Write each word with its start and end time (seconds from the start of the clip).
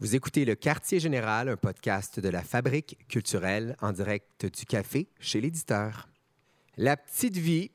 Vous 0.00 0.16
écoutez 0.16 0.44
Le 0.44 0.56
Quartier 0.56 0.98
Général, 0.98 1.48
un 1.48 1.56
podcast 1.56 2.18
de 2.18 2.28
la 2.28 2.42
Fabrique 2.42 2.98
culturelle 3.08 3.76
en 3.80 3.92
direct 3.92 4.44
du 4.44 4.66
café 4.66 5.06
chez 5.20 5.40
l'éditeur. 5.40 6.08
La 6.76 6.96
petite 6.96 7.36
vie, 7.36 7.70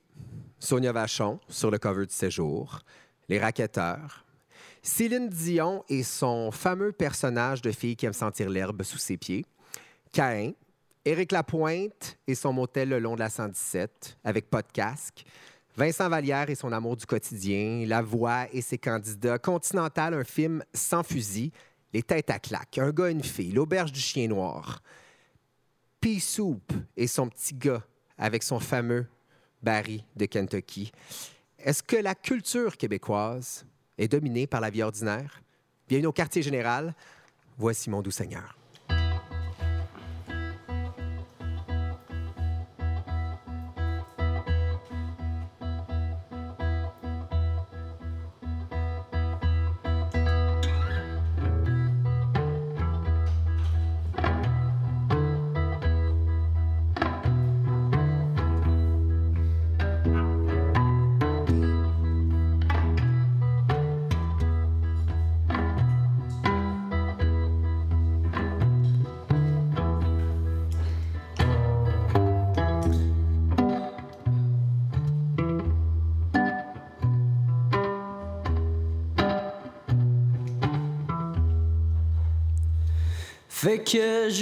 Sonia 0.59 0.91
Vachon 0.91 1.39
sur 1.47 1.71
le 1.71 1.77
cover 1.77 2.05
du 2.05 2.13
séjour, 2.13 2.81
Les 3.29 3.39
Raquetteurs, 3.39 4.25
Céline 4.81 5.29
Dion 5.29 5.85
et 5.87 6.03
son 6.03 6.51
fameux 6.51 6.91
personnage 6.91 7.61
de 7.61 7.71
fille 7.71 7.95
qui 7.95 8.05
aime 8.05 8.11
sentir 8.11 8.49
l'herbe 8.49 8.83
sous 8.83 8.97
ses 8.97 9.15
pieds, 9.15 9.45
Caïn, 10.11 10.51
Éric 11.05 11.31
Lapointe 11.31 12.17
et 12.27 12.35
son 12.35 12.51
motel 12.51 12.89
le 12.89 12.99
long 12.99 13.15
de 13.15 13.21
la 13.21 13.29
117 13.29 14.17
avec 14.25 14.47
casque, 14.73 15.23
Vincent 15.77 16.09
Vallière 16.09 16.49
et 16.49 16.55
son 16.55 16.73
amour 16.73 16.97
du 16.97 17.05
quotidien, 17.05 17.85
La 17.87 18.01
Voix 18.01 18.47
et 18.51 18.61
ses 18.61 18.77
candidats, 18.77 19.37
Continental, 19.37 20.13
un 20.13 20.25
film 20.25 20.61
sans 20.73 21.03
fusil, 21.03 21.53
Les 21.93 22.03
têtes 22.03 22.29
à 22.29 22.39
claque, 22.39 22.77
Un 22.77 22.91
gars, 22.91 23.09
une 23.09 23.23
fille, 23.23 23.51
L'auberge 23.51 23.91
du 23.91 23.99
chien 23.99 24.27
noir, 24.27 24.81
Pea 25.99 26.19
Soup 26.19 26.71
et 26.95 27.07
son 27.07 27.27
petit 27.29 27.55
gars 27.55 27.83
avec 28.17 28.43
son 28.43 28.59
fameux 28.59 29.07
Barry 29.61 30.05
de 30.15 30.25
Kentucky. 30.25 30.91
Est-ce 31.57 31.83
que 31.83 31.97
la 31.97 32.15
culture 32.15 32.77
québécoise 32.77 33.65
est 33.97 34.07
dominée 34.07 34.47
par 34.47 34.61
la 34.61 34.69
vie 34.69 34.83
ordinaire? 34.83 35.41
Bienvenue 35.87 36.07
au 36.07 36.13
quartier 36.13 36.41
général. 36.41 36.93
Voici 37.57 37.89
mon 37.89 38.01
doux 38.01 38.11
Seigneur. 38.11 38.58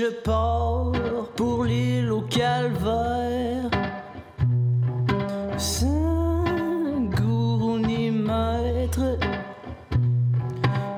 Je 0.09 1.21
pour 1.35 1.63
l'île 1.63 2.11
au 2.11 2.21
calvaire. 2.21 3.69
Sans 5.57 6.43
gourou 7.15 7.79
ni 7.79 8.11
maître, 8.11 9.17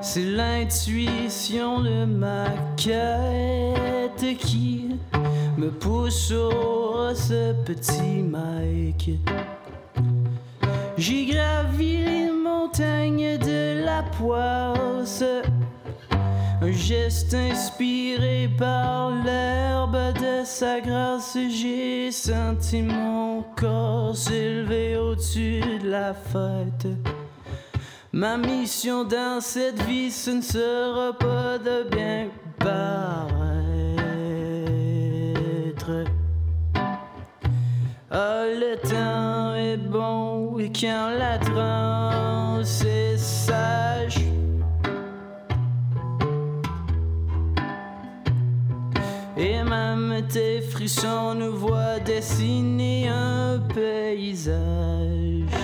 c'est 0.00 0.24
l'intuition 0.24 1.80
de 1.80 2.04
ma 2.04 2.46
quête 2.76 4.36
qui 4.38 4.96
me 5.56 5.70
pousse 5.70 6.26
sur 6.28 7.12
ce 7.14 7.52
petit 7.64 8.22
Mike. 8.22 9.10
J'ai 10.96 11.26
gravi 11.26 12.04
les 12.04 12.30
montagnes 12.30 13.38
de 13.38 13.84
la 13.84 14.02
poisse. 14.18 15.24
Un 16.62 16.72
geste 16.72 17.32
inspiré 17.32 18.50
par 18.58 19.10
l'herbe 19.24 19.96
de 20.12 20.44
sa 20.44 20.78
grâce, 20.80 21.38
j'ai 21.48 22.12
senti 22.12 22.82
mon 22.82 23.42
corps 23.56 24.14
s'élever 24.14 24.98
au-dessus 24.98 25.62
de 25.82 25.88
la 25.88 26.12
fête. 26.12 26.86
Ma 28.12 28.36
mission 28.36 29.04
dans 29.04 29.40
cette 29.40 29.80
vie, 29.84 30.10
ce 30.10 30.32
ne 30.32 30.42
sera 30.42 31.14
pas 31.14 31.56
de 31.56 31.88
bien 31.88 32.28
paraître. 32.58 33.30
Ah, 38.10 38.44
le 38.44 38.76
temps 38.86 39.54
est 39.54 39.78
bon 39.78 40.58
et 40.58 40.70
quand 40.70 41.08
la 41.18 41.38
transe 41.38 42.84
est 42.84 43.16
sage. 43.16 44.20
Et 49.42 49.64
même 49.64 50.20
tes 50.28 50.60
frissons 50.60 51.34
nous 51.34 51.56
voient 51.56 51.98
dessiner 51.98 53.08
un 53.08 53.58
paysage. 53.74 55.56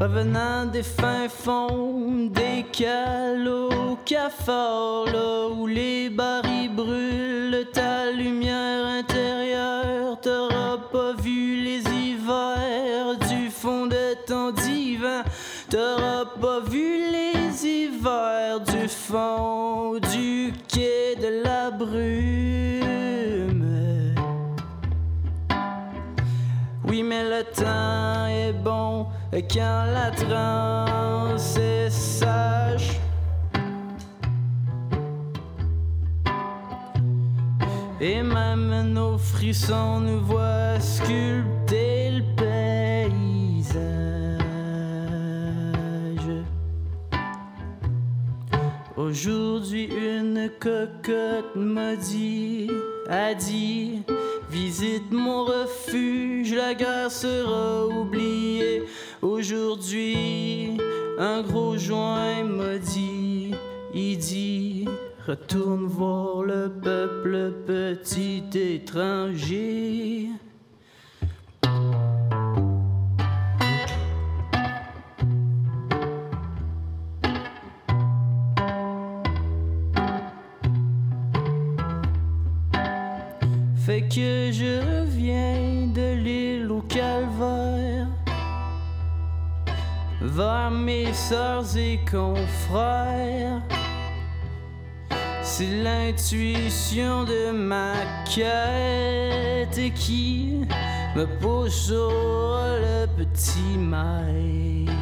Revenant 0.00 0.66
des 0.66 0.82
fins 0.82 1.28
fonds, 1.28 2.28
des 2.28 2.64
calots 2.72 3.96
cafards, 4.04 5.14
où 5.56 5.68
les 5.68 6.10
barils 6.10 6.74
brûlent 6.74 7.68
ta 7.72 8.10
lumière 8.10 8.84
intérieure, 8.98 10.20
t'auras 10.20 10.78
pas 10.90 11.12
vu 11.22 11.62
les 11.62 11.82
hivers 11.88 13.16
du 13.28 13.48
fond 13.48 13.86
de 13.86 14.16
ton 14.26 14.50
divan, 14.50 15.22
t'auras 15.70 16.24
pas 16.40 16.58
vu 16.68 16.98
les 17.12 17.33
du 18.04 18.86
fond 18.86 19.98
du 20.12 20.52
quai 20.68 21.16
de 21.16 21.42
la 21.42 21.70
brume. 21.70 22.04
Oui, 26.86 27.02
mais 27.02 27.24
le 27.24 27.42
temps 27.44 28.26
est 28.26 28.52
bon 28.52 29.06
quand 29.32 29.84
la 29.92 30.10
transe 30.10 31.56
est 31.56 31.88
sage. 31.88 33.00
Et 38.00 38.22
même 38.22 38.92
nos 38.92 39.16
frissons 39.16 40.00
nous 40.00 40.20
voient 40.20 40.78
sculpter 40.78 41.93
Aujourd'hui, 49.14 49.88
une 49.94 50.50
cocotte 50.58 51.54
m'a 51.54 51.94
dit, 51.94 52.68
a 53.08 53.32
dit, 53.32 54.02
visite 54.50 55.08
mon 55.12 55.44
refuge, 55.44 56.52
la 56.52 56.74
guerre 56.74 57.12
sera 57.12 57.86
oubliée. 57.86 58.82
Aujourd'hui, 59.22 60.76
un 61.16 61.42
gros 61.42 61.78
joint 61.78 62.42
m'a 62.42 62.76
dit, 62.76 63.52
il 63.94 64.18
dit, 64.18 64.88
retourne 65.28 65.86
voir 65.86 66.42
le 66.42 66.68
peuple 66.82 67.52
petit 67.68 68.42
étranger. 68.52 70.30
Vers 90.34 90.70
mes 90.70 91.12
sœurs 91.12 91.76
et 91.76 92.00
confrères. 92.10 93.62
C'est 95.42 95.70
l'intuition 95.82 97.24
de 97.24 97.52
ma 97.52 97.94
quête 98.24 99.94
qui 99.94 100.62
me 101.14 101.26
pousse 101.38 101.86
sur 101.86 102.10
le 102.10 103.06
petit 103.16 103.78
Mike. 103.78 104.93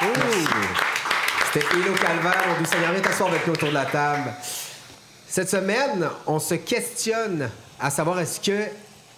C'était 0.00 1.66
Hello 1.74 1.92
Calvaire, 1.94 2.44
mon 2.48 2.60
doux 2.60 2.66
Seigneur. 2.66 2.92
Viens 2.92 3.00
t'asseoir 3.00 3.30
avec 3.30 3.44
nous 3.48 3.54
autour 3.54 3.70
de 3.70 3.74
la 3.74 3.84
table. 3.84 4.30
Cette 5.26 5.50
semaine, 5.50 6.08
on 6.26 6.38
se 6.38 6.54
questionne 6.54 7.50
à 7.80 7.90
savoir 7.90 8.20
est-ce 8.20 8.38
que 8.38 8.66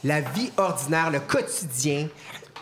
la 0.05 0.23
vie 0.23 0.51
ordinaire, 0.57 1.11
le 1.11 1.21
quotidien, 1.21 2.09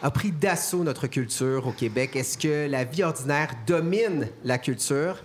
a 0.02 0.10
pris 0.10 0.32
d'assaut 0.32 0.82
notre 0.82 1.06
culture 1.06 1.68
au 1.68 1.70
Québec? 1.70 2.16
Est-ce 2.16 2.36
que 2.36 2.68
la 2.68 2.82
vie 2.82 3.04
ordinaire 3.04 3.50
domine 3.68 4.28
la 4.42 4.58
culture? 4.58 5.18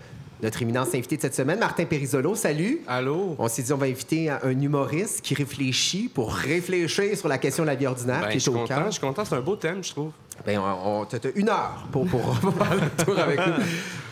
Notre 0.43 0.61
éminence 0.61 0.89
invité 0.89 1.15
de 1.15 1.21
cette 1.21 1.35
semaine, 1.35 1.57
Martin 1.57 1.85
Périsolo, 1.85 2.35
salut. 2.35 2.81
Allô? 2.87 3.35
On 3.39 3.47
s'est 3.47 3.63
dit 3.63 3.73
on 3.73 3.77
va 3.77 3.85
inviter 3.87 4.29
un 4.29 4.61
humoriste 4.61 5.21
qui 5.21 5.33
réfléchit 5.33 6.11
pour 6.13 6.33
réfléchir 6.33 7.17
sur 7.17 7.27
la 7.29 7.37
question 7.37 7.63
de 7.63 7.69
la 7.69 7.75
vie 7.75 7.87
ordinaire 7.87 8.21
Ben, 8.21 8.27
qui 8.27 8.33
je 8.33 8.37
est 8.37 8.39
suis 8.41 8.49
au 8.49 8.53
content, 8.53 8.85
je 8.85 8.91
suis 8.91 9.01
content, 9.01 9.23
c'est 9.25 9.35
un 9.35 9.41
beau 9.41 9.55
thème, 9.55 9.83
je 9.83 9.91
trouve. 9.91 10.11
Ben, 10.45 10.59
on, 10.59 11.01
on- 11.01 11.05
t'as 11.05 11.19
une 11.35 11.49
heure 11.49 11.85
pour, 11.91 12.05
pour 12.07 12.35
faire 12.57 12.75
le 12.75 13.03
tour 13.03 13.17
avec 13.17 13.37
nous. 13.39 13.53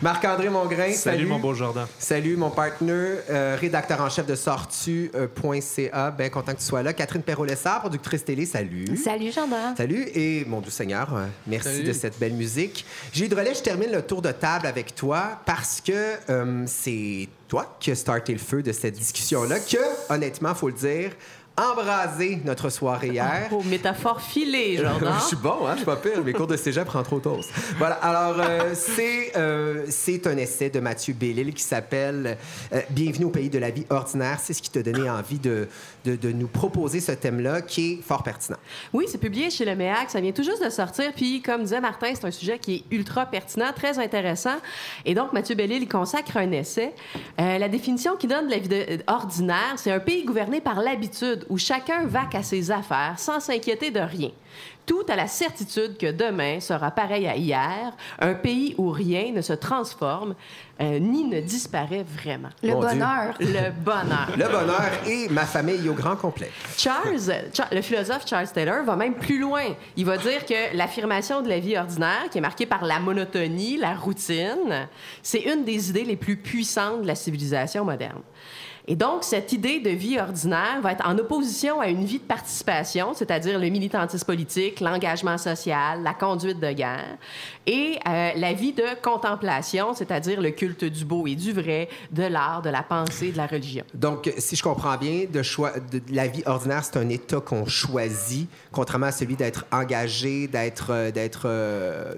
Marc-André 0.00 0.48
Mongrain, 0.48 0.92
salut. 0.92 1.18
Salut, 1.18 1.26
mon 1.26 1.38
beau 1.38 1.52
Jordan. 1.54 1.86
Salut, 1.98 2.36
mon 2.36 2.50
partenaire, 2.50 3.18
euh, 3.30 3.56
rédacteur 3.60 4.00
en 4.00 4.08
chef 4.08 4.26
de 4.26 4.34
sortu.ca. 4.34 6.10
Bien 6.10 6.28
content 6.28 6.52
que 6.52 6.58
tu 6.58 6.64
sois 6.64 6.82
là. 6.82 6.92
Catherine 6.92 7.22
Perrault-Lessard, 7.22 7.80
productrice 7.80 8.24
télé, 8.24 8.46
salut. 8.46 8.96
Salut, 8.96 9.30
Jordan. 9.32 9.74
Salut 9.76 10.06
et 10.14 10.44
mon 10.46 10.60
doux 10.60 10.70
Seigneur, 10.70 11.14
euh, 11.14 11.26
merci 11.46 11.68
Salut. 11.68 11.84
de 11.84 11.92
cette 11.92 12.18
belle 12.18 12.34
musique. 12.34 12.84
Gilles 13.12 13.28
Drolet, 13.28 13.54
je 13.54 13.62
termine 13.62 13.92
le 13.92 14.02
tour 14.02 14.22
de 14.22 14.32
table 14.32 14.66
avec 14.66 14.94
toi 14.94 15.40
parce 15.44 15.80
que 15.80 15.92
euh, 16.30 16.64
c'est 16.66 17.28
toi 17.48 17.76
qui 17.78 17.90
as 17.90 17.96
starté 17.96 18.32
le 18.32 18.38
feu 18.38 18.62
de 18.62 18.72
cette 18.72 18.94
discussion-là, 18.94 19.58
que, 19.60 20.12
honnêtement, 20.12 20.54
faut 20.54 20.68
le 20.68 20.74
dire, 20.74 21.10
embrasé 21.56 22.38
notre 22.44 22.70
soirée 22.70 23.08
hier. 23.08 23.48
Oh, 23.50 23.62
métaphore 23.64 24.20
filée, 24.20 24.76
Jordan. 24.82 25.14
je 25.20 25.24
suis 25.26 25.36
bon, 25.36 25.66
hein? 25.66 25.72
Je 25.72 25.76
suis 25.78 25.84
pas 25.86 25.96
pire. 25.96 26.22
Mes 26.24 26.32
cours 26.32 26.46
de 26.46 26.56
cégep 26.56 26.84
prennent 26.86 27.02
trop 27.02 27.20
tôt. 27.20 27.38
Voilà. 27.78 27.94
Alors, 27.96 28.36
euh, 28.40 28.70
c'est 28.74 29.32
euh, 29.36 29.84
c'est 29.88 30.26
un 30.26 30.36
essai 30.36 30.70
de 30.70 30.80
Mathieu 30.80 31.14
Bellil 31.14 31.52
qui 31.54 31.62
s'appelle 31.62 32.36
euh, 32.72 32.80
Bienvenue 32.90 33.26
au 33.26 33.30
pays 33.30 33.50
de 33.50 33.58
la 33.58 33.70
vie 33.70 33.84
ordinaire. 33.90 34.38
C'est 34.40 34.54
ce 34.54 34.62
qui 34.62 34.70
t'a 34.70 34.82
donné 34.82 35.08
envie 35.10 35.38
de, 35.38 35.68
de, 36.04 36.16
de 36.16 36.32
nous 36.32 36.48
proposer 36.48 37.00
ce 37.00 37.12
thème-là 37.12 37.60
qui 37.62 37.92
est 37.92 38.02
fort 38.02 38.22
pertinent. 38.22 38.58
Oui, 38.92 39.04
c'est 39.08 39.18
publié 39.18 39.50
chez 39.50 39.64
le 39.64 39.74
MEAC. 39.76 40.10
Ça 40.10 40.20
vient 40.20 40.32
tout 40.32 40.42
juste 40.44 40.64
de 40.64 40.70
sortir. 40.70 41.12
Puis, 41.14 41.42
comme 41.42 41.62
disait 41.62 41.80
Martin, 41.80 42.12
c'est 42.14 42.24
un 42.26 42.30
sujet 42.30 42.58
qui 42.58 42.76
est 42.90 42.94
ultra 42.94 43.26
pertinent, 43.26 43.72
très 43.74 43.98
intéressant. 43.98 44.56
Et 45.04 45.14
donc, 45.14 45.32
Mathieu 45.32 45.54
Bellil, 45.54 45.82
il 45.82 45.88
consacre 45.88 46.36
un 46.36 46.50
essai. 46.52 46.92
La 47.38 47.68
définition 47.68 48.16
qu'il 48.16 48.30
donne 48.30 48.46
de 48.46 48.50
la 48.50 48.58
vie 48.58 48.68
de- 48.68 48.98
ordinaire, 49.06 49.74
c'est 49.76 49.90
un 49.92 50.00
pays 50.00 50.24
gouverné 50.24 50.60
par 50.60 50.80
l'habitude, 50.80 51.41
où 51.48 51.58
chacun 51.58 52.04
vaque 52.06 52.34
à 52.34 52.42
ses 52.42 52.70
affaires 52.70 53.14
sans 53.18 53.40
s'inquiéter 53.40 53.90
de 53.90 54.00
rien. 54.00 54.30
Tout 54.84 55.04
à 55.08 55.14
la 55.14 55.28
certitude 55.28 55.96
que 55.96 56.10
demain 56.10 56.58
sera 56.58 56.90
pareil 56.90 57.28
à 57.28 57.36
hier, 57.36 57.92
un 58.18 58.34
pays 58.34 58.74
où 58.78 58.90
rien 58.90 59.30
ne 59.32 59.40
se 59.40 59.52
transforme 59.52 60.34
euh, 60.80 60.98
ni 60.98 61.22
ne 61.22 61.40
disparaît 61.40 62.04
vraiment. 62.04 62.48
Le 62.64 62.72
Mon 62.72 62.80
Dieu. 62.80 62.88
bonheur. 62.88 63.34
Le 63.38 63.70
bonheur. 63.70 64.28
Le 64.36 64.44
bonheur 64.48 64.90
et 65.06 65.28
ma 65.28 65.46
famille 65.46 65.88
au 65.88 65.94
grand 65.94 66.16
complet. 66.16 66.50
Charles, 66.76 67.20
Cha- 67.54 67.68
le 67.70 67.80
philosophe 67.80 68.26
Charles 68.26 68.48
Taylor 68.48 68.82
va 68.84 68.96
même 68.96 69.14
plus 69.14 69.38
loin. 69.38 69.62
Il 69.96 70.04
va 70.04 70.18
dire 70.18 70.44
que 70.44 70.76
l'affirmation 70.76 71.42
de 71.42 71.48
la 71.48 71.60
vie 71.60 71.76
ordinaire, 71.78 72.24
qui 72.32 72.38
est 72.38 72.42
marquée 72.42 72.66
par 72.66 72.84
la 72.84 72.98
monotonie, 72.98 73.76
la 73.76 73.94
routine, 73.94 74.88
c'est 75.22 75.42
une 75.42 75.64
des 75.64 75.90
idées 75.90 76.04
les 76.04 76.16
plus 76.16 76.36
puissantes 76.36 77.02
de 77.02 77.06
la 77.06 77.14
civilisation 77.14 77.84
moderne. 77.84 78.20
Et 78.88 78.96
donc, 78.96 79.22
cette 79.22 79.52
idée 79.52 79.78
de 79.78 79.90
vie 79.90 80.18
ordinaire 80.18 80.80
va 80.82 80.92
être 80.92 81.06
en 81.06 81.16
opposition 81.16 81.80
à 81.80 81.86
une 81.86 82.04
vie 82.04 82.18
de 82.18 82.24
participation, 82.24 83.14
c'est-à-dire 83.14 83.58
le 83.58 83.68
militantisme 83.68 84.26
politique, 84.26 84.80
l'engagement 84.80 85.38
social, 85.38 86.02
la 86.02 86.14
conduite 86.14 86.58
de 86.58 86.72
guerre, 86.72 87.16
et 87.64 87.98
euh, 88.08 88.30
la 88.34 88.52
vie 88.52 88.72
de 88.72 89.00
contemplation, 89.00 89.94
c'est-à-dire 89.94 90.40
le 90.40 90.50
culte 90.50 90.84
du 90.84 91.04
beau 91.04 91.28
et 91.28 91.36
du 91.36 91.52
vrai, 91.52 91.88
de 92.10 92.24
l'art, 92.24 92.60
de 92.62 92.70
la 92.70 92.82
pensée, 92.82 93.30
de 93.30 93.36
la 93.36 93.46
religion. 93.46 93.84
Donc, 93.94 94.32
si 94.38 94.56
je 94.56 94.62
comprends 94.62 94.96
bien, 94.96 95.26
la 96.10 96.26
vie 96.26 96.42
ordinaire, 96.44 96.84
c'est 96.84 96.96
un 96.96 97.08
état 97.08 97.40
qu'on 97.40 97.66
choisit, 97.66 98.48
contrairement 98.72 99.06
à 99.06 99.12
celui 99.12 99.36
d'être 99.36 99.64
engagé, 99.70 100.48
d'être, 100.48 100.88
euh, 100.90 101.10
d'être. 101.12 101.42
euh, 101.44 102.14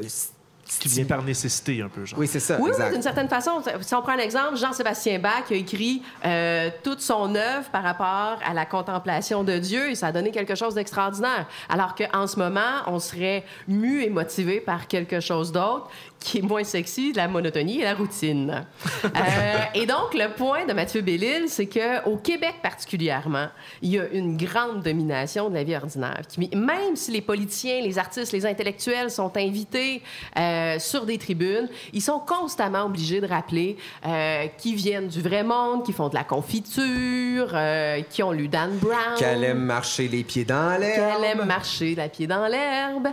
Qui 0.81 0.88
vient 0.88 1.05
par 1.05 1.23
nécessité, 1.23 1.82
un 1.82 1.88
peu, 1.88 2.05
genre. 2.05 2.19
Oui, 2.19 2.26
c'est 2.26 2.41
ça. 2.41 2.59
Oui, 2.61 2.71
d'une 2.93 3.03
certaine 3.03 3.29
façon. 3.29 3.62
Si 3.81 3.94
on 3.94 4.03
prend 4.03 4.12
un 4.12 4.19
exemple, 4.19 4.56
Jean-Sébastien 4.56 5.19
Bach 5.19 5.44
a 5.50 5.55
écrit 5.55 6.03
euh, 6.25 6.71
toute 6.82 7.00
son 7.00 7.35
œuvre 7.35 7.69
par 7.71 7.82
rapport 7.82 8.38
à 8.44 8.55
la 8.55 8.67
contemplation 8.67 9.44
de 9.44 9.59
Dieu 9.59 9.91
et 9.91 9.94
ça 9.94 10.09
a 10.09 10.12
donné 10.12 10.31
quelque 10.31 10.55
chose 10.55 10.75
d'extraordinaire. 10.75 11.47
Alors 11.69 11.94
qu'en 11.94 12.26
ce 12.26 12.38
moment, 12.38 12.82
on 12.87 12.99
serait 12.99 13.44
mu 13.69 14.03
et 14.03 14.11
motivé 14.11 14.61
par 14.61 14.87
quelque 14.87 15.21
chose 15.21 15.53
d'autre 15.53 15.91
qui 16.25 16.38
est 16.38 16.43
moins 16.43 16.65
sexy, 16.65 17.12
la 17.12 17.29
monotonie 17.29 17.81
et 17.81 17.85
la 17.85 17.94
routine. 17.94 18.65
Euh, 19.05 19.56
et 19.75 19.87
donc, 19.87 20.15
le 20.15 20.32
point 20.35 20.65
de 20.67 20.73
Mathieu 20.73 21.00
Bellil, 21.03 21.44
c'est 21.49 21.67
qu'au 21.67 22.17
Québec 22.17 22.55
particulièrement, 22.62 23.47
il 23.82 23.91
y 23.91 23.99
a 23.99 24.06
une 24.12 24.37
grande 24.37 24.82
domination 24.82 25.50
de 25.50 25.55
la 25.55 25.62
vie 25.62 25.76
ordinaire. 25.76 26.23
Qui- 26.29 26.50
Même 26.56 26.97
si 26.97 27.11
les 27.12 27.21
politiciens, 27.21 27.81
les 27.82 27.99
artistes, 27.99 28.32
les 28.32 28.44
intellectuels 28.47 29.11
sont 29.11 29.37
invités 29.37 30.03
euh, 30.38 30.79
sur 30.79 31.05
des 31.06 31.19
tribunes, 31.19 31.69
ils 31.93 32.00
sont 32.00 32.19
constamment 32.19 32.85
obligés 32.87 33.20
de 33.20 33.27
rappeler 33.27 33.77
euh, 34.06 34.47
qu'ils 34.59 34.77
viennent 34.77 35.09
du 35.09 35.20
vrai 35.20 35.44
monde, 35.44 35.85
qu'ils 35.85 35.94
font 35.94 36.09
de 36.09 36.15
la 36.15 36.25
confiture, 36.25 37.50
euh, 37.55 38.00
qui 38.11 38.23
ont 38.23 38.32
lu 38.32 38.49
Dan 38.49 38.77
Brown. 38.79 39.17
Qu'elle 39.19 39.44
aime 39.44 39.65
marcher 39.65 40.09
les 40.09 40.25
pieds 40.25 40.44
dans 40.44 40.79
l'air. 40.81 40.97
Qu'elle 41.19 41.25
aime 41.25 41.44
marcher 41.47 41.94
la 41.94 42.09
pied 42.09 42.27
dans 42.27 42.47
l'herbe. 42.47 43.09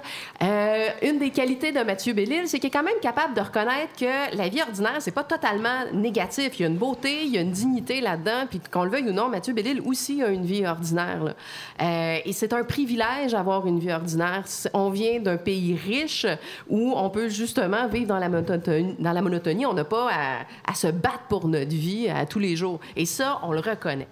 Une 1.04 1.20
des 1.20 1.30
qualités 1.32 1.72
de 1.72 1.82
Mathieu 1.84 2.14
Bellil, 2.14 2.48
c'est 2.48 2.60
qu'il 2.60 2.68
est 2.68 2.72
quand 2.72 2.84
même 2.84 2.94
capable 3.02 3.34
de 3.34 3.42
reconnaître 3.42 3.94
que 4.00 4.36
la 4.36 4.48
vie 4.48 4.62
ordinaire, 4.62 4.98
c'est 5.00 5.12
pas 5.12 5.24
totalement 5.24 5.86
négatif. 5.94 6.60
Il 6.60 6.62
y 6.62 6.66
a 6.66 6.68
une 6.68 6.78
beauté, 6.78 7.24
il 7.26 7.32
y 7.32 7.38
a 7.38 7.42
une 7.42 7.52
dignité 7.52 8.00
là-dedans, 8.00 8.46
puis 8.50 8.62
qu'on 8.72 8.84
le 8.84 8.92
veuille 8.92 9.10
ou 9.10 9.14
non, 9.14 9.28
Mathieu 9.28 9.54
Bellil 9.54 9.82
aussi 9.86 10.24
a 10.24 10.30
une 10.30 10.46
vie 10.46 10.66
ordinaire. 10.66 11.34
Euh, 11.82 12.18
et 12.24 12.34
c'est 12.34 12.54
un 12.54 12.64
privilège 12.64 13.32
d'avoir 13.32 13.68
une 13.68 13.80
vie 13.80 13.92
ordinaire. 13.92 14.44
On 14.74 14.90
vient 14.90 15.20
d'un 15.20 15.38
pays 15.38 15.76
riche 15.76 16.26
où 16.70 16.94
on 16.96 17.10
peut 17.10 17.30
justement 17.30 17.88
vivre 17.88 18.08
dans 18.08 18.20
la 18.20 18.30
monotonie. 18.30 18.96
Dans 19.00 19.14
la 19.14 19.22
monotonie. 19.22 19.66
On 19.66 19.74
n'a 19.74 19.86
pas 19.86 20.10
à, 20.12 20.72
à 20.72 20.74
se 20.76 20.88
battre 20.88 21.26
pour 21.30 21.48
notre 21.48 21.72
vie 21.72 22.10
à 22.10 22.26
tous 22.26 22.40
les 22.40 22.56
jours. 22.56 22.80
Et 22.96 23.06
ça, 23.06 23.40
on 23.44 23.52
le 23.52 23.60
reconnaît. 23.60 24.08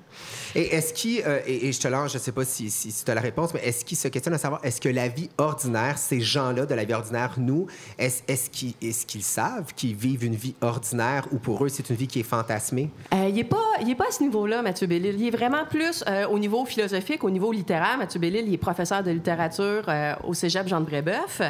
Et 0.55 0.75
est-ce 0.75 0.93
qu'il, 0.93 1.21
euh, 1.25 1.39
et, 1.45 1.67
et 1.67 1.71
je 1.71 1.79
te 1.79 1.87
lance, 1.87 2.13
je 2.13 2.17
sais 2.17 2.31
pas 2.31 2.45
si, 2.45 2.71
tu 3.05 3.11
as 3.11 3.13
la 3.13 3.21
réponse, 3.21 3.53
mais 3.53 3.61
est-ce 3.63 3.85
qu'il 3.85 3.97
se 3.97 4.07
questionne 4.07 4.33
à 4.33 4.37
savoir, 4.37 4.61
est-ce 4.63 4.81
que 4.81 4.89
la 4.89 5.07
vie 5.07 5.29
ordinaire, 5.37 5.97
ces 5.97 6.21
gens-là 6.21 6.65
de 6.65 6.73
la 6.73 6.85
vie 6.85 6.93
ordinaire, 6.93 7.35
nous, 7.37 7.67
est-ce, 7.97 8.49
qu'ils, 8.49 9.23
savent 9.23 9.73
qu'ils 9.75 9.95
vivent 9.95 10.25
une 10.25 10.35
vie 10.35 10.55
ordinaire 10.61 11.27
ou 11.31 11.37
pour 11.37 11.63
eux, 11.63 11.69
c'est 11.69 11.89
une 11.89 11.95
vie 11.95 12.07
qui 12.07 12.19
est 12.19 12.23
fantasmée? 12.23 12.89
Euh, 13.13 13.25
il 13.29 13.35
n'est 13.35 13.43
pas, 13.43 13.57
pas 13.97 14.07
à 14.07 14.11
ce 14.11 14.23
niveau-là, 14.23 14.61
Mathieu 14.61 14.87
Bellil. 14.87 15.15
Il 15.19 15.27
est 15.27 15.37
vraiment 15.37 15.65
plus 15.69 16.03
euh, 16.07 16.27
au 16.27 16.39
niveau 16.39 16.65
philosophique, 16.65 17.23
au 17.23 17.29
niveau 17.29 17.51
littéraire. 17.51 17.97
Mathieu 17.97 18.19
Bellil, 18.19 18.45
il 18.47 18.53
est 18.53 18.57
professeur 18.57 19.03
de 19.03 19.11
littérature 19.11 19.89
au 20.23 20.33
cégep 20.33 20.67
Jean 20.67 20.81
de 20.81 20.85
Brébeuf. 20.85 21.41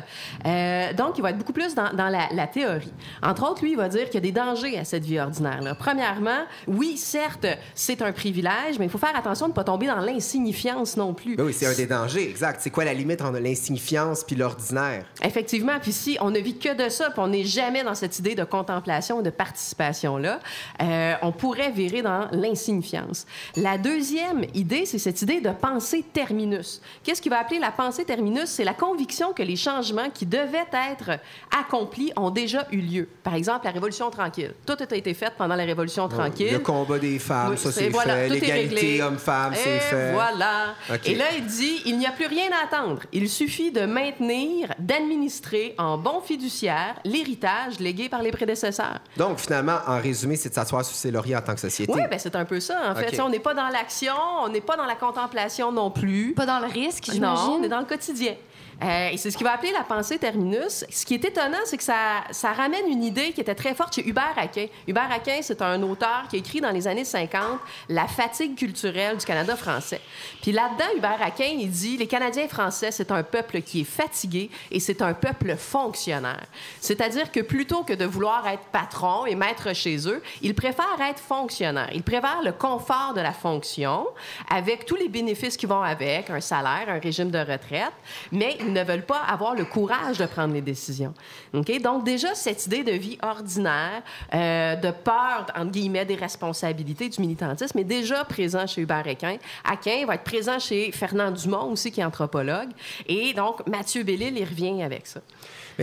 Donc, 0.98 1.18
il 1.18 1.22
va 1.22 1.30
être 1.30 1.38
beaucoup 1.38 1.54
plus 1.54 1.76
dans, 1.76 1.94
dans 1.94 2.10
la, 2.10 2.28
la 2.34 2.48
théorie. 2.48 2.92
Entre 3.24 3.50
autres, 3.50 3.64
lui, 3.64 3.72
il 3.72 3.78
va 3.78 3.90
dire 3.90 4.06
qu'il 4.06 4.16
y 4.16 4.18
a 4.18 4.22
des 4.22 4.32
dangers 4.32 4.78
à 4.78 4.84
cette 4.84 5.06
vie 5.06 5.20
ordinaire-là. 5.20 5.76
Premièrement, 5.76 6.44
oui, 6.68 6.98
certes, 6.98 7.48
c'est 7.76 8.02
un 8.02 8.12
privilège, 8.12 8.80
mais 8.80 8.89
il 8.90 8.92
faut 8.92 8.98
faire 8.98 9.16
attention 9.16 9.46
de 9.46 9.52
ne 9.52 9.56
pas 9.56 9.64
tomber 9.64 9.86
dans 9.86 10.00
l'insignifiance 10.00 10.98
non 10.98 11.14
plus. 11.14 11.36
Ben 11.36 11.44
oui, 11.46 11.54
c'est 11.54 11.68
un 11.68 11.74
des 11.76 11.86
dangers, 11.86 12.28
exact. 12.28 12.60
C'est 12.62 12.72
quoi 12.72 12.84
la 12.86 12.94
limite 12.94 13.22
entre 13.22 13.38
l'insignifiance 13.40 14.24
puis 14.24 14.36
l'ordinaire? 14.36 15.06
Effectivement. 15.24 15.74
Puis 15.80 15.92
si 15.92 16.18
on 16.22 16.32
ne 16.32 16.40
vit 16.40 16.58
que 16.58 16.74
de 16.76 16.90
ça, 16.90 17.12
puis 17.12 17.20
on 17.20 17.28
n'est 17.28 17.44
jamais 17.44 17.84
dans 17.84 17.94
cette 17.94 18.18
idée 18.18 18.34
de 18.34 18.44
contemplation, 18.44 19.22
de 19.22 19.30
participation-là, 19.30 20.40
euh, 20.82 21.14
on 21.22 21.32
pourrait 21.32 21.70
virer 21.70 22.02
dans 22.02 22.28
l'insignifiance. 22.32 23.28
La 23.56 23.78
deuxième 23.78 24.46
idée, 24.56 24.88
c'est 24.88 24.98
cette 24.98 25.22
idée 25.22 25.40
de 25.40 25.52
pensée 25.52 26.04
terminus. 26.12 26.82
Qu'est-ce 27.04 27.22
qui 27.22 27.30
va 27.30 27.40
appeler 27.42 27.60
la 27.60 27.72
pensée 27.72 28.06
terminus? 28.06 28.46
C'est 28.50 28.64
la 28.64 28.74
conviction 28.74 29.34
que 29.34 29.44
les 29.44 29.56
changements 29.56 30.10
qui 30.12 30.26
devaient 30.26 30.66
être 30.92 31.20
accomplis 31.56 32.12
ont 32.16 32.32
déjà 32.32 32.66
eu 32.72 32.78
lieu. 32.78 33.08
Par 33.24 33.36
exemple, 33.36 33.66
la 33.66 33.72
Révolution 33.72 34.10
tranquille. 34.10 34.54
Tout 34.66 34.74
a 34.80 34.96
été 34.96 35.14
fait 35.14 35.32
pendant 35.38 35.56
la 35.56 35.66
Révolution 35.66 36.08
tranquille. 36.08 36.54
Le 36.54 36.60
combat 36.60 36.98
des 36.98 37.20
femmes, 37.20 37.52
Oui, 37.52 37.58
ça 37.58 37.72
c'est 37.72 37.90
voilà, 37.90 38.16
fait. 38.16 38.40
tout 38.40 38.46
L'égalité 38.82 39.04
homme-femme, 39.04 39.54
c'est 39.56 39.76
Et 39.78 39.80
fait. 39.80 40.12
Voilà. 40.14 40.76
Et 41.06 41.16
là, 41.16 41.26
il 41.36 41.46
dit 41.46 41.82
il 41.86 41.98
n'y 41.98 42.06
a 42.06 42.12
plus 42.12 42.26
rien 42.28 42.50
à 42.52 42.66
attendre. 42.66 43.02
Il 43.12 43.30
suffit 43.30 43.72
de 43.72 43.86
maintenir, 43.86 44.74
d'administrer 44.80 45.76
en 45.78 45.98
bon 45.98 46.22
fiduciaire 46.22 46.96
l'héritage 47.06 47.80
légué 47.80 48.10
par 48.10 48.22
les 48.22 48.32
prédécesseurs. 48.32 49.00
Donc, 49.18 49.40
finalement, 49.40 49.80
en 49.88 50.00
résumé, 50.00 50.36
c'est 50.36 50.50
de 50.50 50.54
s'asseoir 50.54 50.84
sur 50.86 50.96
ses 50.96 51.12
lauriers 51.12 51.36
en 51.36 51.42
tant 51.42 51.54
que 51.54 51.60
société. 51.62 51.92
Oui, 51.94 52.02
ben 52.10 52.20
c'est 52.20 52.36
un 52.36 52.46
peu 52.46 52.60
ça, 52.60 52.92
en 52.92 52.96
fait. 52.96 53.20
On 53.20 53.30
n'est 53.30 53.40
pas 53.40 53.54
dans 53.54 53.68
l'action, 53.70 54.14
on 54.44 54.50
n'est 54.50 54.62
pas 54.62 54.78
dans 54.78 54.86
la 54.86 54.96
contemplation 54.96 55.72
non 55.72 55.92
plus. 55.92 56.34
Pas 56.34 56.46
dans 56.46 56.60
le 56.60 56.68
risque, 56.68 57.08
Non, 57.08 57.14
j'imagine. 57.14 57.50
on 57.60 57.64
est 57.64 57.70
dans 57.70 57.80
le 57.80 57.86
quotidien. 57.86 58.36
Euh, 58.82 59.10
c'est 59.18 59.32
ce 59.32 59.38
qui 59.38 59.44
va 59.44 59.54
appeler 59.54 59.72
la 59.72 59.84
pensée 59.84 60.18
terminus. 60.18 60.86
Ce 60.90 61.06
qui 61.06 61.16
est 61.16 61.26
étonnant, 61.26 61.58
c'est 61.66 61.78
que 61.78 61.84
ça, 61.84 62.24
ramène 62.56 62.88
une 62.88 63.04
idée 63.04 63.32
qui 63.32 63.42
était 63.42 63.56
très 63.56 63.74
forte 63.74 63.96
chez 63.96 64.08
Hubert 64.08 64.34
Aquin. 64.38 64.68
Hubert 64.88 65.12
Aquin, 65.12 65.40
c'est 65.42 65.62
un 65.62 65.82
auteur 65.84 66.26
qui 66.30 66.38
a 66.38 66.40
écrit 66.40 66.62
dans 66.62 66.72
les 66.72 66.88
années 66.88 67.06
50 67.06 67.60
La 67.90 68.08
fatigue 68.08 68.56
culturelle 68.56 69.18
du 69.18 69.26
Canada 69.26 69.56
français. 69.56 70.02
Puis 70.42 70.52
là-dedans, 70.52 70.86
Hubert 70.98 71.22
Aquin, 71.22 71.56
il 71.60 71.70
dit 71.70 71.98
Les 71.98 72.08
Canadiens 72.08 72.48
français, 72.48 72.92
c'est 72.92 73.12
un 73.12 73.24
peuple 73.24 73.62
qui 73.62 73.82
est 73.82 73.86
fatigué 73.86 74.50
et 74.72 74.80
c'est 74.80 75.02
un 75.02 75.14
peuple 75.14 75.56
fonctionnaire. 75.58 76.46
C'est-à-dire 76.80 77.32
que 77.32 77.42
plutôt 77.42 77.84
que 77.84 77.94
de 77.94 78.06
vouloir 78.06 78.48
être 78.48 78.64
patron 78.72 79.26
et 79.26 79.36
maître 79.36 79.76
chez 79.76 80.08
eux, 80.08 80.22
ils 80.42 80.56
préfèrent 80.56 81.02
être 81.10 81.20
fonctionnaire. 81.20 81.90
Ils 81.94 82.04
préfèrent 82.04 82.42
le 82.44 82.54
confort 82.54 83.14
de 83.14 83.22
la 83.22 83.34
fonction 83.34 84.08
avec 84.50 84.86
tous 84.86 84.96
les 84.96 85.10
bénéfices 85.10 85.58
qui 85.58 85.66
vont 85.66 85.82
avec, 85.82 86.30
un 86.30 86.42
salaire, 86.42 86.86
un 86.88 87.00
régime 87.00 87.30
de 87.30 87.40
retraite, 87.40 87.94
mais 88.32 88.58
ne 88.74 88.84
veulent 88.84 89.06
pas 89.06 89.22
avoir 89.28 89.56
le 89.56 89.66
courage 89.66 90.18
de 90.18 90.26
prendre 90.26 90.54
les 90.54 90.62
décisions. 90.62 91.14
Donc 91.54 91.68
déjà, 92.04 92.36
cette 92.36 92.66
idée 92.66 92.84
de 92.84 92.92
vie 92.92 93.18
ordinaire, 93.22 94.02
euh, 94.34 94.76
de 94.76 94.92
peur, 94.92 95.46
entre 95.56 95.72
guillemets, 95.72 96.06
des 96.06 96.16
responsabilités 96.16 97.10
du 97.10 97.22
militantisme 97.22 97.78
est 97.80 97.84
déjà 97.84 98.24
présent 98.26 98.66
chez 98.68 98.82
Hubert 98.82 99.08
Aquin. 99.08 99.38
Aquin 99.64 100.06
va 100.06 100.16
être 100.16 100.24
présent 100.24 100.60
chez 100.60 100.92
Fernand 100.92 101.32
Dumont 101.32 101.72
aussi, 101.72 101.92
qui 101.92 102.02
est 102.02 102.06
anthropologue. 102.06 102.70
Et 103.08 103.34
donc, 103.34 103.66
Mathieu 103.68 104.04
Bellil, 104.04 104.38
il 104.38 104.46
revient 104.46 104.82
avec 104.84 105.08
ça. 105.08 105.22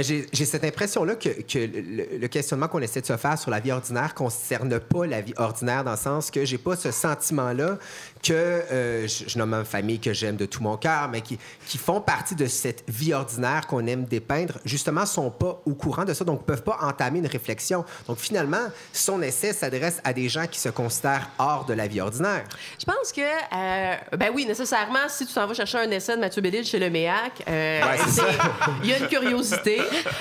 J'ai 0.03 0.45
cette 0.45 0.65
impression-là 0.65 1.15
que, 1.15 1.29
que 1.29 1.59
le, 1.59 2.19
le 2.19 2.29
questionnement 2.29 2.69
qu'on 2.69 2.81
essaie 2.81 3.01
de 3.01 3.07
se 3.07 3.17
faire 3.17 3.39
sur 3.39 3.51
la 3.51 3.61
vie 3.61 3.73
ordinaire 3.73 4.15
concerne 4.15 4.79
pas 4.79 5.07
la 5.07 5.21
vie 5.21 5.35
ordinaire 5.37 5.85
dans 5.85 5.93
le 5.93 5.97
sens 5.97 6.31
que 6.31 6.45
j'ai 6.45 6.59
pas 6.59 6.77
ce 6.77 6.91
sentiment-là 6.91 7.79
que 8.23 8.33
euh, 8.33 9.07
je, 9.07 9.29
je 9.29 9.39
nomme 9.39 9.51
ma 9.51 9.65
famille 9.65 10.01
que 10.01 10.13
j'aime 10.13 10.37
de 10.37 10.47
tout 10.47 10.63
mon 10.63 10.77
cœur, 10.77 11.09
mais 11.09 11.21
qui, 11.21 11.39
qui 11.67 11.79
font 11.79 12.01
partie 12.01 12.35
de 12.35 12.47
cette 12.47 12.85
vie 12.89 13.15
ordinaire 13.15 13.67
qu'on 13.67 13.87
aime 13.87 14.05
dépeindre, 14.05 14.59
justement, 14.65 15.07
sont 15.07 15.31
pas 15.31 15.63
au 15.65 15.75
courant 15.75 16.05
de 16.05 16.13
ça, 16.13 16.25
donc 16.25 16.45
peuvent 16.45 16.63
pas 16.63 16.79
entamer 16.83 17.21
une 17.21 17.27
réflexion. 17.27 17.85
Donc 18.07 18.19
finalement, 18.19 18.67
son 18.93 19.23
essai 19.23 19.53
s'adresse 19.53 20.01
à 20.05 20.13
des 20.13 20.29
gens 20.29 20.47
qui 20.47 20.59
se 20.59 20.69
considèrent 20.69 21.31
hors 21.39 21.65
de 21.65 21.75
la 21.75 21.87
vie 21.87 22.01
ordinaire. 22.01 22.45
Je 22.79 22.85
pense 22.85 23.13
que, 23.13 23.21
euh, 23.21 23.95
ben 24.17 24.31
oui, 24.35 24.45
nécessairement, 24.47 25.09
si 25.09 25.27
tu 25.27 25.33
t'en 25.33 25.47
vas 25.47 25.55
chercher 25.55 25.79
un 25.79 25.91
essai 25.91 26.17
de 26.17 26.21
Mathieu 26.21 26.43
Bellil 26.43 26.65
chez 26.65 26.79
le 26.79 26.91
MEAC, 26.91 27.45
euh, 27.49 27.77
Ouais, 27.77 27.99
il 28.83 28.91
y 28.91 28.93
a 28.93 28.99
une 28.99 29.09
curiosité. 29.09 29.81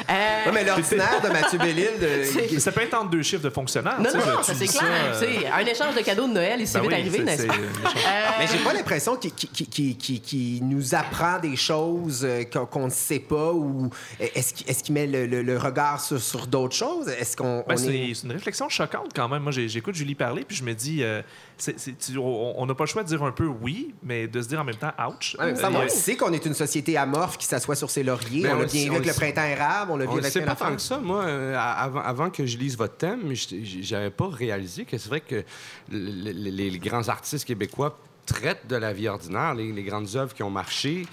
Euh, 0.10 0.46
Ouais, 0.46 0.52
mais 0.54 0.64
l'ordinaire 0.64 1.22
de 1.24 1.30
Mathieu 1.30 1.58
Bellil, 1.60 1.90
de- 2.00 2.60
Ça 2.60 2.72
peut 2.72 2.82
être 2.82 2.94
entre 2.94 3.10
deux 3.10 3.22
chiffres 3.24 3.44
de 3.44 3.50
fonctionnaires. 3.50 4.00
non, 4.00 4.10
non, 4.14 4.20
tu 4.40 4.44
ça 4.44 4.54
c'est 4.56 4.68
clair. 4.68 4.84
euh, 5.22 5.40
Un 5.54 5.66
échange 5.66 5.96
de 5.96 6.02
cadeaux 6.02 6.28
de 6.28 6.34
Noël, 6.34 6.58
il 6.60 6.68
s'est 6.68 6.80
ben 6.80 6.84
vite 6.84 6.92
oui, 6.92 7.00
arrivé, 7.02 7.20
n'est-ce 7.24 7.46
pas? 7.48 7.54
échange. 7.54 8.04
Mais 8.40 8.46
j'ai 8.52 8.58
pas 8.64 8.74
l'impression 8.78 9.16
qu'il 9.16 9.34
qui, 9.34 9.48
qui, 9.48 9.66
qui, 9.68 9.96
qui- 9.98 10.20
qui 10.22 10.60
nous 10.64 10.94
apprend 10.96 11.40
des 11.40 11.56
choses 11.56 12.22
euh, 12.24 12.44
qu'on 12.44 12.86
ne 12.86 12.92
sait 12.92 13.20
pas 13.20 13.52
ou 13.52 13.90
est-ce 14.20 14.84
qu'il 14.84 14.94
met 14.94 15.08
le, 15.08 15.26
le- 15.26 15.42
le 15.42 15.58
regard 15.58 16.00
sur, 16.02 16.20
sur 16.22 16.48
d'autres 16.48 16.76
choses? 16.76 17.08
Est-ce 17.10 17.36
qu'on 17.36 17.64
Ben, 17.68 17.76
est... 17.76 18.14
c'est 18.14 18.24
une 18.26 18.32
réflexion 18.34 18.70
choquante 18.70 19.12
quand 19.16 19.28
même. 19.30 19.44
Moi, 19.44 19.52
j'écoute 19.52 19.96
Julie 19.96 20.16
parler, 20.16 20.44
puis 20.48 20.56
je 20.58 20.64
me 20.64 20.74
dis, 20.74 21.04
euh, 21.04 21.22
c'est- 21.58 21.80
c'est- 21.80 21.98
tu- 21.98 22.18
on 22.18 22.66
n'a 22.66 22.76
pas 22.76 22.84
le 22.84 22.90
choix 22.90 23.04
de 23.04 23.08
dire 23.08 23.24
un 23.24 23.32
peu 23.32 23.46
oui, 23.46 23.94
mais 24.04 24.28
de 24.28 24.42
se 24.42 24.48
dire 24.48 24.60
en 24.60 24.64
même 24.64 24.76
temps 24.76 24.92
ouch. 25.10 25.36
Ouais, 25.40 25.52
mais 25.54 25.56
ça, 25.56 25.70
Euh, 25.70 25.86
on 25.86 25.90
sait 25.90 26.16
qu'on 26.16 26.34
est 26.34 26.46
une 26.46 26.54
société 26.54 26.98
amorphe 26.98 27.38
qui 27.38 27.46
s'assoit 27.46 27.76
sur 27.76 27.90
ses 27.90 28.04
lauriers. 28.04 28.42
Mais 28.44 28.50
on 28.52 28.56
l'a 28.58 28.62
le 28.64 28.68
bien 28.68 28.84
vu 28.90 28.96
avec 28.96 29.06
le 29.08 29.14
printemps 29.14 29.44
érable, 29.46 29.92
on 29.92 29.98
l'a 29.98 30.06
vu 30.06 30.20
avec 30.20 30.32
plein 30.34 30.46
pas 30.46 30.56
tant 30.56 30.76
que 30.76 30.82
ça. 30.82 30.98
Moi, 31.00 31.24
euh, 31.24 31.56
avant, 31.58 32.02
avant 32.02 32.30
que 32.30 32.46
je 32.46 32.58
lise 32.58 32.78
votre 32.78 32.98
thème, 32.98 33.34
je 33.34 33.56
j'avais 33.82 34.10
pas 34.12 34.28
réalisé 34.28 34.86
que 34.86 34.98
c'est 34.98 35.10
vrai 35.10 35.22
que 35.22 35.44
le- 35.92 36.32
le- 36.32 36.32
les, 36.32 36.70
les 36.70 36.80
grands 36.80 37.08
artistes 37.10 37.46
québécois 37.46 37.98
traitent 38.26 38.68
de 38.68 38.76
la 38.76 38.92
vie 38.92 39.08
ordinaire, 39.08 39.54
les, 39.54 39.72
les 39.72 39.84
grandes 39.84 40.16
œuvres 40.16 40.34
qui 40.34 40.42
ont 40.44 40.50
marché 40.50 41.06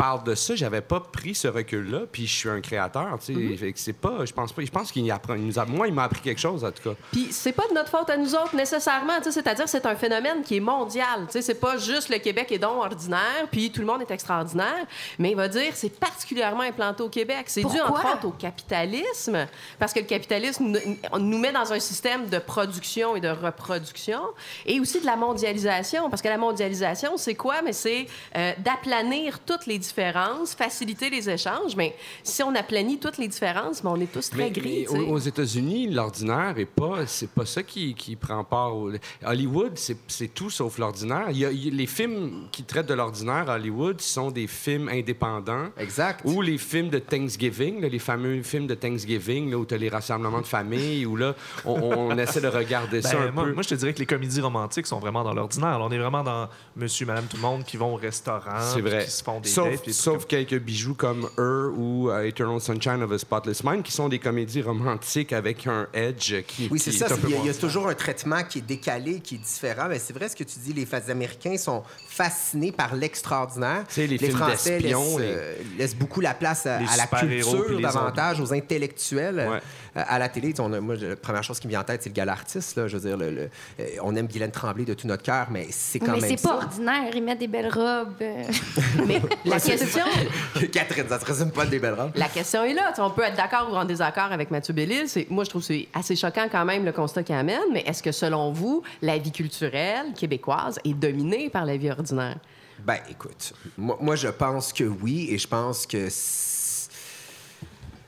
parlent 0.00 0.24
de 0.24 0.34
ça. 0.34 0.54
J'avais 0.54 0.80
pas 0.80 1.00
pris 1.00 1.34
ce 1.34 1.46
recul-là, 1.48 2.00
puis 2.10 2.26
je 2.26 2.34
suis 2.34 2.48
un 2.48 2.60
créateur. 2.60 3.18
Tu 3.24 3.56
sais, 3.58 3.72
que 3.72 3.78
c'est 3.78 3.92
pas. 3.92 4.24
Je 4.24 4.32
pense 4.32 4.52
pas. 4.52 4.62
Je 4.62 4.70
pense 4.70 4.90
qu'il 4.90 5.04
y 5.04 5.10
apprend. 5.10 5.34
il 5.34 5.46
nous 5.46 5.58
a- 5.58 5.66
moi, 5.66 5.88
il 5.88 5.94
m'a 5.94 6.04
appris 6.04 6.20
quelque 6.22 6.40
chose 6.40 6.64
en 6.64 6.70
tout 6.72 6.82
cas. 6.82 6.94
Puis 7.12 7.28
c'est 7.30 7.52
pas 7.52 7.64
de 7.68 7.74
notre 7.74 7.90
faute 7.90 8.08
à 8.08 8.16
nous 8.16 8.34
autres 8.34 8.54
nécessairement, 8.56 9.18
tu 9.18 9.24
sais, 9.24 9.32
c'est-à-dire 9.32 9.68
c'est 9.68 9.84
un 9.86 9.94
phénomène 9.96 10.42
qui 10.42 10.56
est 10.56 10.60
mondial, 10.60 11.26
tu 11.26 11.32
sais, 11.32 11.42
c'est 11.42 11.60
pas 11.60 11.76
juste 11.76 12.08
le 12.08 12.18
Québec 12.18 12.50
est 12.52 12.58
donc 12.58 12.76
ordinaire, 12.82 13.46
puis 13.50 13.70
tout 13.70 13.80
le 13.80 13.86
monde 13.86 14.00
est 14.02 14.10
extraordinaire, 14.10 14.86
mais 15.18 15.30
il 15.30 15.36
va 15.36 15.48
dire 15.48 15.72
c'est 15.74 15.98
particulièrement 15.98 16.62
implanté 16.62 17.02
au 17.02 17.08
Québec. 17.08 17.44
C'est 17.46 17.62
dû 17.62 17.80
entre 17.80 18.14
autres 18.14 18.26
au 18.26 18.30
capitalisme, 18.32 19.46
parce 19.78 19.92
que 19.92 20.00
le 20.00 20.06
capitalisme 20.06 20.64
nous, 20.64 21.18
nous 21.18 21.38
met 21.38 21.52
dans 21.52 21.72
un 21.72 21.80
système 21.80 22.28
de 22.28 22.38
production 22.38 23.16
et 23.16 23.20
de 23.20 23.28
reproduction, 23.28 24.20
et 24.66 24.80
aussi 24.80 25.00
de 25.00 25.06
la 25.06 25.16
mondialisation, 25.16 26.08
parce 26.10 26.22
que 26.22 26.28
la 26.28 26.38
mondialisation 26.38 27.16
c'est 27.16 27.34
quoi? 27.34 27.56
Mais 27.62 27.72
c'est 27.72 28.06
euh, 28.36 28.52
d'aplanir 28.58 29.40
toutes 29.40 29.66
les 29.66 29.78
différences, 29.78 29.89
faciliter 29.94 31.10
les 31.10 31.28
échanges, 31.28 31.76
mais 31.76 31.94
si 32.22 32.42
on 32.42 32.54
aplanit 32.54 32.98
toutes 32.98 33.18
les 33.18 33.28
différences, 33.28 33.82
ben, 33.82 33.90
on 33.94 34.00
est 34.00 34.10
tous 34.12 34.30
très 34.30 34.44
Mais- 34.44 34.50
gris. 34.50 34.86
mais 34.92 34.98
aux, 35.00 35.18
États-Unis, 35.18 35.88
l'ordinaire 35.88 36.54
est 36.58 36.64
pas, 36.66 37.06
c'est 37.06 37.30
pas 37.30 37.46
ça 37.46 37.62
qui, 37.62 37.94
qui 37.94 38.16
prend 38.16 38.44
part. 38.44 38.76
Au... 38.76 38.90
Hollywood, 39.24 39.72
c'est, 39.76 40.28
tout 40.34 40.50
sauf 40.50 40.78
l'ordinaire. 40.78 41.28
Les 41.30 41.86
films 41.86 42.48
qui 42.52 42.62
traitent 42.64 42.86
de 42.86 42.94
l'ordinaire 42.94 43.48
à 43.50 43.54
Hollywood 43.54 44.00
sont 44.00 44.30
des 44.30 44.46
films 44.46 44.88
indépendants. 44.88 45.68
Exact. 45.78 46.22
Ou 46.24 46.42
les 46.42 46.58
films 46.58 46.88
de 46.88 46.98
Thanksgiving, 46.98 47.80
là, 47.80 47.88
les 47.88 47.98
fameux 47.98 48.42
films 48.42 48.66
de 48.66 48.74
Thanksgiving, 48.74 49.50
là, 49.50 49.58
où 49.58 49.64
tu 49.66 49.74
as 49.74 49.78
les 49.78 49.88
rassemblements 49.88 50.40
de 50.40 50.46
famille, 50.46 51.06
où 51.06 51.16
là, 51.16 51.34
on, 51.64 52.16
essaie 52.18 52.40
de 52.40 52.48
regarder 52.48 53.02
ça 53.02 53.16
Ben, 53.16 53.28
un 53.28 53.30
moi, 53.32 53.44
peu. 53.44 53.52
moi, 53.52 53.62
je 53.62 53.68
te 53.68 53.74
dirais 53.74 53.92
que 53.92 53.98
les 53.98 54.06
comédies 54.06 54.40
romantiques 54.40 54.86
sont 54.86 54.98
vraiment 54.98 55.24
dans 55.24 55.34
l'ordinaire. 55.34 55.78
On 55.80 55.90
est 55.90 55.98
vraiment 55.98 56.22
dans 56.22 56.48
Monsieur, 56.76 57.06
Madame, 57.06 57.26
tout 57.26 57.36
le 57.36 57.42
monde 57.42 57.64
qui 57.64 57.76
vont 57.76 57.94
au 57.94 57.96
restaurant, 57.96 58.60
c'est 58.60 58.80
puis 58.80 58.90
vrai. 58.90 59.04
qui 59.04 59.10
se 59.10 59.22
font 59.22 59.40
des 59.40 59.48
sauf 59.48 59.79
des 59.84 59.92
sauf 59.92 60.26
quelques 60.26 60.58
bijoux 60.58 60.94
comme 60.94 61.28
Her 61.38 61.70
ou 61.76 62.10
euh, 62.10 62.24
Eternal 62.26 62.60
Sunshine 62.60 63.02
of 63.02 63.12
a 63.12 63.18
Spotless 63.18 63.62
Mind, 63.64 63.82
qui 63.82 63.92
sont 63.92 64.08
des 64.08 64.18
comédies 64.18 64.62
romantiques 64.62 65.32
avec 65.32 65.66
un 65.66 65.86
edge 65.92 66.34
qui, 66.46 66.68
Oui, 66.70 66.78
c'est 66.78 66.92
ça. 66.92 67.06
Il 67.24 67.30
y, 67.30 67.48
a- 67.48 67.52
y 67.52 67.54
toujours 67.56 67.88
un 67.88 67.94
traitement 67.94 68.42
qui 68.42 68.58
est 68.58 68.62
décalé, 68.62 69.20
qui 69.20 69.36
est 69.36 69.38
différent. 69.38 69.86
Mais 69.88 69.98
c'est 69.98 70.12
vrai 70.12 70.28
ce 70.28 70.36
que 70.36 70.44
tu 70.44 70.58
dis. 70.58 70.72
Les 70.72 70.86
fans 70.86 70.98
américains 71.08 71.56
sont 71.56 71.82
fascinés 72.08 72.72
par 72.72 72.94
l'extraordinaire. 72.94 73.84
Les 73.96 74.18
films 74.18 74.36
Français 74.36 74.78
laissent, 74.80 74.92
les- 75.18 75.24
euh, 75.24 75.54
laissent 75.78 75.96
beaucoup 75.96 76.20
la 76.20 76.34
place 76.34 76.66
à, 76.66 76.78
Les 76.80 76.86
à 76.88 76.96
la 76.96 77.06
culture 77.06 77.70
les 77.76 77.82
davantage, 77.82 78.40
aux 78.40 78.52
intellectuels. 78.52 79.38
euh, 79.38 79.58
à 79.94 80.18
la 80.18 80.28
télé, 80.28 80.54
on 80.60 80.72
a- 80.72 80.80
moi, 80.80 80.94
la 80.96 81.16
première 81.16 81.42
chose 81.42 81.58
qui 81.58 81.66
me 81.66 81.70
vient 81.70 81.80
en 81.80 81.84
tête, 81.84 82.02
c'est 82.02 82.10
le 82.10 82.14
gala 82.14 82.32
artiste. 82.32 82.76
Là, 82.76 82.86
je 82.88 82.96
veux 82.96 83.08
dire, 83.08 83.16
le- 83.16 83.30
le- 83.30 83.50
euh, 83.80 83.84
on 84.02 84.14
aime 84.16 84.26
Guylaine 84.26 84.50
Tremblay 84.52 84.84
de 84.84 84.94
tout 84.94 85.06
notre 85.08 85.22
cœur, 85.22 85.48
mais 85.50 85.66
c'est 85.70 85.98
quand 85.98 86.12
Mais 86.12 86.20
même 86.20 86.36
c'est 86.36 86.42
pas 86.48 86.56
ordinaire. 86.56 87.10
Ils 87.14 87.22
mettent 87.22 87.38
des 87.40 87.48
belles 87.48 87.70
robes. 87.72 88.14
Mais 89.06 89.20
la 89.44 89.58
question, 89.78 90.04
Catherine, 90.72 91.06
ça 91.08 91.20
se 91.20 91.24
résume 91.24 91.50
pas 91.50 91.64
de 91.64 91.70
des 91.70 91.78
belles 91.78 91.94
robes. 91.94 92.12
La 92.14 92.28
question 92.28 92.64
est 92.64 92.74
là. 92.74 92.92
On 92.98 93.10
peut 93.10 93.22
être 93.22 93.36
d'accord 93.36 93.68
ou 93.72 93.76
en 93.76 93.84
désaccord 93.84 94.32
avec 94.32 94.50
Mathieu 94.50 94.74
Bellil. 94.74 95.06
Moi, 95.30 95.44
je 95.44 95.50
trouve 95.50 95.62
que 95.62 95.66
c'est 95.68 95.88
assez 95.94 96.16
choquant 96.16 96.48
quand 96.50 96.64
même 96.64 96.84
le 96.84 96.92
constat 96.92 97.22
qu'il 97.22 97.34
amène. 97.34 97.60
Mais 97.72 97.80
est-ce 97.86 98.02
que, 98.02 98.12
selon 98.12 98.52
vous, 98.52 98.82
la 99.02 99.18
vie 99.18 99.32
culturelle 99.32 100.12
québécoise 100.16 100.78
est 100.84 100.94
dominée 100.94 101.48
par 101.50 101.64
la 101.64 101.76
vie 101.76 101.90
ordinaire? 101.90 102.36
Ben, 102.84 102.98
écoute, 103.10 103.52
moi, 103.76 103.98
moi, 104.00 104.16
je 104.16 104.28
pense 104.28 104.72
que 104.72 104.84
oui, 104.84 105.28
et 105.30 105.38
je 105.38 105.46
pense 105.46 105.86
que. 105.86 106.08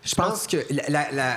Je 0.05 0.15
pense 0.17 0.47
que 0.47 0.57
la, 0.71 0.83
la- 0.89 1.13
la- 1.13 1.37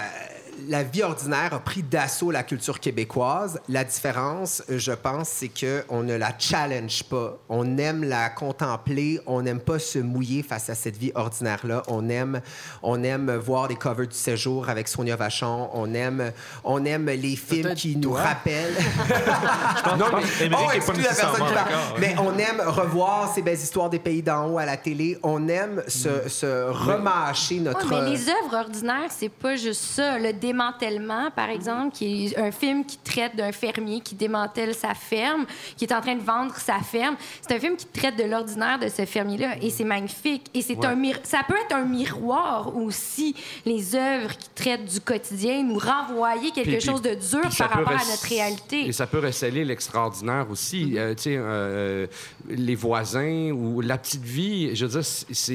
la 0.67 0.83
vie 0.83 1.03
ordinaire 1.03 1.53
a 1.53 1.59
pris 1.59 1.83
d'assaut 1.83 2.31
la 2.31 2.43
culture 2.43 2.79
québécoise. 2.79 3.59
La 3.69 3.83
différence, 3.83 4.63
euh, 4.69 4.77
je 4.77 4.91
pense, 4.91 5.29
c'est 5.29 5.49
qu'on 5.49 6.03
ne 6.03 6.15
la 6.15 6.31
challenge 6.37 7.03
pas. 7.03 7.37
On 7.49 7.77
aime 7.77 8.03
la 8.03 8.29
contempler. 8.29 9.19
On 9.27 9.41
n'aime 9.41 9.59
pas 9.59 9.79
se 9.79 9.99
mouiller 9.99 10.43
face 10.43 10.69
à 10.69 10.75
cette 10.75 10.97
vie 10.97 11.11
ordinaire-là. 11.15 11.83
On 11.87 12.09
aime, 12.09 12.41
on 12.83 13.03
aime 13.03 13.31
voir 13.35 13.67
des 13.67 13.75
covers 13.75 14.07
du 14.07 14.15
séjour 14.15 14.69
avec 14.69 14.87
Sonia 14.87 15.15
Vachon. 15.15 15.69
On 15.73 15.93
aime, 15.93 16.31
on 16.63 16.83
aime 16.85 17.05
les 17.07 17.35
films 17.35 17.73
qui 17.75 17.95
nous 17.97 18.11
rappellent. 18.13 18.75
Non, 19.97 20.05
mais 20.13 20.49
Oh, 20.51 20.67
pas 20.67 20.75
excuse 20.75 20.97
la 21.03 21.03
personne 21.13 21.31
qui 21.33 21.39
parle. 21.39 21.53
d'accord. 21.53 21.95
Mais 21.99 22.15
on 22.19 22.37
aime 22.37 22.61
revoir 22.65 23.31
ces 23.33 23.41
belles 23.41 23.55
histoires 23.57 23.89
des 23.89 23.99
pays 23.99 24.21
d'en 24.21 24.49
haut 24.49 24.57
à 24.57 24.65
la 24.65 24.77
télé. 24.77 25.17
On 25.23 25.47
aime 25.47 25.83
se, 25.87 26.27
se 26.27 26.69
remâcher 26.69 27.59
notre. 27.59 27.87
mais 27.89 28.09
les 28.09 28.27
œuvres 28.29 28.55
ordinaires, 28.59 29.09
c'est 29.09 29.29
pas 29.29 29.55
juste 29.55 29.81
ça. 29.81 30.17
Le 30.17 30.33
démantèlement, 30.45 31.31
par 31.35 31.49
exemple, 31.49 31.95
qui 31.95 32.27
est 32.27 32.37
un 32.37 32.51
film 32.51 32.85
qui 32.85 32.97
traite 32.97 33.35
d'un 33.35 33.51
fermier 33.51 33.99
qui 34.01 34.15
démantèle 34.15 34.73
sa 34.73 34.93
ferme, 34.93 35.45
qui 35.77 35.85
est 35.85 35.93
en 35.93 36.01
train 36.01 36.15
de 36.15 36.21
vendre 36.23 36.55
sa 36.55 36.79
ferme. 36.79 37.15
C'est 37.41 37.55
un 37.55 37.59
film 37.59 37.75
qui 37.75 37.87
traite 37.87 38.17
de 38.17 38.23
l'ordinaire 38.23 38.79
de 38.79 38.87
ce 38.89 39.05
fermier-là 39.05 39.55
et 39.61 39.69
c'est 39.69 39.83
magnifique. 39.83 40.49
Et 40.53 40.61
c'est 40.61 40.75
Ouais. 40.77 40.85
un 40.87 40.95
ça 41.23 41.41
peut 41.47 41.55
être 41.63 41.75
un 41.75 41.85
miroir 41.85 42.75
aussi, 42.75 43.35
les 43.65 43.95
œuvres 43.95 44.35
qui 44.37 44.49
traitent 44.55 44.85
du 44.85 44.99
quotidien, 44.99 45.63
nous 45.63 45.77
renvoyer 45.79 46.51
quelque 46.51 46.77
Puis- 46.77 46.81
chose 46.81 47.01
de 47.01 47.13
dur 47.15 47.41
par 47.57 47.69
rapport 47.69 47.93
à 47.93 48.05
notre 48.11 48.27
réalité. 48.27 48.87
Et 48.87 48.91
ça 48.91 49.07
peut 49.07 49.19
receller 49.19 49.63
l'extraordinaire 49.65 50.47
aussi. 50.49 50.97
Euh, 50.97 51.13
tu 51.15 51.23
sais, 51.23 51.35
euh, 51.37 52.07
les 52.49 52.75
voisins 52.75 53.51
ou 53.51 53.81
la 53.81 53.97
petite 53.97 54.23
vie, 54.23 54.75
je 54.75 54.85
veux 54.85 55.01
dire, 55.01 55.03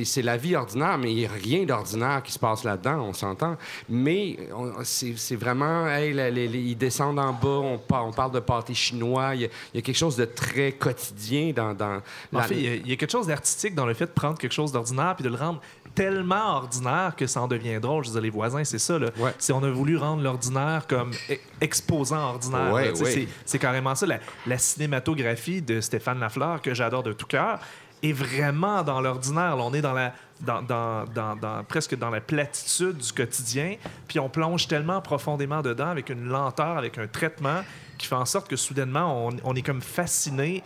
c'est 0.04 0.23
la 0.23 0.37
vie 0.37 0.56
ordinaire, 0.56 0.99
mais 0.99 1.11
il 1.12 1.16
n'y 1.16 1.26
a 1.26 1.30
rien 1.30 1.64
d'ordinaire 1.64 2.23
qui 2.23 2.32
se 2.32 2.38
passe 2.38 2.64
là-dedans, 2.64 3.00
on 3.09 3.12
s'entend. 3.12 3.56
Mais 3.88 4.37
on- 4.54 4.80
c'est 4.85 5.37
vraiment, 5.37 5.87
hey, 5.87 6.13
la- 6.13 6.31
les- 6.31 6.49
les- 6.49 6.59
ils 6.61 6.77
descendent 6.77 7.19
en 7.19 7.33
bas, 7.33 7.49
on, 7.49 7.79
par- 7.79 8.07
on 8.07 8.13
parle 8.13 8.33
de 8.33 8.41
pâté 8.41 8.75
chinois, 8.75 9.35
il 9.35 9.43
y, 9.43 9.45
a- 9.45 9.49
il 9.75 9.77
y 9.77 9.79
a 9.79 9.83
quelque 9.83 9.97
chose 9.99 10.17
de 10.17 10.25
très 10.25 10.73
quotidien 10.73 11.53
dans... 11.55 11.75
dans 11.75 12.01
En 12.33 12.43
fait, 12.43 12.55
il 12.55 12.61
y 12.63 12.69
a- 12.69 12.75
il 12.77 12.89
y, 12.89 12.93
a 12.93 12.97
quelque 12.97 13.11
chose 13.13 13.27
d'artistique 13.27 13.75
dans 13.75 13.87
le 13.87 13.95
fait 13.95 14.07
de 14.07 14.11
prendre 14.13 14.39
quelque 14.39 14.53
chose 14.53 14.73
d'ordinaire 14.73 15.15
puis 15.17 15.25
de 15.25 15.29
le 15.31 15.37
rendre 15.37 15.61
tellement 15.95 16.57
ordinaire 16.57 17.15
que 17.17 17.27
ça 17.27 17.43
en 17.43 17.49
devient 17.49 17.81
drôle. 17.81 18.05
Je 18.05 18.17
les 18.19 18.31
voisins, 18.31 18.63
c'est 18.65 18.79
ça. 18.79 18.99
Là. 18.99 19.09
Ouais. 19.19 19.33
Si 19.39 19.53
on 19.53 19.63
a 19.65 19.71
voulu 19.71 19.97
rendre 19.97 20.23
l'ordinaire 20.23 20.85
comme 20.89 21.11
e- 21.29 21.35
exposant 21.61 22.31
ordinaire, 22.31 22.73
Ouais, 22.73 22.93
ouais. 23.01 23.29
c'est 23.45 23.59
carrément 23.59 23.95
ça. 23.97 24.07
La, 24.07 24.19
la 24.47 24.57
cinématographie 24.59 25.63
de 25.63 25.81
Stéphane 25.81 26.21
Lafleur, 26.21 26.63
que 26.63 26.75
j'adore 26.75 27.03
de 27.03 27.13
tout 27.13 27.27
cœur, 27.27 27.59
est 28.02 28.12
vraiment 28.12 28.83
dans 28.83 29.00
l'ordinaire. 29.00 29.57
On 29.59 29.73
est 29.75 29.80
dans 29.83 29.92
la, 29.92 30.12
dans- 30.40 30.62
dans- 30.62 31.37
dans- 31.37 31.64
presque 31.64 31.97
dans 31.99 32.11
la 32.11 32.21
platitude 32.21 32.97
du 32.97 33.12
quotidien, 33.12 33.76
puis 34.09 34.19
on 34.19 34.28
plonge 34.28 34.66
tellement 34.69 35.00
profondément 35.00 35.61
dedans 35.62 35.88
avec 35.88 36.09
une 36.09 36.26
lenteur, 36.28 36.78
avec 36.78 36.99
un 36.99 37.07
traitement 37.07 37.61
qui 37.99 38.07
fait 38.07 38.14
en 38.14 38.25
sorte 38.25 38.49
que 38.49 38.57
soudainement, 38.57 39.26
on, 39.28 39.37
on 39.45 39.54
est 39.54 39.62
comme 39.62 39.83
fasciné 39.83 40.62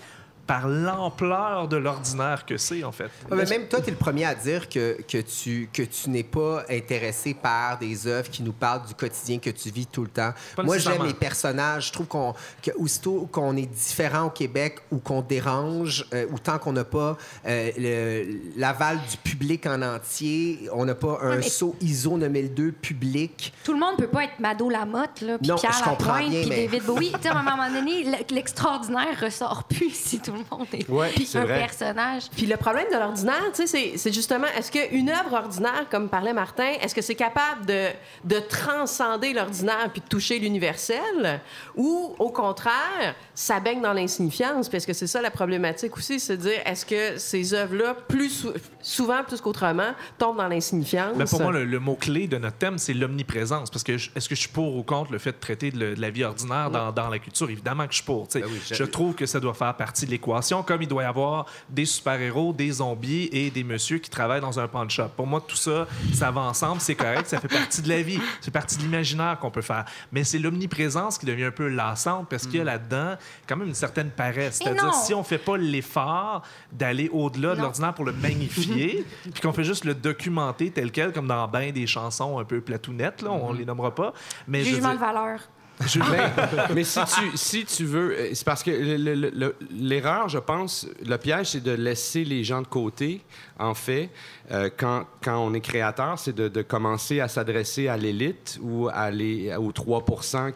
par 0.47 0.69
l'ampleur 0.69 1.69
de 1.69 1.77
l'ordinaire 1.77 2.45
que 2.47 2.57
c'est, 2.57 2.85
en 2.85 2.93
fait. 2.93 3.11
Ouais, 3.31 3.37
mais 3.37 3.45
même 3.47 3.69
toi, 3.69 3.81
tu 3.81 3.89
es 3.89 3.91
le 3.91 3.97
premier 3.97 4.25
à 4.25 4.35
dire 4.35 4.69
que, 4.69 4.99
que 5.03 5.19
tu, 5.19 5.69
que 5.73 5.83
tu 5.83 6.11
n'es 6.11 6.23
pas 6.23 6.65
intéressé 6.71 7.35
par 7.35 7.79
des 7.79 8.07
œuvres 8.07 8.31
qui 8.31 8.43
nous 8.43 8.53
parlent 8.53 8.87
du 8.87 8.95
quotidien 8.95 9.39
que 9.39 9.51
tu 9.51 9.71
vis 9.71 9.87
tout 9.87 10.03
le 10.03 10.09
temps. 10.09 10.33
Pas 10.57 10.63
Moi, 10.63 10.79
j'aime 10.79 11.05
les 11.07 11.15
personnages. 11.15 11.89
Je 11.89 11.93
trouve 11.93 12.07
qu'on, 12.07 12.35
que 12.63 12.71
aussitôt 12.79 13.29
qu'on 13.33 13.57
est 13.57 13.67
différent 13.67 14.25
au 14.25 14.31
Québec 14.31 14.79
ou 14.91 14.99
qu'on 14.99 15.23
dérange, 15.23 16.07
euh, 16.13 16.27
ou 16.31 16.39
tant 16.39 16.59
qu'on 16.59 16.73
n'a 16.73 16.85
pas 16.85 17.17
euh, 17.47 17.71
le- 17.79 18.41
l'aval 18.61 18.99
du 19.11 19.17
public 19.17 19.67
en 19.67 19.81
entier, 19.83 20.69
on 20.73 20.85
n'a 20.85 20.95
pas 20.95 21.19
un 21.23 21.37
Ouais, 21.37 21.43
saut 21.43 21.75
ISO 21.81 22.17
9002 22.19 22.73
public. 22.73 23.53
Tout 23.65 23.73
le 23.73 23.79
monde 23.81 23.97
peut 23.97 24.09
pas 24.09 24.25
être 24.25 24.39
Mado 24.41 24.69
Lamotte, 24.69 25.21
là, 25.23 25.39
puis 25.39 25.49
Non, 25.49 25.57
Pierre 25.57 25.83
Lapointe, 25.87 26.29
puis 26.31 26.47
mais- 26.49 26.67
David 26.67 26.85
Bowie. 26.85 27.13
Tu 27.13 27.23
sais, 27.23 27.29
à 27.29 27.37
un 27.39 27.43
moment 27.43 27.71
donné, 27.71 28.05
le- 28.05 28.35
l'extraordinaire 28.35 29.19
ressort 29.21 29.65
plus 29.65 29.91
si 29.95 30.19
tout 30.21 30.33
le 30.35 30.45
monde 30.51 30.67
est 30.73 30.89
Ouais, 30.89 31.11
puis 31.15 31.27
c'est 31.31 31.39
un 31.39 31.45
vrai. 31.45 31.59
personnage. 31.61 32.25
Puis 32.37 32.47
le 32.47 32.57
problème 32.57 32.87
de 32.93 32.97
l'ordinaire, 32.99 33.43
tu 33.55 33.67
sais, 33.67 33.93
c'est- 33.97 34.13
justement, 34.13 34.47
est-ce 34.57 34.71
qu'une 34.71 35.11
œuvre 35.11 35.33
ordinaire, 35.35 35.87
comme 35.91 36.09
parlait 36.09 36.33
Martin, 36.33 36.73
est-ce 36.81 36.95
que 36.95 37.03
c'est 37.03 37.15
capable 37.15 37.67
de, 37.67 37.89
de 38.25 38.39
transcender 38.41 39.33
l'ordinaire 39.33 39.89
puis 39.93 40.01
de 40.01 40.07
toucher 40.09 40.39
l'universel? 40.39 41.41
Ou, 41.77 42.15
au 42.19 42.31
contraire, 42.31 43.15
ça 43.35 43.61
baigne 43.61 43.81
dans 43.81 43.93
l'insignifiance? 43.93 44.69
Parce 44.69 44.87
que 44.87 44.93
c'est 44.93 45.07
ça 45.07 45.21
la 45.23 45.31
problématique 45.31 45.97
aussi, 45.97 46.21
c'est 46.21 46.37
de 46.37 46.43
dire, 46.43 46.61
est-ce 46.65 46.85
que 46.87 47.19
ces 47.19 47.55
œuvres-là, 47.55 47.95
plus 48.09 48.47
souvent, 48.85 49.25
plus 49.25 49.41
qu'autrement, 49.41 49.93
tombent 50.19 50.37
dans 50.37 50.47
l'insignifiance? 50.49 51.17
Ben, 51.17 51.27
pour 51.27 51.41
moi, 51.41 51.53
le, 51.53 51.65
le 51.65 51.79
mot-clé 51.81 52.29
de 52.29 52.37
notre 52.39 52.57
thème, 52.59 52.79
c'est 52.79 52.95
l'omniprésence. 52.95 53.71
Parce 53.71 53.83
que 53.83 53.93
est-ce 53.93 54.29
que 54.29 54.35
je 54.35 54.41
suis 54.41 54.49
pour 54.51 54.77
ou 54.77 54.83
contre 54.83 55.11
le 55.13 55.19
fait 55.19 55.33
de 55.33 55.39
traiter 55.39 55.71
de, 55.71 55.79
le- 55.79 55.95
de 55.97 56.01
la 56.01 56.11
vie 56.11 56.23
ordinaire 56.25 56.71
dans, 56.71 56.93
dans 56.93 57.09
la 57.09 57.19
culture? 57.19 57.49
Évidemment 57.51 57.87
que 57.87 57.93
je 57.93 57.97
suis 57.97 58.05
pour. 58.05 58.29
Ben 58.33 58.45
oui, 58.47 58.61
je- 58.71 58.85
trouve 58.85 59.15
que 59.15 59.27
ça 59.27 59.41
doit 59.41 59.55
faire 59.55 59.75
partie 59.75 60.05
de 60.07 60.11
l'équation, 60.11 60.63
comme 60.63 60.83
il 60.83 60.89
doit 60.89 61.03
y 61.03 61.07
avoir 61.07 61.47
des 61.69 61.87
super-héros, 61.87 62.53
des 62.53 62.71
zombies 62.71 63.29
et 63.33 63.51
des 63.51 63.65
messieurs 63.65 63.99
qui 63.99 64.11
travaillent 64.11 64.41
dans 64.43 64.61
un 64.61 64.69
pawn 64.69 64.89
shop. 64.91 65.09
Pour 65.17 65.27
moi, 65.27 65.43
tout 65.47 65.57
ça, 65.57 65.87
ça 66.13 66.31
va 66.31 66.43
ensemble, 66.43 66.81
c'est 66.81 66.95
correct, 66.95 67.27
ça 67.27 67.41
fait 67.41 67.49
partie 67.49 67.81
de 67.83 67.89
la 67.89 68.03
vie, 68.03 68.21
c'est 68.41 68.51
partie 68.51 68.77
de 68.77 68.83
l'imaginaire 68.83 69.39
qu'on 69.41 69.51
peut 69.51 69.63
faire. 69.63 69.85
Mais 70.13 70.23
c'est 70.25 70.39
l'omniprésence 70.39 71.19
qui 71.19 71.27
devient 71.27 71.45
un 71.45 71.51
peu 71.51 71.69
lassante 71.69 72.29
parce 72.29 72.45
qu'il 72.47 72.57
y 72.57 72.61
a 72.61 72.65
là-dedans 72.65 73.15
quand 73.49 73.57
même 73.57 73.69
une 73.69 73.75
certaine 73.75 74.11
paresse. 74.11 74.61
Mais. 74.65 74.73
C'est-à-dire, 74.73 74.95
si 74.95 75.15
on 75.15 75.25
fait 75.25 75.39
pas 75.39 75.57
l'effort 75.57 76.43
d'aller 76.73 77.09
au-delà 77.13 77.55
de 77.55 77.61
l'ordinaire 77.63 77.95
pour 77.95 78.05
le 78.05 78.13
magnifier, 78.13 78.74
puis 79.33 79.41
qu'on 79.43 79.53
fait 79.53 79.65
juste 79.65 79.85
le 79.85 79.95
documenter 79.95 80.71
tel 80.71 80.91
quel, 80.93 81.13
comme 81.13 81.27
dans 81.29 81.47
ben 81.49 81.73
des 81.73 81.87
chansons 81.87 82.39
un 82.39 82.45
peu 82.45 82.61
platounettes, 82.61 83.23
là, 83.23 83.31
on 83.33 83.53
les 83.53 83.65
nommera 83.65 83.95
pas. 83.95 84.13
Mais 84.49 84.61
je 84.63 84.71
Jugement 84.71 84.93
de 84.93 84.99
dire- 84.99 85.07
valeur. 85.07 85.41
Je- 85.87 86.73
mais 86.75 86.85
si 86.85 87.01
tu, 87.05 87.37
si 87.37 87.65
tu 87.65 87.85
veux, 87.85 88.13
euh, 88.17 88.31
c'est 88.33 88.45
parce 88.45 88.63
que 88.63 88.71
le- 88.71 88.97
le- 89.15 89.31
le- 89.31 89.57
l'erreur, 89.73 90.29
je 90.29 90.39
pense, 90.39 90.87
le 91.05 91.17
piège, 91.19 91.49
c'est 91.51 91.63
de 91.63 91.73
laisser 91.73 92.25
les 92.25 92.45
gens 92.45 92.63
de 92.63 92.67
côté. 92.67 93.21
En 93.59 93.75
fait, 93.75 94.11
euh, 94.51 94.69
quand, 94.77 95.05
quand 95.23 95.39
on 95.39 95.53
est 95.55 95.61
créateur, 95.61 96.19
c'est 96.19 96.35
de, 96.35 96.63
commencer 96.63 97.21
à 97.21 97.29
s'adresser 97.29 97.89
à 97.89 97.97
l'élite 97.97 98.59
ou 98.63 98.89
à 98.93 99.11
les, 99.11 99.55
aux 99.57 99.71
3 99.73 100.05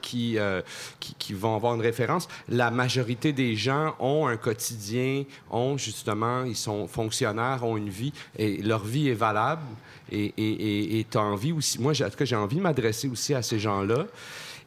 qui, 0.00 0.36
euh, 0.38 0.62
qui, 1.00 1.14
qui 1.18 1.32
vont 1.32 1.54
avoir 1.54 1.74
une 1.74 1.80
référence. 1.80 2.26
La 2.48 2.70
majorité 2.70 3.32
des 3.32 3.54
gens 3.56 3.94
ont 4.00 4.26
un 4.26 4.36
quotidien, 4.36 5.24
ont 5.50 5.76
justement, 5.78 6.44
ils 6.44 6.56
sont 6.56 6.86
fonctionnaires, 6.88 7.64
ont 7.64 7.76
une 7.76 7.88
vie 7.90 8.12
et 8.36 8.62
leur 8.62 8.84
vie 8.84 9.08
est 9.08 9.14
valable. 9.14 9.62
Et 10.10 11.06
tu 11.10 11.18
as 11.18 11.22
envie 11.22 11.52
aussi, 11.52 11.80
moi, 11.80 11.92
en 11.92 12.10
tout 12.10 12.16
cas, 12.16 12.24
j'ai 12.24 12.36
envie 12.36 12.56
de 12.56 12.62
m'adresser 12.62 13.08
aussi 13.08 13.34
à 13.34 13.42
ces 13.42 13.58
gens-là. 13.58 14.06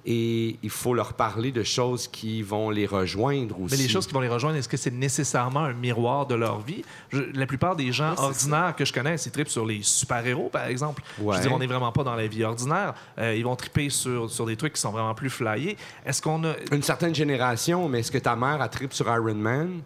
Et 0.05 0.57
il 0.63 0.69
faut 0.71 0.93
leur 0.95 1.13
parler 1.13 1.51
de 1.51 1.61
choses 1.63 2.07
qui 2.07 2.41
vont 2.41 2.71
les 2.71 2.87
rejoindre 2.87 3.59
aussi. 3.61 3.75
Mais 3.75 3.83
les 3.83 3.87
choses 3.89 4.07
qui 4.07 4.13
vont 4.13 4.19
les 4.19 4.27
rejoindre, 4.27 4.57
est-ce 4.57 4.67
que 4.67 4.77
c'est 4.77 4.89
nécessairement 4.93 5.59
un 5.59 5.73
miroir 5.73 6.25
de 6.25 6.33
leur 6.33 6.59
vie? 6.61 6.83
Je- 7.11 7.21
la 7.35 7.45
plupart 7.45 7.75
des 7.75 7.91
gens 7.91 8.15
ordinaires 8.17 8.73
que 8.75 8.83
je 8.83 8.91
connais, 8.93 9.15
ils 9.15 9.31
trippent 9.31 9.49
sur 9.49 9.65
les 9.65 9.83
super-héros, 9.83 10.49
par 10.49 10.65
exemple. 10.65 11.03
Je 11.19 11.23
Ouais. 11.23 11.35
veux 11.35 11.41
dire, 11.43 11.53
on 11.53 11.59
n'est 11.59 11.67
vraiment 11.67 11.91
pas 11.91 12.03
dans 12.03 12.15
la 12.15 12.25
vie 12.25 12.43
ordinaire. 12.43 12.95
Euh, 13.19 13.35
ils 13.35 13.43
vont 13.43 13.55
tripper 13.55 13.89
sur, 13.91 14.29
sur 14.29 14.45
des 14.47 14.55
trucs 14.55 14.73
qui 14.73 14.81
sont 14.81 14.91
vraiment 14.91 15.13
plus 15.13 15.29
flyés. 15.29 15.77
Est-ce 16.05 16.21
qu'on 16.21 16.43
a... 16.45 16.53
Une 16.71 16.81
certaine 16.83 17.13
génération, 17.13 17.87
mais 17.87 17.99
est-ce 17.99 18.11
que 18.11 18.17
ta 18.17 18.35
mère 18.35 18.59
a 18.61 18.69
trip 18.69 18.93
sur 18.93 19.05
Iron 19.07 19.35
Man? 19.35 19.81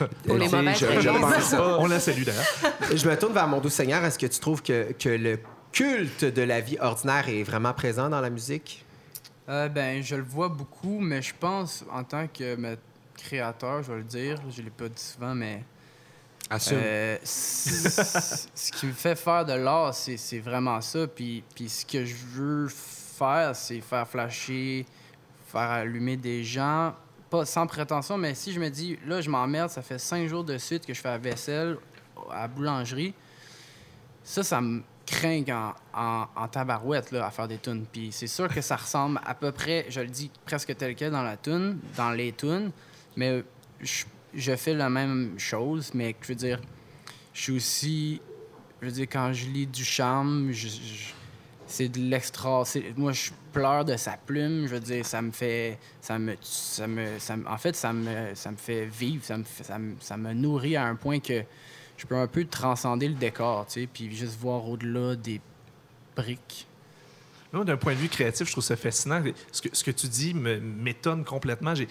Pour 0.26 0.36
les 0.36 0.44
Tu 0.46 0.50
sais, 0.50 0.56
mauvaises 0.56 0.78
je, 0.78 0.86
je 0.86 1.08
raisons. 1.08 1.20
pense 1.20 1.50
pas. 1.50 1.78
On 1.78 1.86
la 1.86 2.00
salue 2.00 2.22
d'ailleurs. 2.24 2.44
Je 2.96 3.08
me 3.08 3.16
tourne 3.18 3.34
vers 3.34 3.46
mon 3.46 3.60
doux 3.60 3.68
Seigneur. 3.68 4.02
Est-ce 4.04 4.18
que 4.18 4.26
tu 4.26 4.40
trouves 4.40 4.62
que, 4.62 4.92
que 4.98 5.10
le 5.10 5.38
culte 5.72 6.24
de 6.24 6.42
la 6.42 6.60
vie 6.60 6.76
ordinaire 6.80 7.28
est 7.28 7.42
vraiment 7.42 7.72
présent 7.72 8.08
dans 8.08 8.20
la 8.20 8.30
musique? 8.30 8.84
Euh, 9.48 9.68
ben, 9.68 10.02
je 10.02 10.16
le 10.16 10.22
vois 10.22 10.48
beaucoup, 10.48 11.00
mais 11.00 11.20
je 11.20 11.34
pense, 11.38 11.84
en 11.90 12.02
tant 12.02 12.26
que 12.26 12.56
me- 12.56 12.78
créateur, 13.16 13.82
je 13.82 13.92
vais 13.92 13.98
le 13.98 14.04
dire, 14.04 14.38
je 14.50 14.62
l'ai 14.62 14.70
pas 14.70 14.88
dit 14.88 15.02
souvent, 15.02 15.34
mais 15.34 15.62
Assume. 16.50 16.78
euh, 16.80 17.18
ce 17.24 18.72
qui 18.72 18.86
me 18.86 18.92
fait 18.92 19.16
faire 19.16 19.44
de 19.44 19.52
l'art, 19.52 19.94
c'est 19.94 20.16
c'est 20.16 20.40
vraiment 20.40 20.80
ça. 20.80 21.06
Puis, 21.06 21.42
puis 21.54 21.68
ce 21.68 21.84
que 21.86 22.04
je 22.04 22.14
veux 22.14 22.68
faire, 22.68 23.54
c'est 23.54 23.80
faire 23.80 24.08
flasher, 24.08 24.86
faire 25.46 25.60
allumer 25.70 26.16
des 26.16 26.42
gens, 26.42 26.94
pas 27.30 27.44
sans 27.44 27.66
prétention, 27.66 28.16
mais 28.18 28.34
si 28.34 28.52
je 28.52 28.60
me 28.60 28.68
dis, 28.70 28.98
là, 29.06 29.20
je 29.20 29.28
m'emmerde, 29.30 29.70
ça 29.70 29.82
fait 29.82 29.98
cinq 29.98 30.26
jours 30.28 30.44
de 30.44 30.56
suite 30.58 30.86
que 30.86 30.94
je 30.94 31.00
fais 31.00 31.08
la 31.08 31.18
vaisselle 31.18 31.76
à 32.30 32.42
la 32.42 32.48
boulangerie, 32.48 33.14
ça, 34.22 34.42
ça 34.42 34.60
me 34.60 34.82
craint 35.06 35.44
en, 35.92 36.48
tabarouette 36.48 37.10
là, 37.10 37.26
à 37.26 37.30
faire 37.30 37.48
des 37.48 37.58
tunes. 37.58 37.84
Puis 37.90 38.10
c'est 38.12 38.26
sûr 38.26 38.48
que 38.48 38.60
ça 38.60 38.76
ressemble 38.76 39.20
à 39.24 39.34
peu 39.34 39.52
près, 39.52 39.86
je 39.88 40.00
le 40.00 40.08
dis 40.08 40.30
presque 40.44 40.76
tel 40.76 40.94
quel 40.94 41.12
dans 41.12 41.22
la 41.22 41.36
tune, 41.36 41.78
dans 41.96 42.10
les 42.10 42.32
tunes, 42.32 42.70
mais 43.16 43.44
je, 43.80 44.04
je 44.34 44.56
fais 44.56 44.74
la 44.74 44.90
même 44.90 45.38
chose, 45.38 45.92
mais 45.94 46.14
je 46.20 46.28
veux 46.28 46.34
dire, 46.34 46.60
je 47.32 47.40
suis 47.42 47.52
aussi, 47.52 48.20
je 48.80 48.86
veux 48.86 48.92
dire, 48.92 49.06
quand 49.10 49.32
je 49.32 49.46
lis 49.46 49.66
du 49.66 49.84
charme, 49.84 50.52
c'est 51.66 51.88
de 51.88 51.98
l'extra. 51.98 52.62
Moi, 52.96 53.12
je 53.12 53.30
pleure 53.52 53.84
de 53.84 53.96
sa 53.96 54.16
plume. 54.16 54.66
Je 54.66 54.74
veux 54.74 54.80
dire, 54.80 55.06
ça 55.06 55.22
me 55.22 55.30
fait, 55.30 55.78
ça 56.00 56.18
me, 56.18 56.36
ça 56.42 56.86
me, 56.86 57.18
ça 57.18 57.36
me- 57.36 57.48
en 57.48 57.56
fait, 57.56 57.74
ça 57.74 57.92
me, 57.92 58.34
ça 58.34 58.50
me 58.50 58.56
fait 58.56 58.84
vivre, 58.84 59.24
ça 59.24 59.38
me, 59.38 59.44
ça 59.62 59.78
me, 59.78 59.94
ça 60.00 60.16
me 60.16 60.32
nourrit 60.34 60.76
à 60.76 60.84
un 60.84 60.96
point 60.96 61.20
que 61.20 61.42
je 61.96 62.06
peux 62.06 62.16
un 62.16 62.26
peu 62.26 62.44
transcender 62.44 63.08
le 63.08 63.14
décor, 63.14 63.66
tu 63.66 63.80
sais, 63.80 63.88
puis 63.92 64.14
juste 64.14 64.38
voir 64.38 64.68
au-delà 64.68 65.16
des 65.16 65.40
briques. 66.16 66.66
Moi, 67.52 67.64
d'un 67.64 67.76
point 67.76 67.94
de 67.94 67.98
vue 67.98 68.08
créatif, 68.08 68.46
je 68.48 68.52
trouve 68.52 68.64
ça 68.64 68.76
fascinant. 68.76 69.22
Ce 69.52 69.62
que, 69.62 69.68
ce 69.72 69.84
que 69.84 69.92
tu 69.92 70.08
dis 70.08 70.34
m'étonne 70.34 71.24
complètement. 71.24 71.72
Moi, 71.72 71.84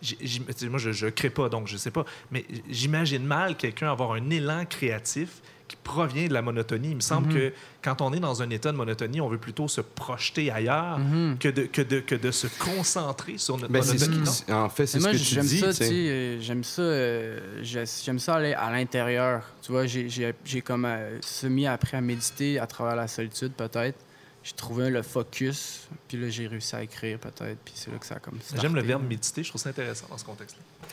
je 0.00 1.04
ne 1.04 1.10
crée 1.10 1.28
pas, 1.28 1.50
donc 1.50 1.68
je 1.68 1.76
sais 1.76 1.90
pas. 1.90 2.06
Mais 2.30 2.46
j'imagine 2.70 3.24
mal 3.24 3.56
quelqu'un 3.56 3.90
avoir 3.90 4.12
un 4.12 4.30
élan 4.30 4.64
créatif 4.64 5.42
qui 5.70 5.76
provient 5.84 6.26
de 6.26 6.32
la 6.32 6.42
monotonie. 6.42 6.88
Il 6.90 6.96
me 6.96 7.00
semble 7.00 7.28
Mhm. 7.28 7.34
que 7.34 7.52
quand 7.80 8.00
on 8.02 8.12
est 8.12 8.18
dans 8.18 8.42
un 8.42 8.50
état 8.50 8.72
de 8.72 8.76
monotonie, 8.76 9.20
on 9.20 9.28
veut 9.28 9.38
plutôt 9.38 9.68
se 9.68 9.80
projeter 9.80 10.50
ailleurs 10.50 10.98
que, 11.38 11.46
de, 11.48 11.62
que, 11.66 11.80
de, 11.80 12.00
que 12.00 12.16
de 12.16 12.32
se 12.32 12.48
concentrer 12.58 13.38
sur 13.38 13.56
notre 13.56 13.72
Ben, 13.72 13.80
c'est 13.80 13.96
ce 13.98 14.10
monotonie. 14.10 14.42
qui- 14.46 14.52
en 14.52 14.68
fait, 14.68 14.86
c'est 14.86 14.98
ce 14.98 15.02
moi, 15.04 15.12
que 15.12 15.16
tu 15.16 15.22
j'aime 15.22 15.46
dis. 15.46 15.58
ça, 15.60 15.84
euh, 15.84 16.38
j'aime 16.40 16.64
ça, 16.64 16.82
euh, 16.82 17.38
j'ai- 17.62 17.84
j'aime 18.04 18.18
ça 18.18 18.34
aller 18.34 18.52
à 18.52 18.68
l'intérieur. 18.72 19.42
Tu 19.62 19.70
vois, 19.70 19.86
j'ai- 19.86 20.34
comme 20.64 20.86
euh, 20.86 21.20
semi 21.20 21.68
appris 21.68 21.96
à 21.96 22.00
méditer 22.00 22.58
à 22.58 22.66
travers 22.66 22.96
la 22.96 23.06
solitude, 23.06 23.52
peut-être. 23.52 23.98
J'ai 24.42 24.54
trouvé 24.54 24.90
le 24.90 25.02
focus, 25.02 25.86
puis 26.08 26.16
là, 26.18 26.30
j'ai 26.30 26.46
réussi 26.48 26.74
à 26.74 26.82
écrire, 26.82 27.18
peut-être, 27.18 27.58
puis 27.64 27.74
c'est 27.76 27.92
là 27.92 27.98
que 27.98 28.06
ça 28.06 28.16
a 28.16 28.18
comme 28.18 28.38
J'aime 28.60 28.74
le 28.74 28.80
verbe 28.82 29.06
méditer, 29.06 29.44
je 29.44 29.50
trouve 29.50 29.60
ça 29.60 29.68
intéressant 29.68 30.06
dans 30.10 30.18
ce 30.18 30.24
contexte-là. 30.24 30.88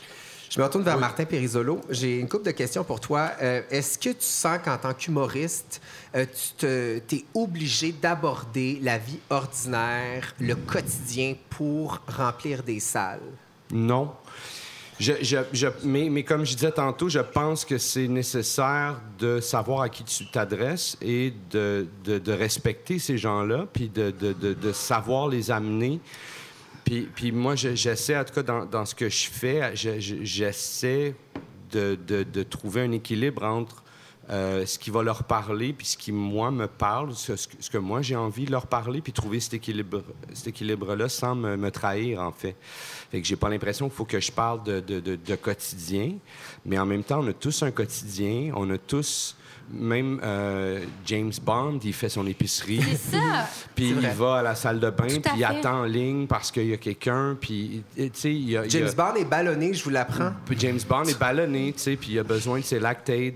Je 0.50 0.60
me 0.60 0.64
retourne 0.66 0.84
vers 0.84 0.98
Martin 0.98 1.26
Périsolo. 1.26 1.82
J'ai 1.90 2.20
une 2.20 2.30
couple 2.30 2.46
de 2.46 2.52
questions 2.52 2.84
pour 2.84 3.00
toi. 3.02 3.32
Euh, 3.42 3.62
Est-ce 3.70 3.98
que 4.00 4.10
tu 4.12 4.16
sens 4.26 4.60
qu'en 4.64 4.78
tant 4.78 4.94
qu'humoriste, 4.94 5.82
euh, 6.16 6.26
tu 6.58 6.66
es 7.18 7.26
obligé 7.34 7.92
d'aborder 7.92 8.80
la 8.82 8.98
vie 8.98 9.20
ordinaire, 9.30 10.34
le 10.40 10.56
quotidien 10.56 11.36
pour 11.50 12.00
remplir 12.08 12.64
des 12.64 12.80
salles? 12.80 13.20
Non. 13.72 14.12
Je, 15.00 15.14
je- 15.22 15.38
je- 15.54 15.68
mais, 15.84 16.10
mais 16.10 16.24
comme 16.24 16.44
je 16.46 16.56
disais 16.56 16.72
tantôt, 16.72 17.08
je 17.10 17.20
pense 17.20 17.66
que 17.66 17.78
c'est 17.78 18.08
nécessaire 18.08 19.00
de 19.20 19.40
savoir 19.42 19.82
à 19.82 19.90
qui 19.90 20.04
tu 20.06 20.26
t'adresses 20.32 20.98
et 21.02 21.34
de, 21.52 21.86
de- 22.06 22.18
de 22.20 22.32
respecter 22.32 22.98
ces 23.00 23.18
gens-là, 23.18 23.68
puis 23.72 23.90
de 23.90 24.72
savoir 24.72 25.28
les 25.28 25.52
amener. 25.52 26.00
Puis, 27.16 27.32
moi, 27.34 27.56
je- 27.56 27.76
j'essaie, 27.76 28.18
en 28.18 28.24
tout 28.24 28.34
cas, 28.34 28.44
dans, 28.44 28.86
ce 28.86 28.96
que 28.96 29.10
je 29.10 29.28
fais, 29.28 29.76
je- 29.76 30.00
je- 30.00 30.24
j'essaie 30.24 31.16
de, 31.72 32.44
trouver 32.44 32.82
un 32.82 32.92
équilibre 32.92 33.44
entre 33.44 33.84
euh, 34.30 34.66
ce 34.66 34.78
qui 34.78 34.90
va 34.90 35.04
leur 35.04 35.24
parler, 35.24 35.72
puis 35.72 35.88
ce 35.88 35.98
qui, 35.98 36.12
moi, 36.12 36.52
me 36.52 36.68
parle, 36.68 37.14
ce, 37.16 37.34
que- 37.70 37.78
moi, 37.78 38.02
j'ai 38.02 38.16
envie 38.16 38.46
de 38.46 38.52
leur 38.52 38.68
parler, 38.68 39.02
puis 39.02 39.14
trouver 39.14 39.40
cet 39.40 39.54
équilibre, 39.54 40.04
cet 40.34 40.48
équilibre-là 40.48 41.08
sans 41.10 41.34
me, 41.36 41.70
trahir, 41.72 42.22
en 42.22 42.32
fait. 42.34 42.56
Fait 43.12 43.22
que 43.22 43.28
j'ai 43.28 43.38
pas 43.38 43.50
l'impression 43.50 43.88
qu'il 43.88 43.96
faut 43.96 44.06
que 44.06 44.20
je 44.20 44.32
parle 44.32 44.64
de 44.64 45.36
quotidien, 45.36 46.14
mais 46.66 46.78
en 46.78 46.86
même 46.86 47.04
temps, 47.04 47.22
on 47.22 47.28
a 47.28 47.34
tous 47.34 47.64
un 47.64 47.72
quotidien, 47.72 48.52
on 48.56 48.70
a 48.70 48.78
tous... 48.78 49.36
Même 49.70 50.20
euh, 50.24 50.80
James 51.06 51.32
Bond, 51.44 51.80
il 51.84 51.94
fait 51.94 52.10
son 52.10 52.26
épicerie. 52.26 52.82
C'est 52.82 53.18
ça. 53.18 53.48
Puis 53.76 53.90
il 53.90 54.08
va 54.10 54.38
à 54.38 54.42
la 54.42 54.56
salle 54.56 54.80
de 54.80 54.90
bain, 54.90 55.06
puis 55.08 55.32
il 55.38 55.44
attend 55.44 55.82
en 55.82 55.84
ligne 55.84 56.26
parce 56.26 56.52
qu'il 56.52 56.68
y 56.68 56.74
a 56.74 56.78
quelqu'un, 56.78 57.38
puis 57.40 57.84
tu 57.96 58.10
sais, 58.14 58.34
il 58.34 58.50
y 58.50 58.58
a, 58.58 58.66
il 58.66 58.74
y 58.74 58.78
a- 58.78 58.80
James 58.80 58.94
Bond 58.98 59.14
est 59.20 59.26
ballonné, 59.26 59.72
je 59.74 59.84
vous 59.84 59.92
l'apprends. 59.92 60.32
puis 60.48 60.58
James 60.60 60.80
Bond 60.90 61.04
est 61.04 61.20
ballonné, 61.20 61.74
tu 61.78 61.84
sais, 61.84 61.96
puis 61.96 62.14
il 62.14 62.20
a 62.20 62.24
besoin 62.24 62.60
de 62.60 62.64
ses 62.66 62.80
lactates. 62.80 63.36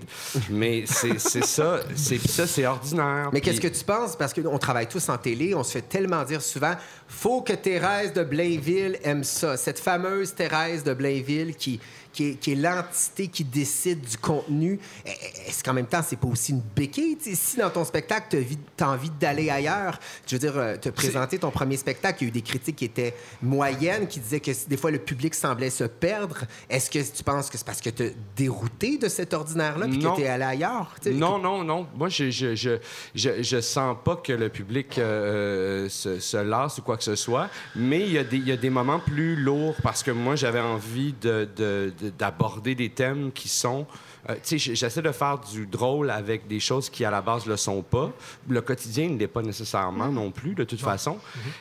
Mais 0.50 0.82
c'est 0.86 1.16
ça, 1.18 1.78
c'est 1.94 2.16
puis 2.18 2.28
ça, 2.28 2.46
c'est 2.48 2.66
ordinaire. 2.66 3.30
Mais 3.32 3.40
Puis- 3.40 3.50
qu'est-ce 3.50 3.60
que 3.60 3.68
tu 3.68 3.84
penses? 3.84 4.16
Parce 4.16 4.32
qu'on 4.34 4.58
travaille 4.58 4.88
tous 4.88 5.08
en 5.08 5.16
télé, 5.18 5.54
on 5.54 5.62
se 5.62 5.72
fait 5.72 5.82
tellement 5.82 6.24
dire 6.24 6.42
souvent 6.42 6.74
faut 7.06 7.42
que 7.42 7.52
Thérèse 7.52 8.12
de 8.12 8.24
Blainville 8.24 8.98
aime 9.04 9.22
ça. 9.22 9.56
Cette 9.56 9.78
fameuse 9.78 10.34
Thérèse 10.34 10.82
de 10.82 10.94
Blainville 10.94 11.54
qui, 11.54 11.78
qui 12.12 12.30
est, 12.30 12.34
qui 12.34 12.52
est 12.52 12.56
l'entité 12.56 13.28
qui 13.28 13.44
décide 13.44 14.00
du 14.00 14.16
contenu. 14.18 14.78
Eh, 15.06 15.10
eh, 15.10 15.48
Est-ce 15.48 15.62
qu'en 15.64 15.72
même 15.72 15.86
temps, 15.86 16.02
c'est 16.06 16.16
pas 16.18 16.28
aussi 16.28 16.52
une 16.52 16.62
béquille? 16.76 17.16
Si 17.20 17.56
dans 17.56 17.70
ton 17.70 17.84
spectacle, 17.84 18.38
tu 18.76 18.84
as 18.84 18.90
envie 18.90 19.10
d'aller 19.20 19.50
ailleurs, 19.50 19.98
je 20.26 20.34
veux 20.36 20.40
dire, 20.40 20.56
euh, 20.56 20.76
te 20.76 20.88
présenter 20.88 21.38
ton 21.38 21.50
premier 21.50 21.76
spectacle, 21.76 22.18
il 22.22 22.24
y 22.24 22.26
a 22.26 22.28
eu 22.28 22.32
des 22.32 22.42
critiques 22.42 22.76
qui 22.76 22.84
étaient 22.84 23.14
moyennes, 23.42 24.06
qui 24.06 24.20
disaient 24.20 24.40
que 24.40 24.50
des 24.68 24.76
fois, 24.76 24.90
le 24.90 24.98
public 24.98 25.34
semblait 25.34 25.70
se 25.70 25.84
perdre. 25.84 26.44
Est-ce 26.68 26.90
que 26.90 26.98
tu 26.98 27.22
penses 27.24 27.48
que 27.50 27.58
c'est 27.58 27.66
parce 27.66 27.80
que 27.80 27.90
tu 27.90 28.12
dérouté 28.36 28.98
de 28.98 29.08
cet 29.08 29.34
ordinaire-là 29.34 29.86
puis 29.88 29.98
que 29.98 30.16
tu 30.16 30.22
es 30.22 30.28
allé 30.28 30.44
ailleurs? 30.44 30.94
Non, 31.18 31.38
non, 31.38 31.64
non. 31.64 31.86
Moi, 31.96 32.08
je 32.08 32.30
je, 32.30 32.54
je, 32.54 32.78
je, 33.14 33.42
je 33.42 33.60
sens 33.60 33.96
pas 34.04 34.16
que 34.16 34.32
le 34.32 34.48
public 34.48 34.98
euh, 34.98 35.88
se, 35.88 36.18
se 36.20 36.36
lasse 36.36 36.78
ou 36.78 36.82
quoi 36.82 36.96
que 36.96 37.04
ce 37.04 37.14
soit, 37.16 37.48
mais 37.76 38.00
il 38.00 38.12
y, 38.12 38.18
a 38.18 38.24
des- 38.24 38.38
y 38.38 38.52
a 38.52 38.56
des 38.56 38.70
moments 38.70 39.00
plus 39.00 39.36
lourds 39.36 39.74
parce 39.82 40.02
que 40.02 40.10
moi, 40.10 40.36
j'avais 40.36 40.60
envie 40.60 41.14
de- 41.20 41.48
de- 41.56 41.92
de- 42.02 42.10
d'aborder 42.10 42.74
des 42.74 42.90
thèmes 42.90 43.32
qui 43.32 43.48
sont... 43.48 43.86
euh, 44.30 44.34
tu 44.34 44.40
sais, 44.44 44.58
j- 44.58 44.76
j'essaie 44.76 45.02
de 45.02 45.10
faire 45.12 45.38
du 45.38 45.66
drôle 45.66 46.10
avec 46.10 46.46
des 46.46 46.60
choses 46.60 46.88
qui, 46.88 47.04
à 47.04 47.10
la 47.10 47.20
base, 47.20 47.46
le 47.46 47.56
sont 47.56 47.82
pas. 47.82 48.10
Le 48.48 48.60
quotidien 48.60 49.08
ne 49.08 49.18
l'est 49.18 49.26
pas 49.26 49.42
nécessairement 49.42 50.08
non 50.08 50.30
plus, 50.30 50.54
de 50.54 50.64
toute 50.64 50.80
façon. 50.80 51.18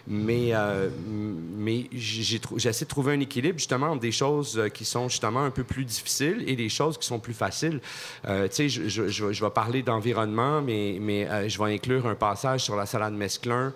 Mais, 0.07 0.49
euh, 0.53 0.89
mais 1.07 1.87
j'essaie 1.93 2.85
de 2.85 2.89
trouver 2.89 3.13
un 3.13 3.19
équilibre, 3.19 3.57
justement, 3.57 3.87
entre 3.87 4.01
des 4.01 4.11
choses 4.11 4.57
euh, 4.57 4.69
qui 4.69 4.85
sont, 4.85 5.09
justement, 5.09 5.41
un 5.43 5.51
peu 5.51 5.63
plus 5.63 5.85
difficiles 5.85 6.43
et 6.47 6.55
des 6.55 6.69
choses 6.69 6.97
qui 6.97 7.07
sont 7.07 7.19
plus 7.19 7.33
faciles. 7.33 7.79
Euh, 8.27 8.47
tu 8.47 8.55
sais, 8.55 8.69
je, 8.69 8.87
je- 8.87 9.07
je- 9.07 9.31
je 9.31 9.43
vais 9.43 9.51
parler 9.51 9.81
d'environnement, 9.81 10.61
mais, 10.61 10.97
mais 11.01 11.49
je 11.49 11.57
vais 11.63 11.73
inclure 11.73 12.05
un 12.07 12.15
passage 12.15 12.61
sur 12.61 12.75
la 12.75 12.85
salade 12.85 13.13
mesclun 13.13 13.73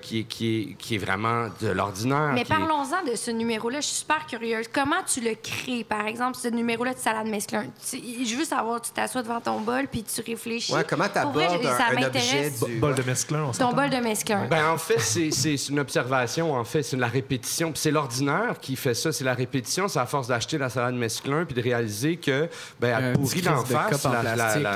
qui, 0.00 0.20
est, 0.20 0.24
qui, 0.24 0.60
est, 0.60 0.74
qui 0.74 0.94
est 0.94 0.98
vraiment 0.98 1.48
de 1.60 1.68
l'ordinaire. 1.68 2.30
Mais 2.32 2.42
est- 2.42 2.44
parlons-en 2.48 3.04
de 3.10 3.14
ce 3.16 3.30
numéro-là. 3.30 3.80
Je 3.80 3.86
suis 3.86 3.96
super 3.96 4.26
curieuse. 4.26 4.66
Comment 4.72 5.02
tu 5.06 5.20
le 5.20 5.34
crées, 5.34 5.84
par 5.84 6.06
exemple, 6.06 6.38
ce 6.38 6.48
numéro-là 6.48 6.94
de 6.94 6.98
salade 6.98 7.26
mesclun? 7.26 7.66
Tu- 7.90 7.98
Je 8.24 8.36
veux 8.36 8.44
savoir, 8.44 8.80
tu 8.80 8.90
t'assois 8.90 9.22
devant 9.22 9.40
ton 9.40 9.60
bol 9.60 9.86
puis 9.90 10.02
tu 10.04 10.20
réfléchis. 10.20 10.72
Ouais, 10.72 10.84
comment 10.88 11.08
t'abordes 11.08 11.38
un, 11.38 11.62
ça 11.76 11.86
un 11.86 11.92
objet 11.92 12.00
m'intéresse. 12.02 12.64
du... 12.64 12.74
Bol 12.78 12.94
de 12.94 13.02
mesclun, 13.02 13.44
on 13.44 13.52
Ton 13.52 13.72
bol 13.72 13.90
de 13.90 13.96
mesclun. 13.96 14.46
Ben, 14.48 14.68
en 14.68 14.78
fait, 14.78 15.00
c'est- 15.00 15.68
une 15.68 15.78
observation, 15.80 16.54
en 16.54 16.64
fait. 16.64 16.82
C'est 16.82 16.96
la 16.96 17.06
répétition. 17.08 17.72
Puis 17.72 17.80
c'est 17.80 17.90
l'ordinaire 17.90 18.56
qui 18.60 18.76
fait 18.76 18.94
ça. 18.94 19.12
C'est 19.12 19.24
la 19.24 19.34
répétition. 19.34 19.88
C'est 19.88 19.98
à 19.98 20.06
force 20.06 20.28
d'acheter 20.28 20.58
la 20.58 20.68
salade 20.68 20.94
mesclun 20.94 21.44
puis 21.44 21.54
de 21.54 21.62
réaliser 21.62 22.16
que, 22.16 22.48
ben, 22.80 22.98
elle 23.00 23.12
pourrit 23.14 23.40
d'en 23.42 23.64
face. 23.64 24.04
la- 24.04 24.22
la- 24.22 24.58
la- 24.58 24.74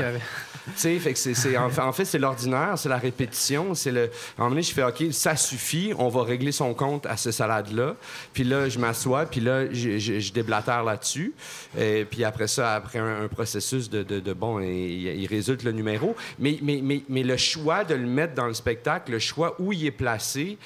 sais, 0.76 0.98
fait 0.98 1.12
que 1.12 1.18
c'est, 1.18 1.34
c'est- 1.34 1.56
en 1.56 1.70
fait, 1.70 1.80
en 1.80 1.92
fait, 1.92 2.04
c'est 2.04 2.18
l'ordinaire, 2.18 2.74
c'est 2.76 2.88
la 2.88 2.98
répétition. 2.98 3.74
C'est 3.74 3.90
le... 3.90 4.02
À 4.02 4.04
un 4.04 4.08
moment 4.38 4.50
donné, 4.50 4.62
je 4.62 4.72
fais, 4.72 4.82
OK, 4.82 5.02
ça 5.12 5.34
suffit, 5.36 5.92
on 5.98 6.08
va 6.08 6.22
régler 6.24 6.52
son 6.52 6.74
compte 6.74 7.06
à 7.06 7.16
ce 7.16 7.30
salade-là. 7.30 7.94
Puis 8.32 8.44
là, 8.44 8.68
je 8.68 8.78
m'assois, 8.78 9.26
puis 9.26 9.40
là, 9.40 9.72
je, 9.72 10.32
déblatère 10.32 10.84
là-dessus. 10.84 11.32
Et 11.78 12.04
puis 12.04 12.24
après 12.24 12.46
ça, 12.48 12.74
après 12.74 12.98
un, 12.98 13.24
un 13.24 13.27
processus 13.28 13.90
de, 13.90 14.02
de- 14.02 14.20
de- 14.20 14.32
bon, 14.32 14.60
il, 14.60 15.26
résulte 15.26 15.62
le 15.62 15.72
numéro. 15.72 16.16
Mais, 16.38 16.58
mais, 16.62 16.80
mais, 16.82 17.02
mais 17.08 17.22
le 17.22 17.36
choix 17.36 17.84
de 17.84 17.94
le 17.94 18.06
mettre 18.06 18.34
dans 18.34 18.46
le 18.46 18.54
spectacle, 18.54 19.12
le 19.12 19.18
choix 19.18 19.56
où 19.58 19.72
il 19.72 19.86
est 19.86 19.90
placé, 19.90 20.58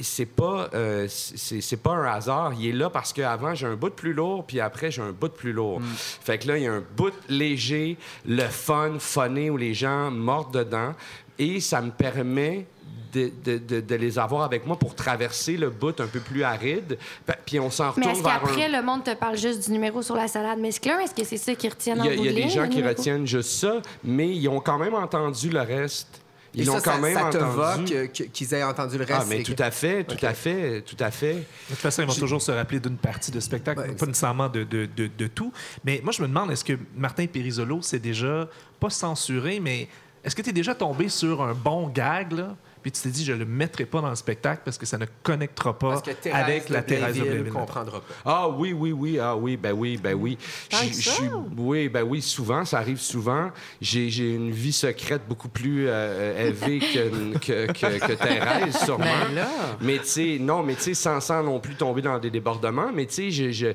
c'est 0.00 0.26
pas, 0.26 0.70
euh, 0.74 1.06
c'est, 1.08 1.82
pas 1.82 1.92
un 1.92 2.04
hasard. 2.04 2.52
Il 2.58 2.68
est 2.68 2.72
là 2.72 2.90
parce 2.90 3.12
qu'avant, 3.12 3.54
j'ai 3.54 3.66
un 3.66 3.76
bout 3.76 3.90
de 3.90 3.94
plus 3.94 4.12
lourd, 4.12 4.44
puis 4.46 4.60
après, 4.60 4.90
j'ai 4.90 5.02
un 5.02 5.12
bout 5.12 5.28
de 5.28 5.34
plus 5.34 5.52
lourd. 5.52 5.80
Fait 6.20 6.38
que 6.38 6.48
là, 6.48 6.58
il 6.58 6.64
y 6.64 6.66
a 6.66 6.72
un 6.72 6.84
bout 6.96 7.12
léger, 7.28 7.96
le 8.26 8.44
fun, 8.44 8.96
funné, 8.98 9.50
où 9.50 9.56
les 9.56 9.74
gens 9.74 10.10
mordent 10.10 10.54
dedans. 10.54 10.94
Et 11.38 11.60
ça 11.60 11.80
me 11.80 11.90
permet 11.90 12.66
de, 13.12 13.30
de- 13.44 13.58
de- 13.58 13.80
de 13.80 13.94
les 13.94 14.18
avoir 14.18 14.42
avec 14.42 14.66
moi 14.66 14.78
pour 14.78 14.94
traverser 14.94 15.56
le 15.56 15.70
bout 15.70 15.98
un 16.00 16.06
peu 16.06 16.20
plus 16.20 16.42
aride. 16.42 16.98
Puis 17.46 17.58
on 17.60 17.70
s'en 17.70 17.84
Mais 17.84 17.90
retourne 17.90 18.10
est-ce 18.10 18.22
vers 18.22 18.40
qu'après, 18.40 18.64
un... 18.64 18.80
le 18.80 18.84
monde 18.84 19.04
te 19.04 19.14
parle 19.14 19.36
juste 19.38 19.64
du 19.66 19.72
numéro 19.72 20.02
sur 20.02 20.16
la 20.16 20.28
salade 20.28 20.58
mesclun? 20.58 20.98
Est-ce 21.00 21.14
que 21.14 21.24
c'est 21.24 21.36
ça 21.38 21.54
qu'ils 21.54 21.70
retiennent 21.70 21.98
Il 21.98 22.02
en 22.02 22.04
y 22.04 22.08
a, 22.08 22.16
bout 22.16 22.22
il 22.22 22.26
y 22.26 22.28
a 22.28 22.30
de 22.32 22.36
des 22.36 22.42
ligne, 22.42 22.50
gens 22.50 22.68
qui 22.68 22.76
numéro? 22.76 22.94
retiennent 22.96 23.26
juste 23.26 23.50
ça, 23.50 23.80
mais 24.04 24.28
ils 24.34 24.48
ont 24.48 24.60
quand 24.60 24.78
même 24.78 24.94
entendu 24.94 25.48
le 25.50 25.60
reste. 25.60 26.20
Ils 26.54 26.62
Et 26.62 26.64
l'ont 26.64 26.74
ça, 26.74 26.80
quand 26.80 26.92
ça, 26.92 26.98
même 27.00 27.14
ça 27.14 27.30
te 27.30 27.36
entendu. 27.36 27.56
va 27.56 27.78
qu'ils 28.32 28.54
aient 28.54 28.62
entendu 28.62 28.96
le 28.98 29.04
reste? 29.04 29.20
Ah, 29.22 29.26
mais 29.28 29.42
tout 29.42 29.54
à 29.58 29.70
fait, 29.70 30.04
tout 30.04 30.24
à 30.26 30.32
fait, 30.34 30.80
tout 30.82 30.96
à 30.98 31.10
fait. 31.10 31.34
De 31.34 31.40
toute 31.68 31.76
façon, 31.78 32.02
ils 32.02 32.08
vont 32.08 32.14
toujours 32.14 32.40
se 32.40 32.50
rappeler 32.50 32.80
d'une 32.80 32.96
partie 32.96 33.30
de 33.30 33.40
spectacle, 33.40 33.80
Ouais, 33.80 33.92
pas 33.94 34.06
nécessairement 34.06 34.48
de, 34.48 34.64
de, 34.64 34.88
de- 34.96 35.10
de 35.16 35.26
tout. 35.26 35.52
Mais 35.84 36.00
moi, 36.02 36.12
je 36.12 36.22
me 36.22 36.28
demande, 36.28 36.50
est-ce 36.50 36.64
que 36.64 36.78
Martin 36.96 37.26
Périsolo 37.26 37.82
s'est 37.82 37.98
déjà, 37.98 38.48
pas 38.80 38.88
censuré, 38.90 39.60
mais 39.60 39.86
est-ce 40.26 40.34
que 40.34 40.42
tu 40.42 40.50
es 40.50 40.52
déjà 40.52 40.74
tombé 40.74 41.08
sur 41.08 41.40
un 41.40 41.54
bon 41.54 41.86
gag, 41.86 42.32
là, 42.32 42.56
puis 42.86 42.92
tu 42.92 43.02
t'es 43.02 43.08
dit, 43.08 43.24
je 43.24 43.32
le 43.32 43.44
mettrai 43.44 43.84
pas 43.84 44.00
dans 44.00 44.10
le 44.10 44.14
spectacle 44.14 44.62
parce 44.64 44.78
que 44.78 44.86
ça 44.86 44.96
ne 44.96 45.06
connectera 45.24 45.76
pas 45.76 45.88
Parce 45.88 46.02
que 46.02 46.12
Thérèse 46.12 46.40
avec 46.44 46.68
de 46.68 46.72
la 46.72 46.82
Thérèse 46.82 47.16
de 47.16 47.22
Blainville 47.22 47.52
comprendra 47.52 48.00
pas. 48.00 48.14
Ah 48.24 48.48
oui, 48.48 48.72
oui, 48.72 48.92
oui, 48.92 49.18
ah 49.18 49.34
oui, 49.34 49.56
ben 49.56 49.72
oui, 49.72 49.96
ben 49.96 50.14
oui. 50.14 50.38
Je- 50.70 50.76
oui, 51.58 51.88
ben 51.88 52.04
oui, 52.04 52.22
souvent, 52.22 52.64
ça 52.64 52.78
arrive 52.78 53.00
souvent. 53.00 53.50
J'ai 53.80 54.08
j'ai 54.08 54.34
une 54.36 54.52
vie 54.52 54.70
secrète 54.70 55.22
beaucoup 55.28 55.48
plus 55.48 55.86
euh, 55.88 56.46
élevée 56.46 56.78
que, 56.78 57.36
que, 57.38 57.66
que, 57.72 58.06
que 58.06 58.12
Thérèse, 58.12 58.76
sûrement. 58.84 59.04
Ben 59.04 59.34
là. 59.34 59.48
Mais 59.80 59.98
tu 59.98 60.04
sais, 60.06 60.38
non, 60.40 60.62
mais 60.62 60.76
tu 60.76 60.82
sais, 60.82 60.94
sans, 60.94 61.20
sans 61.20 61.42
non 61.42 61.58
plus 61.58 61.74
tomber 61.74 62.02
dans 62.02 62.20
des 62.20 62.30
débordements, 62.30 62.92
mais 62.94 63.06
tu 63.06 63.14
sais, 63.14 63.30
je, 63.32 63.50
je, 63.50 63.66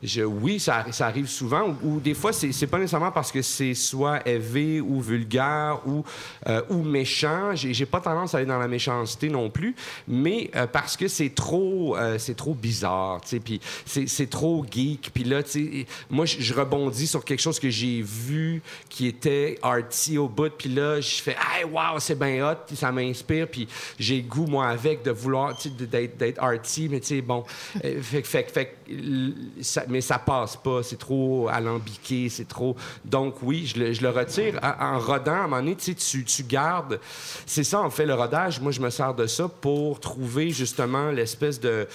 je- 0.00 0.22
oui, 0.22 0.60
ça, 0.60 0.84
ça 0.92 1.06
arrive 1.08 1.26
souvent, 1.26 1.76
ou, 1.82 1.94
ou 1.96 2.00
des 2.00 2.14
fois, 2.14 2.32
c'est 2.32 2.52
c'est 2.52 2.68
pas 2.68 2.78
nécessairement 2.78 3.10
parce 3.10 3.32
que 3.32 3.42
c'est 3.42 3.74
soit 3.74 4.24
élevé 4.28 4.80
ou 4.80 5.00
vulgaire 5.00 5.80
ou, 5.86 6.04
euh, 6.48 6.62
ou 6.70 6.84
méchant. 6.84 7.56
J'ai 7.56 7.74
j'ai 7.74 7.86
pas 7.86 8.00
tendance 8.00 8.32
à 8.34 8.38
aller 8.38 8.46
dans 8.46 8.59
la 8.60 8.68
méchanceté 8.68 9.28
non 9.28 9.50
plus, 9.50 9.74
mais 10.06 10.50
euh, 10.54 10.66
parce 10.66 10.96
que 10.96 11.08
c'est 11.08 11.34
trop, 11.34 11.96
euh, 11.96 12.18
trop 12.36 12.54
bizarre, 12.54 13.20
tu 13.22 13.28
sais, 13.28 13.40
puis 13.40 13.60
c'est 13.84 14.30
trop 14.30 14.64
geek, 14.70 15.10
puis 15.12 15.24
là, 15.24 15.40
moi, 16.08 16.26
je 16.26 16.54
rebondis 16.54 17.06
sur 17.06 17.24
quelque 17.24 17.40
chose 17.40 17.58
que 17.58 17.70
j'ai 17.70 18.02
vu 18.02 18.62
qui 18.88 19.06
était 19.06 19.58
arty 19.62 20.18
au 20.18 20.28
bout, 20.28 20.52
puis 20.56 20.68
là, 20.68 21.00
je 21.00 21.22
fais, 21.22 21.36
hey, 21.56 21.64
wow, 21.64 21.98
c'est 21.98 22.18
bien 22.18 22.48
hot, 22.48 22.74
ça 22.74 22.92
m'inspire, 22.92 23.48
puis 23.48 23.68
j'ai 23.98 24.22
goût, 24.22 24.46
moi, 24.46 24.68
avec, 24.68 25.02
de 25.02 25.10
vouloir, 25.10 25.56
tu 25.56 25.70
sais, 25.70 26.08
d'être 26.16 26.42
arty, 26.42 26.88
mais 26.88 27.00
tu 27.00 27.06
sais, 27.06 27.20
bon, 27.20 27.44
euh, 27.84 28.00
fait, 28.02 28.22
fait, 28.22 28.50
fait, 28.50 28.76
mais 29.88 30.00
ça 30.00 30.18
passe 30.18 30.56
pas, 30.56 30.82
c'est 30.82 30.98
trop 30.98 31.48
alambiqué, 31.48 32.28
c'est 32.28 32.48
trop. 32.48 32.76
Donc, 33.04 33.36
oui, 33.42 33.66
je 33.66 33.78
le, 33.78 33.92
je 33.92 34.02
le 34.02 34.10
retire. 34.10 34.58
En, 34.62 34.96
en 34.96 34.98
rodant, 34.98 35.32
à 35.32 35.38
un 35.38 35.42
moment 35.42 35.56
donné, 35.58 35.76
tu, 35.76 35.94
tu 35.94 36.42
gardes. 36.44 37.00
C'est 37.46 37.64
ça, 37.64 37.80
en 37.80 37.90
fait, 37.90 38.06
le 38.06 38.14
rodage. 38.14 38.49
Moi, 38.58 38.72
je 38.72 38.80
me 38.80 38.90
sers 38.90 39.14
de 39.14 39.26
ça 39.26 39.48
pour 39.48 40.00
trouver 40.00 40.50
justement 40.50 41.10
l'espèce 41.10 41.60
de. 41.60 41.86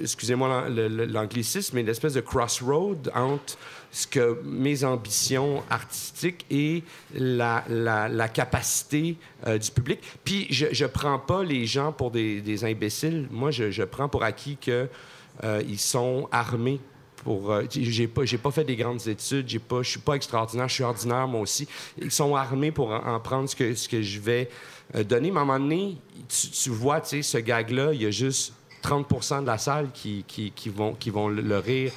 Excusez-moi 0.00 0.68
l'anglicisme, 0.70 1.76
mais 1.76 1.82
l'espèce 1.82 2.14
de 2.14 2.20
crossroad 2.22 3.10
entre 3.14 3.58
ce 3.90 4.06
que 4.06 4.40
mes 4.44 4.84
ambitions 4.84 5.62
artistiques 5.68 6.46
et 6.50 6.82
la, 7.14 7.62
la- 7.68 8.28
capacité 8.28 9.16
euh, 9.46 9.58
du 9.58 9.70
public. 9.70 10.00
Puis 10.24 10.46
je, 10.50 10.66
je 10.72 10.86
prends 10.86 11.18
pas 11.18 11.42
les 11.42 11.66
gens 11.66 11.92
pour 11.92 12.10
des, 12.10 12.64
imbéciles. 12.64 13.26
Moi, 13.30 13.50
je, 13.50 13.70
je 13.70 13.82
prends 13.82 14.08
pour 14.08 14.22
acquis 14.22 14.56
que 14.56 14.88
euh, 15.44 15.62
sont 15.76 16.28
armés 16.32 16.80
pour. 17.24 17.52
euh, 17.52 17.64
j'ai 17.70 18.06
pas, 18.08 18.24
j'ai 18.24 18.38
pas 18.38 18.50
fait 18.52 18.64
des 18.64 18.76
grandes 18.76 19.06
études. 19.06 19.48
J'ai 19.48 19.58
pas, 19.58 19.82
je 19.82 19.90
suis 19.90 20.00
pas 20.00 20.14
extraordinaire. 20.14 20.68
Je 20.68 20.74
suis 20.74 20.84
ordinaire 20.84 21.26
moi 21.26 21.40
aussi. 21.40 21.68
Ils 22.00 22.10
sont 22.10 22.34
armés 22.34 22.70
pour 22.70 22.90
en, 22.92 23.14
en 23.14 23.20
prendre 23.20 23.48
ce 23.48 23.56
que, 23.56 23.74
ce 23.74 23.88
que 23.88 24.00
je 24.00 24.20
vais 24.20 24.48
euh. 24.94 25.04
Mais 25.10 25.14
à 25.14 25.30
un 25.30 25.32
moment 25.32 25.58
donné, 25.58 25.96
tu, 26.28 26.48
tu 26.48 26.70
vois, 26.70 27.00
tu 27.00 27.08
sais, 27.08 27.22
ce 27.22 27.38
gag-là, 27.38 27.92
il 27.92 28.02
y 28.02 28.06
a 28.06 28.10
juste 28.10 28.52
30% 28.82 29.42
de 29.42 29.46
la 29.46 29.58
salle 29.58 29.90
qui, 29.92 30.24
qui, 30.26 30.52
qui 30.52 30.68
vont, 30.68 30.94
qui 30.94 31.10
vont 31.10 31.28
le, 31.28 31.58
rire. 31.58 31.92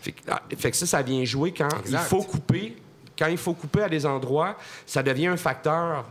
Fait 0.00 0.12
que, 0.12 0.20
ah, 0.28 0.42
fait 0.56 0.70
que 0.70 0.76
ça, 0.76 0.86
ça 0.86 1.02
vient 1.02 1.24
jouer 1.24 1.52
quand 1.52 1.68
il 1.86 1.96
faut 1.98 2.22
couper. 2.22 2.76
Quand 3.18 3.26
il 3.26 3.36
faut 3.36 3.52
couper 3.52 3.82
à 3.82 3.88
des 3.88 4.06
endroits, 4.06 4.56
ça 4.86 5.02
devient 5.02 5.26
un 5.26 5.36
facteur. 5.36 6.06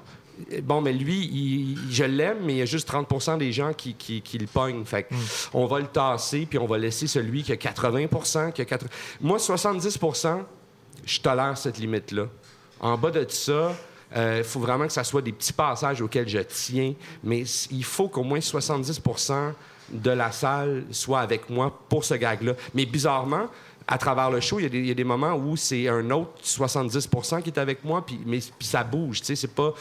Bon, 0.62 0.80
mais 0.80 0.94
lui, 0.94 1.26
il- 1.26 1.78
je 1.90 2.04
l'aime, 2.04 2.38
mais 2.44 2.54
il 2.54 2.58
y 2.58 2.62
a 2.62 2.66
juste 2.66 2.88
30% 2.88 3.38
des 3.38 3.52
gens 3.52 3.74
qui, 3.74 3.96
qui, 3.96 4.22
qui 4.22 4.38
le 4.38 4.46
pognent. 4.46 4.86
Fait 4.86 5.04
que 5.04 5.16
on 5.54 5.66
va 5.66 5.80
le 5.80 5.88
tasser, 5.88 6.46
puis 6.46 6.60
on 6.60 6.68
va 6.68 6.78
laisser 6.78 7.08
celui 7.08 7.44
qui 7.44 7.52
a 7.52 7.56
80% 7.56 8.54
qui 8.54 8.62
a 8.62 8.66
80... 8.66 8.90
Moi, 9.22 9.38
70% 9.38 10.44
je 11.06 11.20
tolère 11.20 11.58
cette 11.58 11.80
limite-là. 11.80 12.28
En 12.80 12.98
bas 12.98 13.12
de 13.12 13.26
ça, 13.28 13.76
il 14.16 14.44
faut 14.44 14.60
vraiment 14.60 14.88
que 14.88 14.94
ça 14.94 15.04
soit 15.04 15.22
des 15.22 15.32
petits 15.32 15.54
passages 15.54 16.02
auxquels 16.02 16.28
je 16.28 16.40
tiens, 16.40 16.94
mais 17.24 17.44
il 17.72 17.84
faut 17.84 18.08
qu'au 18.08 18.24
moins 18.24 18.42
70 18.42 19.02
de 19.92 20.12
la 20.12 20.32
salle 20.32 20.84
soit 20.92 21.20
avec 21.20 21.50
moi 21.50 21.78
pour 21.90 22.04
ce 22.04 22.14
gag-là. 22.14 22.54
Mais 22.74 22.86
bizarrement, 22.86 23.48
à 23.88 23.98
travers 23.98 24.30
le 24.30 24.40
show, 24.40 24.60
il 24.60 24.86
y 24.88 24.92
a 24.92 24.94
des- 24.94 25.04
moments 25.04 25.34
où 25.36 25.58
c'est 25.58 25.88
un 25.88 26.10
autre 26.12 26.32
70% 26.44 27.42
qui 27.42 27.50
est 27.50 27.58
avec 27.58 27.84
moi, 27.84 28.06
puis, 28.06 28.20
mais, 28.26 28.40
puis 28.58 28.68
ça 28.68 28.84
bouge, 28.84 29.20
tu 29.22 29.26
sais, 29.28 29.36
c'est 29.36 29.48
pas... 29.48 29.74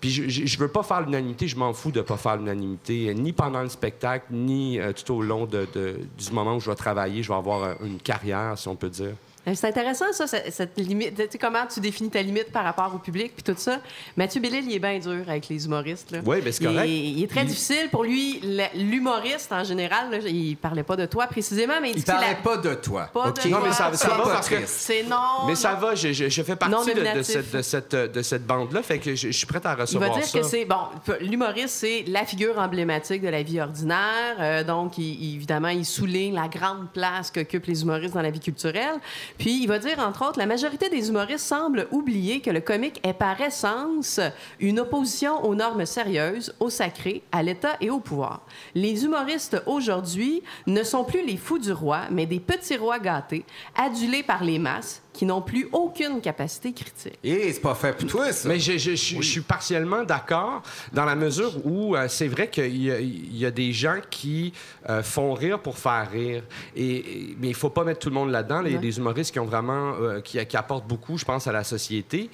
Puis 0.00 0.10
je, 0.10 0.28
je, 0.28 0.46
je 0.46 0.58
veux 0.58 0.68
pas 0.68 0.82
faire 0.82 1.00
l'unanimité, 1.02 1.48
je 1.48 1.56
m'en 1.56 1.72
fous 1.72 1.90
de 1.90 2.00
pas 2.02 2.16
faire 2.16 2.36
l'unanimité, 2.36 3.08
euh, 3.08 3.12
ni 3.12 3.32
pendant 3.32 3.62
le 3.62 3.68
spectacle, 3.68 4.26
ni 4.30 4.78
euh, 4.78 4.92
tout 4.92 5.14
au 5.14 5.22
long 5.22 5.46
du 5.46 6.32
moment 6.32 6.56
où 6.56 6.60
je 6.60 6.70
vais 6.70 6.76
travailler, 6.76 7.22
je 7.22 7.28
vais 7.28 7.34
avoir 7.38 7.62
euh, 7.62 7.74
une 7.82 7.98
carrière, 7.98 8.56
si 8.56 8.68
on 8.68 8.76
peut 8.76 8.90
dire. 8.90 9.14
Euh, 9.48 9.52
C'est 9.54 9.68
intéressant, 9.68 10.06
ça, 10.12 10.26
cette, 10.26 10.52
cette 10.52 10.78
limite. 10.78 11.14
Tu 11.16 11.22
sais, 11.30 11.38
comment 11.38 11.66
tu 11.72 11.80
définis 11.80 12.10
ta 12.10 12.20
limite 12.22 12.50
par 12.52 12.64
rapport 12.64 12.92
au 12.94 12.98
public, 12.98 13.32
puis 13.34 13.42
tout 13.42 13.58
ça. 13.60 13.78
Mathieu 14.16 14.40
Bellil, 14.40 14.64
il 14.68 14.74
est 14.74 14.78
bien 14.78 14.98
dur 14.98 15.24
avec 15.28 15.48
les 15.48 15.64
humoristes. 15.66 16.10
Là. 16.10 16.18
Oui, 16.24 16.38
mais 16.44 16.52
c'est 16.52 16.64
Il 16.64 16.66
correct. 16.70 16.88
est- 16.88 16.96
Il, 16.96 17.22
est 17.22 17.26
très 17.28 17.42
Il- 17.42 17.46
difficile. 17.46 17.88
Pour 17.90 18.04
lui, 18.04 18.40
l'humoriste, 18.74 19.52
en 19.52 19.64
général, 19.64 20.10
là, 20.10 20.18
il 20.18 20.56
parlait 20.56 20.82
pas 20.82 20.96
de 20.96 21.06
toi 21.06 21.26
précisément, 21.26 21.74
mais 21.80 21.90
il 21.90 21.98
Il 21.98 22.04
parlait 22.04 22.28
la- 22.30 22.34
pas 22.36 22.56
de 22.56 22.74
toi. 22.74 23.08
Pas 23.12 23.28
OK? 23.28 23.44
de 23.44 23.48
Non, 23.48 23.58
mais 23.64 23.72
ça- 23.72 23.92
ça 23.94 24.08
va 24.08 24.22
parce 24.24 24.48
que-. 24.48 24.56
C'est 24.66 25.04
non. 25.04 25.46
Mais 25.46 25.54
ça 25.54 25.74
va, 25.74 25.94
je, 25.94 26.12
je, 26.12 26.28
je 26.28 26.42
fais 26.42 26.56
partie 26.56 26.94
de, 26.94 27.22
cette, 27.22 27.50
de, 27.52 27.62
cette, 27.62 27.94
de 27.94 28.22
cette 28.22 28.46
bande-là, 28.46 28.82
fait 28.82 28.98
que 28.98 29.14
je, 29.14 29.28
je 29.28 29.32
suis 29.36 29.46
prête 29.46 29.64
à 29.66 29.72
Il 29.72 29.76
va 29.76 29.82
recevoir 29.82 30.14
dire 30.14 30.24
ça. 30.24 30.38
que 30.40 30.44
c'est 30.44 30.64
bon. 30.64 30.76
L'humoriste, 31.20 31.68
c'est 31.68 32.04
la 32.08 32.24
figure 32.24 32.58
emblématique 32.58 33.22
de 33.22 33.28
la 33.28 33.42
vie 33.42 33.60
ordinaire. 33.60 34.36
Euh, 34.40 34.64
donc, 34.64 34.98
évidemment, 34.98 35.68
il 35.68 35.84
souligne 35.84 36.34
la 36.34 36.48
grande 36.48 36.90
place 36.92 37.30
qu'occupent 37.30 37.66
les 37.66 37.82
humoristes 37.82 38.14
dans 38.14 38.22
la 38.22 38.30
vie 38.30 38.40
culturelle. 38.40 38.94
Puis, 39.38 39.60
il 39.62 39.68
va 39.68 39.78
dire 39.78 39.98
entre 39.98 40.26
autres, 40.26 40.38
la 40.38 40.46
majorité 40.46 40.88
des 40.88 41.08
humoristes 41.08 41.46
semblent 41.46 41.86
oublier 41.90 42.40
que 42.40 42.50
le 42.50 42.60
comique 42.60 43.00
est 43.02 43.12
par 43.12 43.40
essence 43.40 44.20
une 44.60 44.80
opposition 44.80 45.44
aux 45.44 45.54
normes 45.54 45.86
sérieuses, 45.86 46.54
au 46.60 46.70
sacré, 46.70 47.22
à 47.32 47.42
l'État 47.42 47.76
et 47.80 47.90
au 47.90 48.00
pouvoir. 48.00 48.42
Les 48.74 49.04
humoristes 49.04 49.62
aujourd'hui 49.66 50.42
ne 50.66 50.82
sont 50.82 51.04
plus 51.04 51.24
les 51.24 51.36
fous 51.36 51.58
du 51.58 51.72
roi, 51.72 52.02
mais 52.10 52.26
des 52.26 52.40
petits 52.40 52.76
rois 52.76 52.98
gâtés, 52.98 53.44
adulés 53.76 54.22
par 54.22 54.42
les 54.42 54.58
masses, 54.58 55.02
qui 55.16 55.24
n'ont 55.24 55.40
plus 55.42 55.68
aucune 55.72 56.20
capacité 56.20 56.72
critique. 56.72 57.18
Et 57.24 57.52
c'est 57.52 57.60
pas 57.60 57.74
fait 57.74 57.96
pour 57.96 58.08
toi, 58.08 58.32
ça. 58.32 58.48
Mais 58.48 58.58
je, 58.60 58.72
je- 58.78 58.94
je- 58.94 59.16
je 59.16 59.22
suis 59.22 59.40
partiellement 59.40 60.04
d'accord 60.04 60.62
dans 60.92 61.04
la 61.04 61.14
mesure 61.16 61.52
où 61.64 61.96
euh, 61.96 62.06
c'est 62.08 62.28
vrai 62.28 62.48
qu'il 62.50 62.76
y, 62.82 62.90
a- 62.90 63.00
il 63.00 63.36
y 63.36 63.46
a 63.46 63.50
des 63.50 63.72
gens 63.72 63.96
qui 64.10 64.52
euh, 64.90 65.02
font 65.02 65.32
rire 65.34 65.58
pour 65.60 65.78
faire 65.78 66.08
rire. 66.10 66.42
Et, 66.74 66.96
et- 66.96 67.36
mais 67.40 67.48
il 67.48 67.54
faut 67.54 67.70
pas 67.70 67.84
mettre 67.84 68.00
tout 68.00 68.08
le 68.10 68.14
monde 68.14 68.30
là-dedans. 68.30 68.62
Il 68.64 68.72
y 68.72 68.76
a 68.76 68.78
des 68.78 68.98
humoristes 68.98 69.32
qui 69.32 69.40
ont 69.40 69.46
vraiment 69.46 69.94
euh, 70.00 70.20
qui, 70.20 70.44
qui 70.46 70.56
apportent 70.56 70.86
beaucoup, 70.86 71.16
je 71.18 71.24
pense, 71.24 71.46
à 71.46 71.52
la 71.52 71.64
société. 71.64 72.30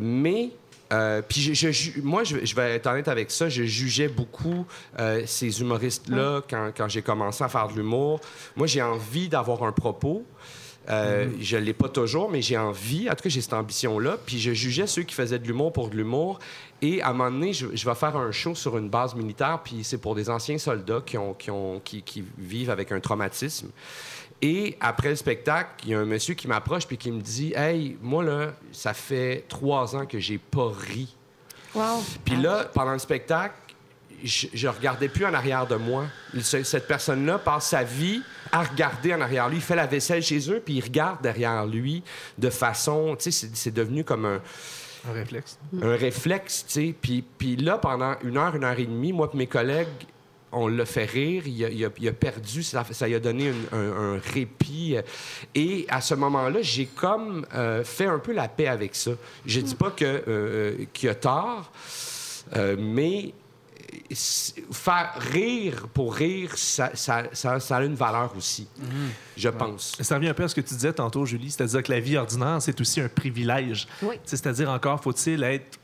Mais 0.00 0.50
euh, 0.92 1.22
puis 1.26 1.40
je, 1.40 1.54
je 1.54 1.70
ju- 1.70 2.02
moi, 2.02 2.22
je, 2.22 2.44
je 2.44 2.54
vais 2.54 2.74
être 2.76 2.86
honnête 2.86 3.08
avec 3.08 3.30
ça, 3.30 3.48
je 3.48 3.62
jugeais 3.64 4.08
beaucoup 4.08 4.66
euh, 4.98 5.22
ces 5.26 5.60
humoristes-là 5.60 6.42
quand, 6.48 6.70
quand 6.76 6.86
j'ai 6.88 7.00
commencé 7.02 7.42
à 7.42 7.48
faire 7.48 7.68
de 7.68 7.74
l'humour. 7.74 8.20
Moi, 8.56 8.66
j'ai 8.66 8.82
envie 8.82 9.28
d'avoir 9.28 9.62
un 9.64 9.72
propos. 9.72 10.24
Euh, 10.90 11.28
Je 11.40 11.56
l'ai 11.56 11.72
pas 11.72 11.88
toujours, 11.88 12.30
mais 12.30 12.42
j'ai 12.42 12.58
envie. 12.58 13.08
En 13.08 13.14
tout 13.14 13.22
cas, 13.24 13.28
j'ai 13.28 13.40
cette 13.40 13.52
ambition-là. 13.52 14.18
Puis 14.24 14.38
je 14.38 14.52
jugeais 14.52 14.86
ceux 14.86 15.02
qui 15.02 15.14
faisaient 15.14 15.38
de 15.38 15.46
l'humour 15.46 15.72
pour 15.72 15.88
de 15.90 15.96
l'humour. 15.96 16.38
Et 16.80 17.00
à 17.02 17.10
un 17.10 17.12
moment 17.12 17.30
donné, 17.30 17.52
je, 17.52 17.66
je 17.74 17.88
vais 17.88 17.94
faire 17.94 18.16
un 18.16 18.32
show 18.32 18.54
sur 18.54 18.76
une 18.78 18.88
base 18.88 19.14
militaire. 19.14 19.60
Puis 19.62 19.84
c'est 19.84 19.98
pour 19.98 20.14
des 20.14 20.28
anciens 20.28 20.58
soldats 20.58 21.02
qui, 21.04 21.16
ont, 21.18 21.34
qui, 21.34 21.50
ont, 21.50 21.80
qui, 21.84 22.02
qui 22.02 22.24
vivent 22.38 22.70
avec 22.70 22.90
un 22.92 23.00
traumatisme. 23.00 23.70
Et 24.44 24.76
après 24.80 25.10
le 25.10 25.16
spectacle, 25.16 25.70
il 25.84 25.90
y 25.90 25.94
a 25.94 26.00
un 26.00 26.04
monsieur 26.04 26.34
qui 26.34 26.48
m'approche 26.48 26.86
puis 26.86 26.98
qui 26.98 27.12
me 27.12 27.20
dit 27.20 27.52
Hey, 27.54 27.96
moi, 28.02 28.24
là, 28.24 28.52
ça 28.72 28.92
fait 28.92 29.44
trois 29.48 29.94
ans 29.94 30.04
que 30.04 30.18
j'ai 30.18 30.38
pas 30.38 30.68
ri. 30.68 31.14
Wow. 31.74 32.02
Puis 32.24 32.36
là, 32.36 32.68
pendant 32.74 32.92
le 32.92 32.98
spectacle, 32.98 33.54
je, 34.24 34.46
je 34.52 34.68
regardais 34.68 35.08
plus 35.08 35.24
en 35.24 35.34
arrière 35.34 35.66
de 35.66 35.76
moi. 35.76 36.06
Ce- 36.40 36.62
Cette 36.62 36.86
personne-là 36.86 37.38
passe 37.38 37.68
sa 37.70 37.82
vie 37.84 38.22
à 38.50 38.62
regarder 38.62 39.14
en 39.14 39.20
arrière 39.20 39.48
lui. 39.48 39.56
Il 39.56 39.62
fait 39.62 39.76
la 39.76 39.86
vaisselle 39.86 40.22
chez 40.22 40.50
eux, 40.50 40.62
puis 40.64 40.74
il 40.74 40.82
regarde 40.84 41.22
derrière 41.22 41.66
lui 41.66 42.02
de 42.38 42.50
façon... 42.50 43.16
Tu 43.18 43.30
sais, 43.32 43.48
c'est- 43.54 43.70
devenu 43.70 44.04
comme 44.04 44.24
un, 44.26 44.40
Un 45.08 45.12
réflexe. 45.12 45.58
un 45.82 45.96
réflexe, 45.96 46.64
tu 46.66 46.72
sais. 46.72 46.94
Puis, 47.00 47.24
puis 47.38 47.56
là, 47.56 47.78
pendant 47.78 48.14
une 48.22 48.36
heure, 48.36 48.54
une 48.54 48.64
heure 48.64 48.78
et 48.78 48.84
demie, 48.86 49.12
moi 49.12 49.30
et 49.32 49.36
mes 49.36 49.46
collègues, 49.46 49.88
on 50.54 50.68
l'a 50.68 50.84
fait 50.84 51.06
rire. 51.06 51.44
Il 51.46 51.64
a, 51.64 51.70
il 51.70 51.84
a- 51.86 51.88
il 51.98 52.08
a 52.08 52.12
perdu, 52.12 52.62
ça, 52.62 52.84
ça 52.90 53.08
lui 53.08 53.14
a 53.14 53.20
donné 53.20 53.46
une- 53.48 53.66
un, 53.78 54.16
un 54.16 54.18
répit. 54.34 54.96
Et 55.54 55.86
à 55.88 56.02
ce 56.02 56.14
moment-là, 56.14 56.58
j'ai 56.60 56.84
comme 56.86 57.46
euh, 57.54 57.82
fait 57.84 58.04
un 58.04 58.18
peu 58.18 58.32
la 58.34 58.48
paix 58.48 58.68
avec 58.68 58.94
ça. 58.94 59.12
Je 59.46 59.60
dis 59.60 59.74
pas 59.74 59.90
que, 59.90 60.04
euh, 60.04 60.22
euh, 60.28 60.76
qu'il 60.92 61.08
a 61.08 61.14
tort, 61.14 61.72
euh, 62.56 62.76
mais 62.78 63.32
faire 64.72 65.12
rire 65.32 65.86
pour 65.92 66.14
rire, 66.14 66.52
ça, 66.56 66.90
ça, 66.94 67.24
ça- 67.32 67.60
ça 67.60 67.76
a 67.76 67.82
une 67.84 67.94
valeur 67.94 68.32
aussi, 68.36 68.66
je 69.36 69.48
pense. 69.48 69.96
Ça 70.00 70.16
revient 70.16 70.28
un 70.28 70.34
peu 70.34 70.44
à 70.44 70.48
ce 70.48 70.54
que 70.54 70.60
tu 70.60 70.74
disais 70.74 70.92
tantôt, 70.92 71.24
Julie, 71.26 71.50
c'est-à-dire 71.50 71.82
que 71.82 71.92
la 71.92 72.00
vie 72.00 72.16
ordinaire, 72.16 72.58
c'est 72.60 72.80
aussi 72.80 73.00
un 73.00 73.08
privilège. 73.08 73.86
Oui. 74.02 74.16
C'est-à-dire 74.24 74.70
encore, 74.70 75.00
faut-il 75.02 75.42
être 75.42 75.78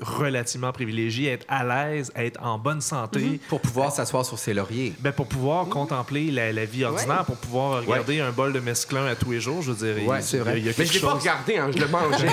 relativement 0.00 0.72
privilégié, 0.72 1.30
être 1.32 1.46
à 1.48 1.64
l'aise, 1.64 2.12
être 2.16 2.40
en 2.42 2.58
bonne 2.58 2.80
santé, 2.80 3.40
Pour 3.48 3.60
pouvoir 3.60 3.92
s'asseoir 3.92 4.24
sur 4.24 4.38
ses 4.38 4.54
lauriers. 4.54 4.92
ben, 5.00 5.12
pour 5.12 5.26
pouvoir 5.26 5.66
contempler 5.68 6.30
la, 6.30 6.52
la 6.52 6.64
vie 6.64 6.84
ordinaire, 6.84 7.24
pour 7.24 7.36
pouvoir 7.36 7.80
regarder 7.82 8.20
un 8.20 8.30
bol 8.32 8.52
de 8.52 8.60
mesclun 8.60 9.06
à 9.06 9.14
tous 9.14 9.30
les 9.32 9.40
jours, 9.40 9.62
je 9.62 9.72
veux 9.72 9.86
dire. 9.86 10.02
il- 10.02 10.08
Ouais, 10.08 10.20
c'est 10.22 10.36
il 10.36 10.38
y 10.38 10.40
a- 10.40 10.44
vrai. 10.44 10.58
il 10.58 10.66
y 10.66 10.68
a 10.68 10.72
Mais 10.76 10.84
je 10.86 10.92
l'ai 10.94 11.00
pas 11.00 11.12
regardé, 11.14 11.56
hein, 11.58 11.70
je 11.74 11.78
le 11.80 11.88
mangeais. 11.88 12.26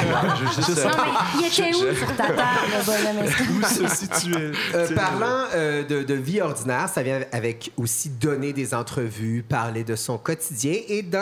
ça. 0.76 0.90
Non, 0.90 0.96
mais 1.04 1.40
il 1.40 1.46
était 1.48 1.76
où 1.76 1.96
sur 1.96 2.16
ta 2.16 2.24
table, 2.28 2.40
le 2.78 2.86
bol 2.86 2.96
de 3.16 3.22
mesclun? 3.22 3.46
Où 3.52 3.90
se 3.90 3.96
situait. 3.96 4.52
Euh, 4.76 4.96
parlant 4.96 5.46
euh, 5.54 5.84
de, 5.84 6.04
de 6.04 6.14
vie 6.14 6.42
ordinaire, 6.42 6.90
ça 6.90 7.04
vient 7.04 7.22
avec 7.32 7.72
aussi 7.78 8.10
donner 8.10 8.54
des 8.54 8.74
entrevues, 8.74 9.44
parler 9.48 9.84
de 9.84 9.96
son 9.96 10.18
quotidien. 10.18 10.76
Et 10.88 11.02
dans 11.04 11.22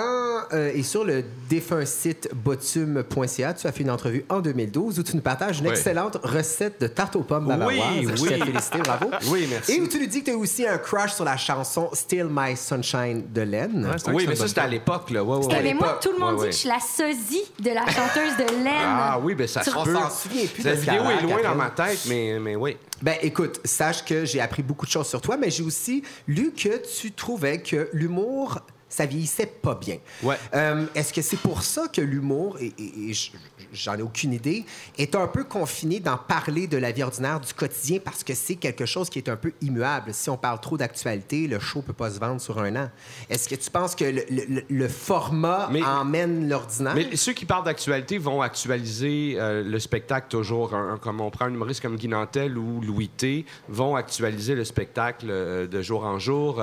euh, 0.54 0.72
et 0.74 0.84
sur 0.84 1.04
le 1.04 1.24
défunt 1.50 1.86
site 1.86 2.30
botume.ca, 2.34 3.54
tu 3.54 3.68
as 3.68 3.72
fait 3.72 3.84
une 3.84 3.92
entrevue 3.92 4.26
en 4.30 4.40
2012 4.40 5.00
où 5.00 5.04
tu 5.04 5.16
nous 5.16 5.22
partages 5.22 5.60
une 5.60 5.66
Ouais. 5.66 5.72
excellente 5.72 6.18
recette 6.30 6.82
de 6.82 6.88
tarte 6.88 7.16
aux 7.16 7.24
pommes 7.24 7.48
bavaroise. 7.48 7.78
Oui, 7.78 8.08
Je 8.16 8.22
oui. 8.24 8.82
bravo. 8.84 9.12
Oui, 9.30 9.48
merci. 9.50 9.74
Et 9.74 9.82
où 9.82 9.88
tu 9.88 10.00
nous 10.00 10.06
dis 10.08 10.20
que 10.22 10.26
tu 10.26 10.32
as 10.32 10.38
aussi 10.38 10.66
un 10.68 10.78
crush 10.78 11.14
sur 11.14 11.26
la 11.26 11.38
chanson 11.38 11.90
Still 11.94 12.28
My 12.30 12.56
Sunshine 12.56 13.24
de 13.34 13.42
Len. 13.42 13.86
Ouais, 13.86 14.14
Oui, 14.14 14.26
mais 14.28 14.36
ça, 14.36 14.48
c'était 14.48 14.62
à 14.62 14.68
l'époque, 14.68 15.10
là. 15.12 15.24
Ouais, 15.24 15.36
ouais, 15.38 15.42
C'était 15.44 15.56
à 15.56 15.58
ouais. 15.58 15.64
Mais 15.64 15.74
moi, 15.74 16.00
tout 16.02 16.12
le 16.12 16.18
monde 16.20 16.36
Ouais, 16.36 16.36
dit 16.36 16.42
ouais. 16.42 16.48
que 16.50 16.54
je 16.54 16.60
suis 16.60 16.70
la 16.70 16.80
sosie 16.80 17.44
de 17.60 17.70
la 17.72 17.86
chanteuse 17.88 18.38
de 18.38 18.64
Laine. 18.64 18.74
Ah 18.76 19.20
oui, 19.22 19.36
ben 19.36 19.48
ça 19.48 19.64
se 19.64 19.70
On 19.76 19.84
peut. 19.84 19.94
s'en 19.94 20.10
souvient 20.10 20.46
plus 20.48 20.64
La 20.64 20.72
de 20.72 20.76
ce 20.78 20.82
vidéo 20.82 21.04
est 21.04 21.22
loin 21.22 21.36
Catherine? 21.38 21.44
dans 21.44 21.56
ma 21.56 21.70
tête, 21.70 22.00
mais, 22.08 22.38
mais 22.40 22.56
oui. 22.56 22.78
Ben 23.02 23.16
écoute, 23.22 23.60
sache 23.64 24.04
que 24.04 24.26
j'ai 24.26 24.42
appris 24.42 24.62
beaucoup 24.64 24.86
de 24.86 24.92
choses 24.92 25.08
sur 25.08 25.22
toi, 25.22 25.38
mais 25.38 25.50
j'ai 25.50 25.64
aussi 25.64 26.04
lu 26.28 26.52
que 26.52 26.82
tu 27.00 27.12
trouvais 27.12 27.62
que 27.62 27.90
l'humour, 27.94 28.60
ça 28.90 29.06
vieillissait 29.06 29.46
pas 29.46 29.76
bien. 29.76 29.98
Ouais. 30.24 30.36
Euh, 30.56 30.86
Est-ce 30.96 31.14
que 31.14 31.22
c'est 31.22 31.38
pour 31.40 31.62
ça 31.62 31.88
que 31.88 32.02
l'humour, 32.02 32.58
et, 32.60 32.74
et- 32.78 33.10
et 33.10 33.14
j- 33.14 33.32
j'en 33.72 33.96
ai 33.98 34.02
aucune 34.02 34.34
idée, 34.34 34.66
est 34.98 35.14
un 35.16 35.28
peu 35.28 35.44
confiné 35.44 36.00
d'en 36.00 36.18
parler 36.18 36.66
de 36.68 36.76
la 36.78 36.92
vie 36.92 37.04
ordinaire, 37.04 37.40
du 37.40 37.54
quotidien, 37.54 38.00
parce 38.04 38.24
que 38.24 38.34
c'est 38.34 38.56
quelque 38.56 38.86
chose 38.86 39.10
qui 39.10 39.20
est 39.20 39.30
un 39.30 39.36
peu 39.36 39.54
immuable? 39.62 40.12
Si 40.14 40.30
on 40.30 40.38
parle 40.38 40.60
trop 40.60 40.76
d'actualité, 40.78 41.48
le 41.48 41.60
show 41.60 41.82
peut 41.84 41.94
pas 41.94 42.10
se 42.10 42.20
vendre 42.20 42.42
sur 42.42 42.58
un 42.60 42.76
an. 42.76 42.90
Est-ce 43.30 43.48
que 43.48 43.56
tu 43.56 43.70
penses 43.70 43.96
que 43.96 44.06
le, 44.06 44.24
le- 44.30 44.64
le 44.68 44.88
format 44.88 45.70
Mais- 45.72 45.84
emmène 45.84 46.50
l'ordinaire? 46.50 46.96
Mais 46.96 47.16
ceux 47.16 47.34
qui 47.34 47.46
parlent 47.46 47.66
d'actualité 47.66 48.18
vont 48.18 48.42
actualiser 48.42 49.36
euh, 49.38 49.64
le 49.64 49.80
spectacle 49.80 50.28
toujours. 50.30 50.74
Comme 51.02 51.22
on 51.22 51.30
prend 51.30 51.46
un 51.46 51.54
humoriste 51.54 51.82
comme 51.82 51.96
Guy 51.96 52.08
Nantel 52.08 52.58
ou 52.58 52.82
Louis 52.82 53.10
T, 53.10 53.46
vont 53.68 53.96
actualiser 53.96 54.56
le 54.56 54.64
spectacle 54.66 55.28
euh, 55.30 55.68
de 55.68 55.82
jour 55.82 56.06
en 56.06 56.18
jour. 56.18 56.62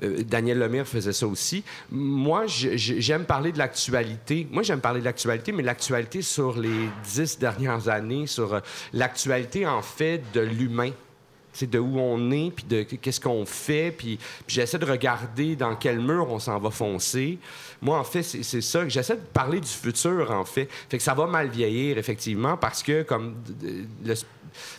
Daniel 0.00 0.58
Lemire 0.58 0.86
faisait 0.86 1.12
ça 1.12 1.26
Moi, 1.90 2.44
j'aime 2.46 3.24
parler 3.24 3.52
de 3.52 3.58
l'actualité. 3.58 4.46
Moi, 4.50 4.62
j'aime 4.62 4.80
parler 4.80 5.00
de 5.00 5.04
l'actualité, 5.04 5.52
mais 5.52 5.62
l'actualité 5.62 6.22
sur 6.22 6.58
les 6.58 6.88
dix 7.04 7.38
dernières 7.38 7.88
années, 7.88 8.26
sur 8.26 8.54
euh, 8.54 8.60
l'actualité, 8.92 9.66
en 9.66 9.82
fait, 9.82 10.22
de 10.32 10.40
l'humain. 10.40 10.90
C'est 11.52 11.68
de 11.68 11.78
où 11.78 11.98
on 11.98 12.30
est, 12.30 12.50
puis 12.50 12.64
de 12.64 12.82
qu'est-ce 12.82 13.20
qu'on 13.20 13.44
fait, 13.44 13.90
puis, 13.90 14.18
j'essaie 14.48 14.78
de 14.78 14.86
regarder 14.86 15.54
dans 15.54 15.76
quel 15.76 16.00
mur 16.00 16.26
on 16.30 16.38
s'en 16.38 16.58
va 16.58 16.70
foncer. 16.70 17.38
Moi, 17.82 17.98
en 17.98 18.04
fait, 18.04 18.22
c'est 18.22 18.62
ça. 18.62 18.88
J'essaie 18.88 19.16
de 19.16 19.20
parler 19.20 19.60
du 19.60 19.68
futur, 19.68 20.30
en 20.30 20.46
fait. 20.46 20.68
Ça 20.98 21.12
va 21.12 21.26
mal 21.26 21.48
vieillir, 21.48 21.98
effectivement, 21.98 22.56
parce 22.56 22.82
que, 22.82 23.02
comme 23.02 23.34
le 24.02 24.14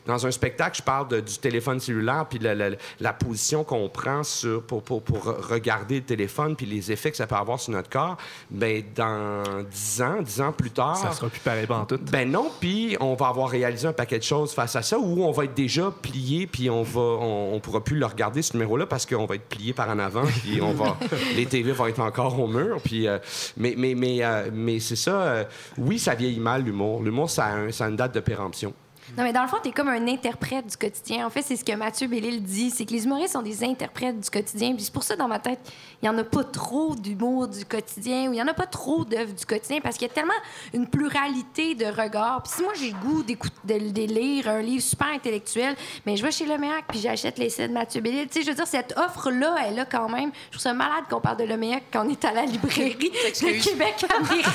dans 0.06 0.26
un 0.26 0.32
spectacle, 0.32 0.78
je 0.78 0.84
parle 0.84 1.08
de- 1.08 1.20
du 1.20 1.38
téléphone 1.38 1.80
cellulaire, 1.80 2.26
puis 2.30 2.40
la, 2.40 2.56
la- 2.56 2.70
la 3.00 3.14
position 3.14 3.64
qu'on 3.64 3.90
prend 3.90 4.24
sur, 4.24 4.64
pour, 4.64 4.82
pour, 4.84 5.02
pour 5.02 5.24
regarder 5.24 5.96
le 5.96 6.04
téléphone, 6.06 6.56
puis 6.56 6.66
les 6.66 6.92
effets 6.92 7.12
que 7.12 7.18
ça 7.18 7.28
peut 7.28 7.36
avoir 7.36 7.60
sur 7.60 7.74
notre 7.74 7.90
corps, 7.90 8.18
ben 8.50 8.84
dans 8.96 9.44
10 9.70 10.02
ans, 10.02 10.22
10 10.22 10.42
ans 10.42 10.52
plus 10.52 10.72
tard... 10.72 10.96
Ça 10.98 11.12
sera 11.12 11.28
plus 11.30 11.40
pareil 11.40 11.66
en 11.70 11.86
tout. 11.86 12.00
Ben 12.12 12.30
non, 12.30 12.52
puis 12.60 12.98
on 13.00 13.14
va 13.16 13.28
avoir 13.28 13.50
réalisé 13.50 13.88
un 13.88 13.94
paquet 13.94 14.18
de 14.20 14.24
choses 14.24 14.54
face 14.54 14.76
à 14.76 14.82
ça, 14.82 14.98
où 15.00 15.24
on 15.24 15.32
va 15.32 15.46
être 15.46 15.54
déjà 15.54 15.92
plié, 16.02 16.48
puis 16.48 16.70
on 16.70 16.84
va, 16.84 17.02
on, 17.02 17.54
on 17.56 17.60
pourra 17.60 17.84
plus 17.84 17.98
le 17.98 18.06
regarder 18.06 18.42
ce 18.42 18.54
numéro-là 18.54 18.86
parce 18.86 19.06
qu'on 19.06 19.26
va 19.26 19.36
être 19.36 19.48
plié 19.50 19.74
par 19.74 19.90
en 19.90 20.00
avant, 20.00 20.24
puis 20.26 20.62
on 20.62 20.74
va, 20.74 20.98
les 21.36 21.46
TV 21.46 21.72
vont 21.72 21.88
être 21.88 22.00
encore 22.00 22.40
au 22.40 22.48
mur, 22.48 22.80
puis 22.84 23.08
euh, 23.08 23.18
mais 23.58 23.76
mais 23.78 23.96
mais 23.96 24.24
euh, 24.24 24.50
mais 24.54 24.80
c'est 24.80 24.96
ça. 24.96 25.22
euh, 25.22 25.44
oui, 25.78 26.00
ça 26.00 26.16
vieillit 26.16 26.40
mal 26.40 26.64
l'humour. 26.64 27.02
L'humour, 27.02 27.30
ça 27.30 27.46
a, 27.46 27.52
un- 27.56 27.72
ça 27.72 27.86
a 27.86 27.90
une 27.90 27.96
date 27.96 28.14
de 28.14 28.20
péremption. 28.20 28.74
Non, 29.18 29.24
mais 29.24 29.34
dans 29.34 29.42
le 29.44 29.48
fond, 29.48 29.58
tu 29.62 29.70
es 29.70 29.72
comme 29.72 29.90
un 29.90 30.08
interprète 30.08 30.66
du 30.68 30.78
quotidien. 30.78 31.26
En 31.28 31.30
fait, 31.30 31.42
c'est 31.42 31.56
ce 31.56 31.64
que 31.64 31.74
Mathieu 31.76 32.08
Bellil 32.08 32.42
dit, 32.42 32.70
c'est 32.72 32.86
que 32.86 32.92
les 32.92 33.06
humoristes 33.06 33.34
sont 33.34 33.42
des 33.42 33.64
interprètes 33.64 34.20
du 34.20 34.30
quotidien. 34.30 34.74
Puis 34.76 34.86
c'est 34.86 34.94
pour 34.94 35.04
ça, 35.04 35.16
dans 35.16 35.28
ma 35.28 35.40
tête, 35.40 35.60
il 36.02 36.10
n'y 36.10 36.16
en 36.16 36.18
a 36.18 36.24
pas 36.24 36.44
trop 36.44 36.96
d'humour 36.96 37.48
du 37.48 37.66
quotidien 37.66 38.24
ou 38.30 38.34
il 38.34 38.38
n'y 38.38 38.42
en 38.42 38.48
a 38.48 38.54
pas 38.54 38.66
trop 38.66 39.04
d'œuvres 39.06 39.34
du 39.34 39.46
quotidien 39.46 39.80
parce 39.82 39.98
qu'il 39.98 40.08
y 40.08 40.12
a 40.12 40.14
tellement 40.14 40.34
une 40.74 40.88
pluralité 40.88 41.76
de 41.76 41.86
regards. 41.86 42.44
Puis 42.44 42.54
si 42.56 42.64
moi, 42.64 42.72
j'ai 42.80 42.92
le 42.92 42.98
goût 42.98 43.24
d'écoute- 43.24 43.52
de, 43.66 43.78
de 43.92 44.02
lire 44.14 44.48
un 44.48 44.62
livre 44.62 44.82
super 44.84 45.08
intellectuel, 45.08 45.76
mais 46.06 46.16
je 46.18 46.24
vais 46.24 46.32
chez 46.32 46.46
Leméac 46.46 46.86
puis 46.88 47.00
j'achète 47.00 47.38
l'essai 47.38 47.68
de 47.68 47.74
Mathieu 47.74 48.02
Bellil. 48.02 48.28
Tu 48.28 48.40
sais, 48.40 48.42
je 48.46 48.50
veux 48.50 48.56
dire, 48.56 48.68
cette 48.68 48.94
offre-là, 48.98 49.56
elle 49.68 49.80
a 49.80 49.86
quand 49.86 50.10
même... 50.10 50.32
Je 50.46 50.52
trouve 50.58 50.62
ça 50.62 50.74
malade 50.74 51.04
qu'on 51.10 51.20
parle 51.22 51.38
de 51.38 51.44
Leméac 51.44 51.84
quand 51.92 52.06
on 52.06 52.10
est 52.10 52.24
à 52.26 52.32
la 52.32 52.46
librairie 52.46 52.96
de 53.12 53.64
Québec-Amérique. 53.64 54.46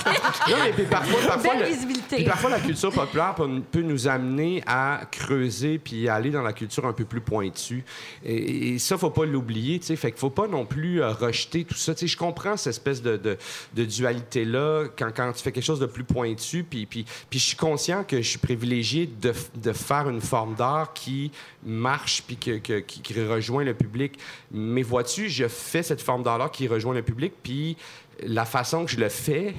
Non, 0.48 0.56
mais 0.64 0.72
puis 0.72 0.84
parfois, 0.84 1.20
parfois, 1.28 1.52
Belle 1.54 1.62
le- 1.62 1.66
visibilité. 1.74 2.16
puis 2.16 2.24
parfois, 2.24 2.50
la 2.50 2.60
culture 2.60 2.92
populaire 2.92 3.34
peut 3.34 3.82
nous 3.82 4.08
amener 4.08 4.37
à 4.66 5.02
creuser 5.10 5.78
puis 5.78 6.08
à 6.08 6.14
aller 6.14 6.30
dans 6.30 6.42
la 6.42 6.52
culture 6.52 6.86
un 6.86 6.92
peu 6.92 7.04
plus 7.04 7.20
pointue. 7.20 7.84
Et, 8.24 8.74
et 8.74 8.78
ça, 8.78 8.96
faut 8.98 9.10
pas 9.10 9.24
l'oublier. 9.24 9.80
Fait 9.80 10.10
qu'il 10.10 10.20
faut 10.20 10.30
pas 10.30 10.46
non 10.46 10.66
plus 10.66 11.02
euh, 11.02 11.12
rejeter 11.12 11.64
tout 11.64 11.74
ça. 11.74 11.94
Tu 11.94 12.00
sais, 12.00 12.06
je 12.06 12.16
comprends 12.16 12.56
cette 12.56 12.70
espèce 12.70 13.02
de, 13.02 13.36
dualité-là 13.74 14.86
quand, 14.96 15.10
quand 15.14 15.32
tu 15.32 15.42
fais 15.42 15.52
quelque 15.52 15.64
chose 15.64 15.80
de 15.80 15.86
plus 15.86 16.04
pointu. 16.04 16.64
Puis, 16.64 16.86
puis, 16.86 17.04
puis 17.30 17.38
je 17.38 17.44
suis 17.44 17.56
conscient 17.56 18.04
que 18.04 18.18
je 18.18 18.28
suis 18.28 18.38
privilégié 18.38 19.06
de, 19.06 19.32
de 19.56 19.72
faire 19.72 20.08
une 20.08 20.20
forme 20.20 20.54
d'art 20.54 20.92
qui 20.92 21.30
marche 21.64 22.22
puis 22.26 22.36
que- 22.36 22.78
qui, 22.80 23.00
qui 23.00 23.22
rejoint 23.22 23.64
le 23.64 23.74
public. 23.74 24.18
Mais 24.52 24.82
vois-tu, 24.82 25.28
je 25.28 25.48
fais 25.48 25.82
cette 25.82 26.00
forme 26.00 26.22
d'art-là 26.22 26.48
qui 26.48 26.68
rejoint 26.68 26.94
le 26.94 27.02
public, 27.02 27.32
puis 27.42 27.76
la 28.22 28.44
façon 28.44 28.84
que 28.84 28.90
je 28.90 28.98
le 28.98 29.08
fais, 29.08 29.54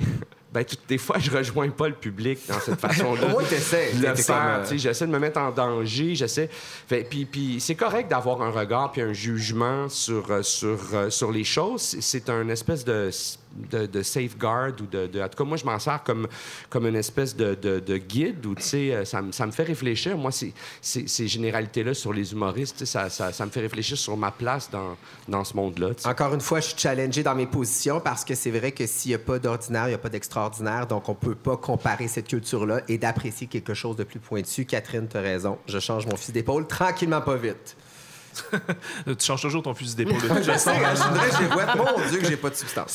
ben, 0.51 0.63
toutes 0.65 0.87
des 0.87 0.97
fois, 0.97 1.17
je 1.19 1.29
rejoins 1.29 1.69
pas 1.69 1.87
le 1.89 1.93
public 1.95 2.39
dans 2.47 2.59
cette 2.59 2.79
façon-là. 2.79 3.27
T'essaies. 3.49 3.91
le 3.93 4.15
faire, 4.15 4.63
comme, 4.63 4.73
euh, 4.73 4.77
J'essaie 4.77 5.05
de 5.05 5.11
me 5.11 5.19
mettre 5.19 5.39
en 5.39 5.51
danger. 5.51 6.15
J'essaie. 6.15 6.49
Puis, 6.87 7.25
puis 7.25 7.57
c'est 7.59 7.75
correct 7.75 8.09
d'avoir 8.09 8.41
un 8.41 8.49
regard 8.49 8.91
puis 8.91 9.01
un 9.01 9.13
jugement 9.13 9.87
sur, 9.89 10.31
euh, 10.31 10.41
sur, 10.41 10.79
euh, 10.93 11.09
sur 11.09 11.31
les 11.31 11.43
choses. 11.43 11.81
C'est- 11.81 12.01
C'est 12.01 12.29
un 12.29 12.49
espèce 12.49 12.83
de, 12.83 13.09
de, 13.71 14.01
safeguard 14.03 14.73
ou 14.81 14.85
de, 14.85 15.21
En 15.21 15.27
tout 15.27 15.37
cas, 15.37 15.43
moi, 15.43 15.57
je 15.57 15.65
m'en 15.65 15.79
sers 15.79 16.01
comme, 16.03 16.27
comme 16.69 16.85
une 16.87 16.95
espèce 16.95 17.35
de, 17.35 17.55
de, 17.55 17.79
de 17.79 17.97
guide 17.97 18.45
où, 18.45 18.55
tu 18.55 18.61
sais, 18.63 18.93
euh, 18.93 19.05
ça, 19.05 19.21
me- 19.21 19.31
ça 19.31 19.45
me 19.45 19.51
fait 19.51 19.63
réfléchir. 19.63 20.17
Moi, 20.17 20.31
c'est- 20.31 20.53
ces 20.81 21.27
généralités-là 21.27 21.93
sur 21.93 22.13
les 22.13 22.31
humoristes, 22.31 22.85
ça, 22.85 23.09
ça, 23.09 23.31
ça 23.33 23.45
me 23.45 23.51
fait 23.51 23.61
réfléchir 23.61 23.97
sur 23.97 24.15
ma 24.15 24.31
place 24.31 24.69
dans, 24.69 24.95
dans 25.27 25.43
ce 25.43 25.55
monde-là. 25.55 25.89
Encore 26.05 26.33
une 26.33 26.41
fois, 26.41 26.59
je 26.59 26.67
suis 26.69 26.77
challengé 26.77 27.23
dans 27.23 27.35
mes 27.35 27.47
positions 27.47 27.99
parce 27.99 28.23
que 28.23 28.35
c'est 28.35 28.51
vrai 28.51 28.71
que 28.71 28.85
s'il 28.85 29.09
n'y 29.09 29.15
a 29.15 29.19
pas 29.19 29.39
d'ordinaire, 29.39 29.85
il 29.85 29.89
n'y 29.89 29.95
a 29.95 29.99
pas 29.99 30.09
d'extraordinaire. 30.09 30.87
Donc, 30.87 31.09
on 31.09 31.13
ne 31.13 31.17
peut 31.17 31.35
pas 31.35 31.57
comparer 31.57 32.07
cette 32.07 32.27
culture-là 32.27 32.81
et 32.87 32.97
d'apprécier 32.97 33.47
quelque 33.47 33.73
chose 33.73 33.95
de 33.95 34.03
plus 34.03 34.19
pointu. 34.19 34.65
Catherine, 34.65 35.07
tu 35.09 35.17
as 35.17 35.21
raison. 35.21 35.57
Je 35.67 35.79
change 35.79 36.05
mon 36.05 36.15
fusil 36.15 36.31
d'épaule 36.31 36.67
tranquillement, 36.67 37.21
pas 37.21 37.35
vite. 37.35 37.75
Tu 39.05 39.25
changes 39.25 39.41
toujours 39.41 39.63
ton 39.63 39.73
fusil 39.73 39.95
d'épaule 39.95 40.15
Je 40.19 40.57
sais, 40.57 40.73
je. 40.75 41.77
Mon 41.77 42.09
Dieu, 42.09 42.19
que 42.19 42.25
j'ai 42.25 42.37
pas 42.37 42.49
de 42.49 42.55
substance. 42.55 42.91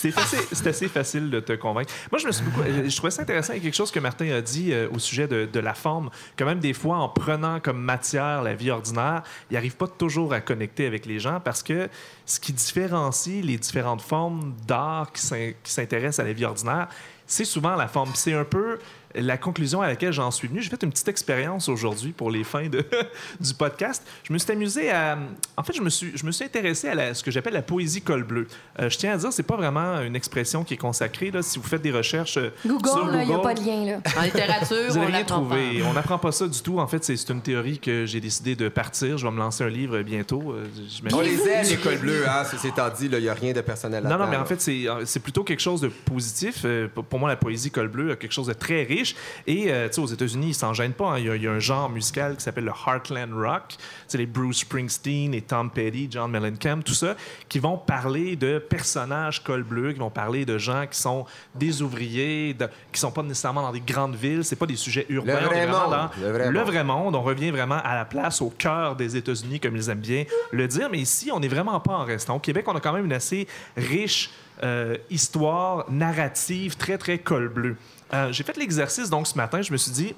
C'est 0.52 0.66
assez, 0.66 0.88
facile 0.88 1.30
de 1.30 1.40
te 1.40 1.52
convaincre. 1.54 1.92
Moi, 2.10 2.18
je 2.18 2.26
me 2.26 2.32
suis 2.32 2.44
beaucoup, 2.44 2.62
je 2.64 2.96
trouvais 2.96 3.10
ça 3.10 3.22
intéressant. 3.22 3.52
Il 3.52 3.56
y 3.56 3.60
a 3.60 3.62
quelque 3.62 3.74
chose 3.76 3.90
que 3.90 4.00
Martin 4.00 4.30
a 4.32 4.40
dit 4.40 4.72
euh, 4.72 4.88
au 4.92 4.98
sujet 4.98 5.26
de, 5.28 5.46
de 5.50 5.60
la 5.60 5.74
forme. 5.74 6.10
Que 6.36 6.44
même 6.44 6.60
des 6.60 6.72
fois, 6.72 6.96
en 6.98 7.08
prenant 7.08 7.60
comme 7.60 7.78
matière 7.80 8.42
la 8.42 8.54
vie 8.54 8.70
ordinaire, 8.70 9.22
il 9.50 9.54
n'arrive 9.54 9.76
pas 9.76 9.86
toujours 9.88 10.32
à 10.32 10.40
connecter 10.40 10.86
avec 10.86 11.06
les 11.06 11.18
gens 11.18 11.40
parce 11.40 11.62
que 11.62 11.88
ce 12.26 12.40
qui 12.40 12.52
différencie 12.52 13.42
les 13.44 13.58
différentes 13.58 14.02
formes 14.02 14.54
d'art 14.66 15.12
qui 15.12 15.20
s'in- 15.22 15.52
qui 15.62 15.72
s'intéressent 15.72 16.20
à 16.24 16.28
la 16.28 16.32
vie 16.32 16.44
ordinaire, 16.44 16.88
c'est 17.26 17.44
souvent 17.44 17.74
la 17.76 17.88
forme. 17.88 18.10
C'est 18.14 18.34
un 18.34 18.44
peu 18.44 18.78
la 19.14 19.36
conclusion 19.38 19.80
à 19.82 19.86
laquelle 19.88 20.12
j'en 20.12 20.30
suis 20.30 20.48
venu. 20.48 20.60
J'ai 20.62 20.70
fait 20.70 20.82
une 20.82 20.90
petite 20.90 21.08
expérience 21.08 21.68
aujourd'hui 21.68 22.12
pour 22.12 22.30
les 22.30 22.44
fins 22.44 22.68
de, 22.68 22.84
du 23.40 23.54
podcast. 23.54 24.02
Je 24.24 24.32
me 24.32 24.38
suis 24.38 24.50
amusé 24.52 24.90
à. 24.90 25.18
En 25.56 25.62
fait, 25.62 25.72
je 25.72 25.82
me 25.82 25.90
suis, 25.90 26.12
je 26.16 26.24
me 26.26 26.32
suis 26.32 26.44
intéressé 26.44 26.88
à 26.88 26.94
la- 26.94 27.14
ce 27.14 27.22
que 27.22 27.30
j'appelle 27.30 27.52
la 27.54 27.62
poésie 27.62 28.02
col 28.02 28.24
bleu. 28.24 28.46
Euh, 28.80 28.88
je 28.90 28.98
tiens 28.98 29.12
à 29.12 29.16
dire, 29.16 29.32
c'est 29.32 29.42
pas 29.42 29.56
vraiment 29.56 30.00
une 30.00 30.16
expression 30.16 30.64
qui 30.64 30.74
est 30.74 30.78
consacrée. 30.78 31.30
Là. 31.30 31.42
Si 31.42 31.58
vous 31.58 31.64
faites 31.66 31.82
des 31.82 31.92
recherches 31.92 32.36
euh, 32.38 32.50
sur 32.62 32.70
Google, 32.78 33.18
il 33.22 33.28
n'y 33.28 33.34
a 33.34 33.38
pas 33.38 33.54
de 33.54 33.60
lien. 33.64 33.84
Là. 33.84 34.00
En 34.18 34.22
littérature, 34.22 34.76
vous 34.88 34.96
on 34.96 35.00
n'allez 35.00 35.06
rien 35.12 35.18
l'apprend 35.20 35.42
pas. 35.44 35.54
trouver. 35.56 35.82
On 35.84 35.92
n'apprend 35.92 36.18
pas 36.18 36.32
ça 36.32 36.48
du 36.48 36.60
tout. 36.60 36.78
En 36.78 36.86
fait, 36.86 37.04
c'est 37.04 37.28
une 37.30 37.40
théorie 37.42 37.78
que 37.78 38.06
j'ai 38.06 38.20
décidé 38.20 38.56
de 38.56 38.68
partir. 38.68 39.18
Je 39.18 39.26
vais 39.26 39.32
me 39.32 39.38
lancer 39.38 39.64
un 39.64 39.68
livre 39.68 40.00
bientôt. 40.02 40.52
Euh, 40.52 40.64
je 40.88 41.14
On 41.14 41.18
m'amuse. 41.18 41.44
les 41.44 41.50
aime, 41.50 41.66
les 41.68 41.76
cols 41.76 41.98
bleus, 41.98 42.28
hein. 42.28 42.42
Étant 42.64 42.88
dit, 42.88 43.06
il 43.12 43.18
n'y 43.18 43.28
a 43.28 43.34
rien 43.34 43.52
de 43.52 43.60
personnel 43.60 44.02
Non, 44.02 44.10
là-dedans. 44.10 44.24
non, 44.24 44.30
mais 44.30 44.36
en 44.38 44.44
fait, 44.44 44.60
c'est 44.60 45.20
plutôt 45.20 45.44
quelque 45.44 45.60
chose 45.60 45.80
de 45.80 45.88
positif. 45.88 46.64
Pour- 46.94 47.04
pour 47.04 47.18
moi, 47.18 47.28
la 47.28 47.36
poésie 47.36 47.70
col 47.70 47.88
bleu 47.88 48.12
a 48.12 48.16
quelque 48.16 48.32
chose 48.32 48.46
de 48.46 48.52
très 48.54 48.82
riche. 48.84 49.03
Et, 49.46 49.72
euh, 49.72 49.88
aux 49.98 50.06
États-Unis, 50.06 50.48
ils 50.48 50.54
s'en 50.54 50.72
gênent 50.72 50.92
pas. 50.92 51.12
hein. 51.12 51.18
Il 51.18 51.26
y, 51.26 51.30
a- 51.30 51.36
il 51.36 51.42
y 51.42 51.46
a 51.48 51.52
un 51.52 51.58
genre 51.58 51.88
musical 51.90 52.36
qui 52.36 52.42
s'appelle 52.42 52.64
le 52.64 52.72
Heartland 52.86 53.32
Rock. 53.34 53.74
C'est 54.08 54.18
les 54.18 54.26
Bruce 54.26 54.58
Springsteen 54.58 55.34
et 55.34 55.42
Tom 55.42 55.70
Petty, 55.70 56.08
John 56.10 56.30
Mellencamp, 56.30 56.82
tout 56.82 56.94
ça, 56.94 57.14
qui 57.48 57.58
vont 57.58 57.76
parler 57.76 58.36
de 58.36 58.58
personnages 58.58 59.42
col 59.42 59.62
bleu, 59.62 59.92
qui 59.92 59.98
vont 59.98 60.10
parler 60.10 60.44
de 60.44 60.58
gens 60.58 60.86
qui 60.90 60.98
sont 60.98 61.26
des 61.54 61.82
ouvriers, 61.82 62.54
de- 62.54 62.68
qui 62.92 63.00
sont 63.00 63.10
pas 63.10 63.22
nécessairement 63.22 63.62
dans 63.62 63.72
des 63.72 63.80
grandes 63.80 64.14
villes. 64.16 64.44
C'est 64.44 64.56
pas 64.56 64.66
des 64.66 64.76
sujets 64.76 65.06
urbains. 65.08 65.40
Le 65.40 65.48
On 65.48 65.52
est 65.52 65.66
vrai 65.66 65.66
monde. 65.66 65.90
dans 65.90 66.10
Le 66.20 66.32
vrai 66.32 66.50
le 66.50 66.58
monde. 66.60 66.68
vrai 66.70 66.84
monde. 66.84 67.14
On 67.16 67.22
revient 67.22 67.50
vraiment 67.50 67.80
à 67.82 67.94
la 67.94 68.04
place, 68.04 68.40
au 68.42 68.50
cœur 68.50 68.96
des 68.96 69.16
États-Unis, 69.16 69.60
comme 69.60 69.76
ils 69.76 69.88
aiment 69.90 69.98
bien 70.00 70.24
le 70.52 70.68
dire. 70.68 70.88
Mais 70.90 70.98
ici, 70.98 71.30
on 71.32 71.40
n'est 71.40 71.48
vraiment 71.48 71.80
pas 71.80 71.92
en 71.94 72.04
restant. 72.04 72.36
Au 72.36 72.40
Québec, 72.40 72.64
on 72.68 72.76
a 72.76 72.80
quand 72.80 72.92
même 72.92 73.04
une 73.06 73.12
assez 73.12 73.46
riche 73.76 74.30
euh, 74.62 74.96
histoire 75.10 75.84
narrative, 75.90 76.76
très, 76.76 76.96
très 76.96 77.18
col 77.18 77.48
bleu. 77.48 77.76
Euh, 78.12 78.32
J'ai 78.32 78.44
fait 78.44 78.56
l'exercice, 78.56 79.10
donc, 79.10 79.26
ce 79.26 79.36
matin. 79.36 79.62
Je 79.62 79.72
me 79.72 79.76
suis 79.76 79.92
dit, 79.92 80.14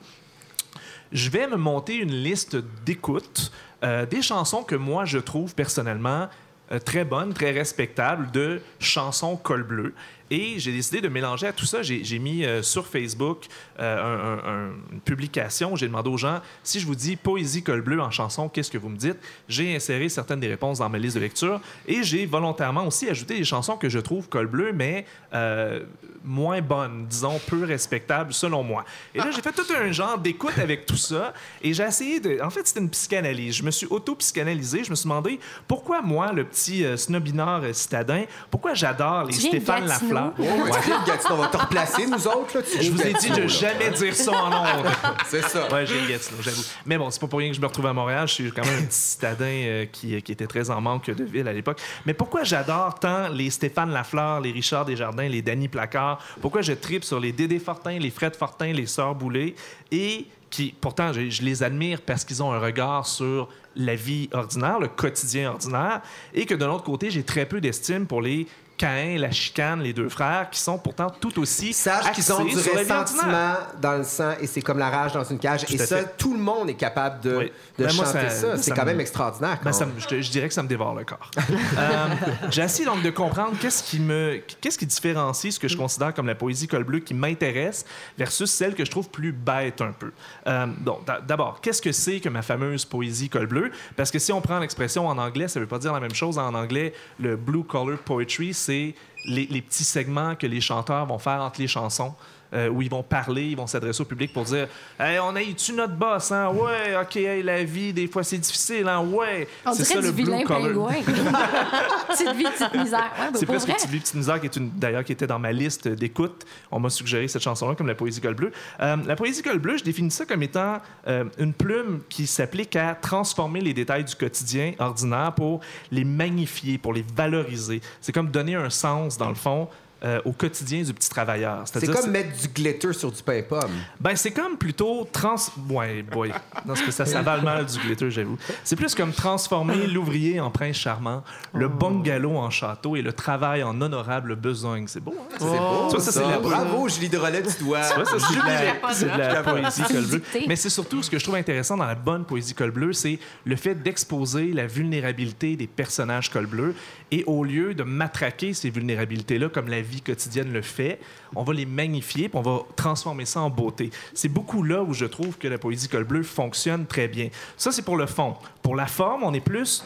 je 1.12 1.30
vais 1.30 1.46
me 1.46 1.56
monter 1.56 1.96
une 1.96 2.12
liste 2.12 2.56
d'écoutes 2.84 3.52
euh, 3.84 4.06
des 4.06 4.22
chansons 4.22 4.62
que 4.62 4.74
moi, 4.74 5.04
je 5.04 5.18
trouve 5.18 5.54
personnellement 5.54 6.28
euh, 6.72 6.78
très 6.78 7.04
bonnes, 7.04 7.32
très 7.32 7.52
respectables 7.52 8.30
de 8.30 8.60
chansons 8.80 9.36
col 9.36 9.62
bleu. 9.62 9.94
Et 10.30 10.58
j'ai 10.58 10.72
décidé 10.72 11.00
de 11.00 11.08
mélanger 11.08 11.46
à 11.46 11.52
tout 11.52 11.66
ça. 11.66 11.82
J'ai 11.82 12.18
mis 12.18 12.44
euh, 12.44 12.62
sur 12.62 12.86
Facebook 12.86 13.46
euh, 13.78 13.96
un- 13.96 14.50
un- 14.50 14.52
un- 14.68 14.72
une 14.92 15.00
publication. 15.00 15.76
J'ai 15.76 15.86
demandé 15.86 16.10
aux 16.10 16.16
gens 16.16 16.40
si 16.64 16.80
je 16.80 16.86
vous 16.86 16.94
dis 16.96 17.14
poésie 17.16 17.62
col 17.62 17.80
bleu 17.80 18.00
en 18.00 18.10
chanson, 18.10 18.48
qu'est-ce 18.48 18.70
que 18.70 18.78
vous 18.78 18.88
me 18.88 18.96
dites 18.96 19.18
J'ai 19.48 19.76
inséré 19.76 20.08
certaines 20.08 20.40
des 20.40 20.48
réponses 20.48 20.78
dans 20.80 20.88
ma 20.88 20.98
liste 20.98 21.14
de 21.16 21.20
lecture 21.20 21.60
et 21.86 22.02
j'ai 22.02 22.26
volontairement 22.26 22.86
aussi 22.86 23.08
ajouté 23.08 23.36
des 23.38 23.44
chansons 23.44 23.76
que 23.76 23.88
je 23.88 23.98
trouve 24.00 24.28
col 24.28 24.46
bleu, 24.48 24.72
mais 24.74 25.06
euh, 25.32 25.84
moins 26.24 26.60
bonnes, 26.60 27.06
disons 27.08 27.38
peu 27.46 27.64
respectables 27.64 28.32
selon 28.34 28.62
moi. 28.64 28.84
Et 29.14 29.18
là, 29.18 29.30
j'ai 29.30 29.42
fait 29.42 29.52
tout 29.52 29.66
un 29.78 29.92
genre 29.92 30.18
d'écoute 30.18 30.58
avec 30.58 30.86
tout 30.86 30.96
ça 30.96 31.32
et 31.62 31.72
j'ai 31.72 31.84
essayé 31.84 32.18
de. 32.20 32.40
En 32.42 32.50
fait, 32.50 32.66
c'était 32.66 32.80
une 32.80 32.90
psychanalyse. 32.90 33.54
Je 33.56 33.62
me 33.62 33.70
suis 33.70 33.86
auto-psychanalysé. 33.86 34.82
Je 34.82 34.90
me 34.90 34.96
suis 34.96 35.04
demandé 35.08 35.38
pourquoi 35.68 36.02
moi, 36.02 36.32
le 36.32 36.44
petit 36.44 36.84
snobinard 36.96 37.62
citadin, 37.72 38.24
pourquoi 38.50 38.74
j'adore 38.74 39.24
les 39.24 39.32
Stéphane 39.48 39.86
Gatineau? 39.86 40.15
Oh, 40.16 40.42
oui, 40.42 40.70
Gatineau. 41.06 41.34
On 41.34 41.42
va 41.42 41.48
te 41.48 41.56
replacer, 41.56 42.06
nous 42.06 42.26
autres. 42.26 42.58
Là. 42.58 42.64
Je 42.80 42.90
vous 42.90 43.02
ai 43.02 43.12
dit 43.12 43.30
de 43.30 43.46
jamais 43.46 43.90
dire 43.90 44.14
ça 44.14 44.32
en 44.32 44.48
ondes. 44.48 44.86
C'est 45.26 45.42
ça. 45.42 45.72
Ouais, 45.72 45.86
j'ai 45.86 46.00
Gatineau, 46.08 46.40
j'avoue. 46.40 46.62
Mais 46.84 46.98
bon, 46.98 47.10
c'est 47.10 47.20
pas 47.20 47.26
pour 47.26 47.38
rien 47.38 47.50
que 47.50 47.56
je 47.56 47.60
me 47.60 47.66
retrouve 47.66 47.86
à 47.86 47.92
Montréal. 47.92 48.26
Je 48.28 48.34
suis 48.34 48.52
quand 48.52 48.64
même 48.64 48.82
un 48.82 48.86
petit 48.86 48.98
citadin 48.98 49.44
euh, 49.44 49.86
qui, 49.86 50.20
qui 50.22 50.32
était 50.32 50.46
très 50.46 50.70
en 50.70 50.80
manque 50.80 51.10
de 51.10 51.24
ville 51.24 51.48
à 51.48 51.52
l'époque. 51.52 51.80
Mais 52.04 52.14
pourquoi 52.14 52.44
j'adore 52.44 52.98
tant 52.98 53.28
les 53.28 53.50
Stéphane 53.50 53.90
Lafleur, 53.92 54.40
les 54.40 54.52
Richard 54.52 54.84
Desjardins, 54.84 55.28
les 55.28 55.42
Danny 55.42 55.68
Placard? 55.68 56.18
Pourquoi 56.40 56.62
je 56.62 56.72
tripe 56.72 57.04
sur 57.04 57.20
les 57.20 57.32
Dédé 57.32 57.58
Fortin, 57.58 57.98
les 57.98 58.10
Fred 58.10 58.36
Fortin, 58.36 58.72
les 58.72 58.86
Sœurs 58.86 59.14
Boulay? 59.14 59.54
Et 59.90 60.26
qui, 60.50 60.74
pourtant, 60.80 61.12
je, 61.12 61.28
je 61.28 61.42
les 61.42 61.62
admire 61.62 62.00
parce 62.00 62.24
qu'ils 62.24 62.42
ont 62.42 62.52
un 62.52 62.58
regard 62.58 63.06
sur 63.06 63.48
la 63.74 63.94
vie 63.94 64.28
ordinaire, 64.32 64.78
le 64.80 64.88
quotidien 64.88 65.50
ordinaire, 65.50 66.00
et 66.32 66.46
que 66.46 66.54
de 66.54 66.64
l'autre 66.64 66.84
côté, 66.84 67.10
j'ai 67.10 67.22
très 67.22 67.46
peu 67.46 67.60
d'estime 67.60 68.06
pour 68.06 68.22
les 68.22 68.46
Caïn, 68.76 69.18
la 69.18 69.30
chicane, 69.30 69.80
les 69.82 69.92
deux 69.92 70.08
frères, 70.08 70.48
qui 70.50 70.60
sont 70.60 70.76
pourtant 70.78 71.08
tout 71.10 71.38
aussi 71.40 71.72
Sache 71.72 72.12
qu'ils 72.12 72.32
ont 72.32 72.44
du 72.44 72.54
ressentiment 72.56 73.54
dans 73.80 73.96
le 73.98 74.04
sang 74.04 74.32
et 74.40 74.46
c'est 74.46 74.60
comme 74.62 74.78
la 74.78 74.90
rage 74.90 75.12
dans 75.12 75.24
une 75.24 75.38
cage. 75.38 75.64
et 75.72 75.78
ça, 75.78 75.98
fait. 75.98 76.14
tout 76.18 76.32
le 76.34 76.40
monde 76.40 76.68
est 76.70 76.74
capable 76.74 77.20
de, 77.22 77.36
Oui. 77.36 77.52
de 77.78 77.84
Ben, 77.86 77.94
moi, 77.94 78.04
chanter 78.04 78.28
ça- 78.30 78.30
ça. 78.30 78.56
C'est 78.58 78.70
quand 78.72 78.82
me- 78.84 78.90
même 78.90 79.00
extraordinaire. 79.00 79.58
Ben, 79.62 79.70
quand 79.70 79.72
ça 79.72 79.86
me- 79.86 79.92
je, 79.98 80.30
dirais 80.30 80.48
que 80.48 80.54
ça 80.54 80.62
me 80.62 80.68
dévore 80.68 80.94
le 80.94 81.04
corps. 81.04 81.30
Euh, 81.78 82.06
J'ai 82.50 82.62
essayé 82.62 82.84
donc 82.86 83.02
de 83.02 83.10
comprendre 83.10 83.52
qu'est-ce 83.60 83.82
qui 83.82 83.98
me, 84.00 84.40
qu'est-ce 84.60 84.78
qui 84.78 84.86
différencie 84.86 85.54
ce 85.54 85.60
que 85.60 85.68
je 85.68 85.76
considère 85.76 86.14
comme 86.14 86.26
la 86.26 86.34
poésie 86.34 86.66
col 86.68 86.84
bleu 86.84 87.00
qui 87.00 87.12
m'intéresse 87.14 87.84
versus 88.16 88.50
celle 88.50 88.74
que 88.74 88.84
je 88.84 88.90
trouve 88.90 89.08
plus 89.10 89.32
bête 89.32 89.80
un 89.80 89.92
peu. 89.92 90.12
Euh, 90.46 90.66
donc, 90.80 91.00
d'abord, 91.26 91.60
qu'est-ce 91.60 91.82
que 91.82 91.92
c'est 91.92 92.20
que 92.20 92.28
ma 92.28 92.42
fameuse 92.42 92.84
poésie 92.84 93.28
col 93.28 93.46
bleu? 93.46 93.70
Parce 93.96 94.10
que 94.10 94.18
si 94.18 94.32
on 94.32 94.40
prend 94.40 94.58
l'expression 94.58 95.06
en 95.06 95.18
anglais, 95.18 95.48
ça 95.48 95.60
veut 95.60 95.66
pas 95.66 95.78
dire 95.78 95.92
la 95.92 96.00
même 96.00 96.14
chose. 96.14 96.38
En 96.38 96.54
anglais, 96.54 96.92
le 97.20 97.36
blue 97.36 97.64
collar 97.64 97.98
poetry, 97.98 98.54
c'est 98.66 98.94
les, 99.24 99.46
les 99.46 99.62
petits 99.62 99.84
segments 99.84 100.34
que 100.34 100.46
les 100.46 100.60
chanteurs 100.60 101.06
vont 101.06 101.18
faire 101.18 101.40
entre 101.40 101.60
les 101.60 101.68
chansons. 101.68 102.14
Euh, 102.54 102.68
où 102.68 102.82
ils 102.82 102.90
vont 102.90 103.02
parler, 103.02 103.46
ils 103.48 103.56
vont 103.56 103.66
s'adresser 103.66 104.02
au 104.02 104.04
public 104.04 104.32
pour 104.32 104.44
dire 104.44 104.68
Hey, 104.98 105.18
on 105.18 105.34
a 105.34 105.40
tu 105.56 105.72
notre 105.72 105.94
boss, 105.94 106.32
hein? 106.32 106.48
Ouais, 106.50 106.96
OK, 107.00 107.16
hey, 107.16 107.42
la 107.42 107.64
vie, 107.64 107.92
des 107.92 108.06
fois, 108.06 108.22
c'est 108.22 108.38
difficile, 108.38 108.88
hein? 108.88 109.00
Ouais. 109.00 109.48
On 109.64 109.72
C'est 109.72 109.82
dirait 109.84 109.94
ça, 109.94 110.00
du 110.00 110.06
le 110.06 110.12
vilain 110.12 110.44
pingouin. 110.46 110.92
petite 112.08 112.32
vie, 112.36 112.44
petite 112.44 112.74
misère. 112.74 113.10
Ouais, 113.18 113.30
C'est 113.34 113.46
presque 113.46 113.66
vrai. 113.66 113.76
Petite 113.76 113.90
Vie, 113.90 114.00
Petite 114.00 114.14
Misère, 114.14 114.40
qui 114.40 114.46
est 114.46 114.56
une, 114.56 114.70
d'ailleurs, 114.70 115.04
qui 115.04 115.12
était 115.12 115.26
dans 115.26 115.38
ma 115.38 115.52
liste 115.52 115.88
d'écoute. 115.88 116.44
On 116.70 116.80
m'a 116.80 116.90
suggéré 116.90 117.28
cette 117.28 117.42
chanson-là 117.42 117.74
comme 117.74 117.86
la 117.86 117.94
poésie 117.94 118.20
col 118.20 118.34
bleu. 118.34 118.52
Euh, 118.80 118.96
la 119.06 119.16
poésie 119.16 119.42
col 119.42 119.58
bleu, 119.58 119.76
je 119.78 119.84
définis 119.84 120.10
ça 120.10 120.24
comme 120.24 120.42
étant 120.42 120.80
euh, 121.06 121.24
une 121.38 121.52
plume 121.52 122.00
qui 122.08 122.26
s'applique 122.26 122.76
à 122.76 122.94
transformer 122.94 123.60
les 123.60 123.74
détails 123.74 124.04
du 124.04 124.14
quotidien 124.14 124.72
ordinaire 124.78 125.32
pour 125.34 125.60
les 125.90 126.04
magnifier, 126.04 126.78
pour 126.78 126.92
les 126.92 127.04
valoriser. 127.16 127.80
C'est 128.00 128.12
comme 128.12 128.30
donner 128.30 128.54
un 128.54 128.70
sens, 128.70 129.16
dans 129.18 129.28
le 129.28 129.34
fond, 129.34 129.68
euh, 130.04 130.20
au 130.24 130.32
quotidien 130.32 130.82
du 130.82 130.92
petit 130.92 131.08
travailleur. 131.08 131.62
C'est 131.64 131.86
comme 131.86 132.10
mettre 132.10 132.36
du 132.40 132.48
glitter 132.48 132.92
sur 132.92 133.10
du 133.10 133.22
pain 133.22 133.42
pomme. 133.48 133.70
ben, 133.98 134.14
c'est 134.14 134.30
comme 134.30 134.56
plutôt 134.58 135.08
trans. 135.10 135.36
Ouais, 135.70 136.02
boy. 136.02 136.28
Non, 136.30 136.74
parce 136.74 136.82
que 136.82 136.90
ça 136.90 137.06
s'avale 137.06 137.42
mal 137.42 137.64
du 137.66 137.78
glitter, 137.78 138.10
j'avoue. 138.10 138.36
C'est 138.62 138.76
plus 138.76 138.94
comme 138.94 139.12
transformer 139.12 139.86
l'ouvrier 139.86 140.38
en 140.40 140.50
prince 140.50 140.76
charmant, 140.76 141.24
le 141.54 141.68
bungalow 141.68 142.36
en 142.36 142.50
château 142.50 142.94
et 142.96 143.02
le 143.02 143.12
travail 143.12 143.62
en 143.62 143.80
honorable 143.80 144.36
besogne. 144.36 144.86
C'est 144.86 145.00
beau, 145.02 145.14
hein? 145.18 145.34
C'est 145.38 145.44
beau. 145.44 145.88
Ça, 145.90 146.00
ça, 146.00 146.12
c'est 146.12 146.20
la- 146.28 146.38
Bravo, 146.38 146.88
Julie 146.88 147.08
Drolet, 147.08 147.42
tu 147.42 147.64
dois. 147.64 147.82
Ça, 147.82 147.94
c'est 148.04 148.16
de 148.16 148.46
la, 148.46 148.92
c'est 148.92 149.04
de 149.12 149.18
la 149.18 149.42
poésie 149.42 149.82
C'est 149.86 149.92
col 149.94 150.06
bleu. 150.06 150.22
Mais 150.46 150.56
c'est 150.56 150.70
surtout 150.70 151.02
ce 151.02 151.10
que 151.10 151.18
je 151.18 151.24
trouve 151.24 151.36
intéressant 151.36 151.76
dans 151.76 151.86
la 151.86 151.94
bonne 151.94 152.24
poésie 152.24 152.54
col 152.54 152.70
bleu, 152.70 152.92
c'est 152.92 153.18
le 153.44 153.56
fait 153.56 153.74
d'exposer 153.74 154.52
la 154.52 154.66
vulnérabilité 154.66 155.56
des 155.56 155.66
personnages 155.66 156.30
col 156.30 156.46
bleu. 156.46 156.74
Et 157.12 157.22
au 157.24 157.44
lieu 157.44 157.74
de 157.74 157.84
matraquer 157.84 158.52
ces 158.52 158.70
vulnérabilités-là 158.70 159.48
comme 159.48 159.68
la 159.68 159.80
vie 159.80 160.00
quotidienne 160.00 160.52
le 160.52 160.62
fait, 160.62 160.98
on 161.34 161.44
va 161.44 161.52
les 161.54 161.66
magnifier 161.66 162.28
puis 162.28 162.38
on 162.38 162.42
va 162.42 162.62
transformer 162.74 163.24
ça 163.24 163.40
en 163.40 163.50
beauté. 163.50 163.90
C'est 164.12 164.28
beaucoup 164.28 164.62
là 164.62 164.82
où 164.82 164.92
je 164.92 165.04
trouve 165.04 165.38
que 165.38 165.46
la 165.46 165.58
poésie 165.58 165.88
col 165.88 166.04
bleu 166.04 166.22
fonctionne 166.24 166.86
très 166.86 167.06
bien. 167.06 167.28
Ça, 167.56 167.70
c'est 167.70 167.82
pour 167.82 167.96
le 167.96 168.06
fond. 168.06 168.34
Pour 168.62 168.74
la 168.74 168.86
forme, 168.86 169.22
on 169.22 169.32
est 169.34 169.40
plus 169.40 169.84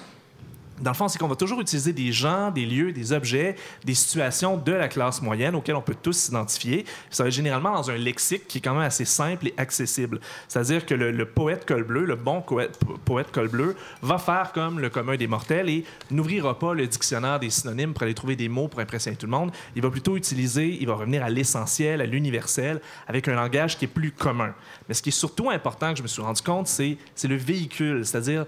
dans 0.80 0.90
le 0.90 0.96
fond, 0.96 1.08
c'est 1.08 1.18
qu'on 1.18 1.28
va 1.28 1.36
toujours 1.36 1.60
utiliser 1.60 1.92
des 1.92 2.12
gens, 2.12 2.50
des 2.50 2.66
lieux, 2.66 2.92
des 2.92 3.12
objets, 3.12 3.56
des 3.84 3.94
situations 3.94 4.56
de 4.56 4.72
la 4.72 4.88
classe 4.88 5.22
moyenne 5.22 5.54
auxquelles 5.54 5.76
on 5.76 5.82
peut 5.82 5.96
tous 6.00 6.16
s'identifier. 6.16 6.84
Ça 7.10 7.24
va 7.24 7.30
généralement 7.30 7.74
dans 7.74 7.90
un 7.90 7.96
lexique 7.96 8.46
qui 8.46 8.58
est 8.58 8.60
quand 8.60 8.74
même 8.74 8.82
assez 8.82 9.04
simple 9.04 9.48
et 9.48 9.54
accessible. 9.56 10.20
C'est-à-dire 10.48 10.86
que 10.86 10.94
le, 10.94 11.24
poète 11.26 11.66
col 11.66 11.84
bleu, 11.84 12.04
le 12.04 12.16
bon 12.16 12.42
poète, 13.04 13.30
col 13.32 13.48
bleu, 13.48 13.76
va 14.02 14.18
faire 14.18 14.52
comme 14.52 14.80
le 14.80 14.88
commun 14.88 15.16
des 15.16 15.26
mortels 15.26 15.68
et 15.68 15.84
n'ouvrira 16.10 16.58
pas 16.58 16.74
le 16.74 16.86
dictionnaire 16.86 17.38
des 17.38 17.50
synonymes 17.50 17.92
pour 17.92 18.02
aller 18.02 18.14
trouver 18.14 18.36
des 18.36 18.48
mots 18.48 18.68
pour 18.68 18.80
impressionner 18.80 19.16
tout 19.16 19.26
le 19.26 19.32
monde. 19.32 19.52
Il 19.76 19.82
va 19.82 19.90
plutôt 19.90 20.16
utiliser, 20.16 20.78
il 20.80 20.86
va 20.86 20.94
revenir 20.94 21.22
à 21.22 21.30
l'essentiel, 21.30 22.00
à 22.00 22.06
l'universel, 22.06 22.80
avec 23.06 23.28
un 23.28 23.34
langage 23.34 23.78
qui 23.78 23.84
est 23.84 23.88
plus 23.88 24.12
commun. 24.12 24.54
Mais 24.88 24.94
ce 24.94 25.02
qui 25.02 25.10
est 25.10 25.12
surtout 25.12 25.50
important 25.50 25.92
que 25.92 25.98
je 25.98 26.02
me 26.02 26.08
suis 26.08 26.22
rendu 26.22 26.42
compte, 26.42 26.66
c'est 26.66 26.96
c'est 27.14 27.28
le 27.28 27.36
véhicule, 27.36 28.04
c'est-à-dire 28.04 28.46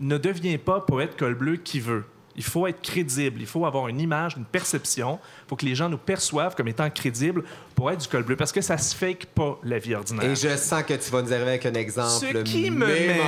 ne 0.00 0.18
devient 0.18 0.58
pas 0.58 0.80
poète 0.80 1.16
col 1.16 1.34
bleu 1.34 1.56
qui 1.56 1.80
veut. 1.80 2.04
Il 2.36 2.44
faut 2.44 2.66
être 2.66 2.82
crédible, 2.82 3.40
il 3.40 3.46
faut 3.46 3.66
avoir 3.66 3.88
une 3.88 4.00
image, 4.00 4.36
une 4.36 4.44
perception. 4.44 5.18
Il 5.44 5.48
faut 5.48 5.56
que 5.56 5.64
les 5.64 5.74
gens 5.74 5.88
nous 5.88 5.98
perçoivent 5.98 6.54
comme 6.54 6.68
étant 6.68 6.88
crédibles 6.90 7.44
pour 7.74 7.90
être 7.90 8.00
du 8.00 8.08
col 8.08 8.22
bleu, 8.22 8.36
parce 8.36 8.52
que 8.52 8.60
ça 8.60 8.78
se 8.78 8.94
fake 8.94 9.26
pas 9.34 9.58
la 9.62 9.78
vie 9.78 9.94
ordinaire. 9.94 10.30
Et 10.30 10.36
je 10.36 10.56
sens 10.56 10.82
que 10.82 10.94
tu 10.94 11.10
vas 11.10 11.22
nous 11.22 11.32
arriver 11.32 11.50
avec 11.50 11.66
un 11.66 11.74
exemple 11.74 12.10
Ce 12.10 12.42
qui 12.42 12.70
me 12.70 12.86
met-. 12.86 13.20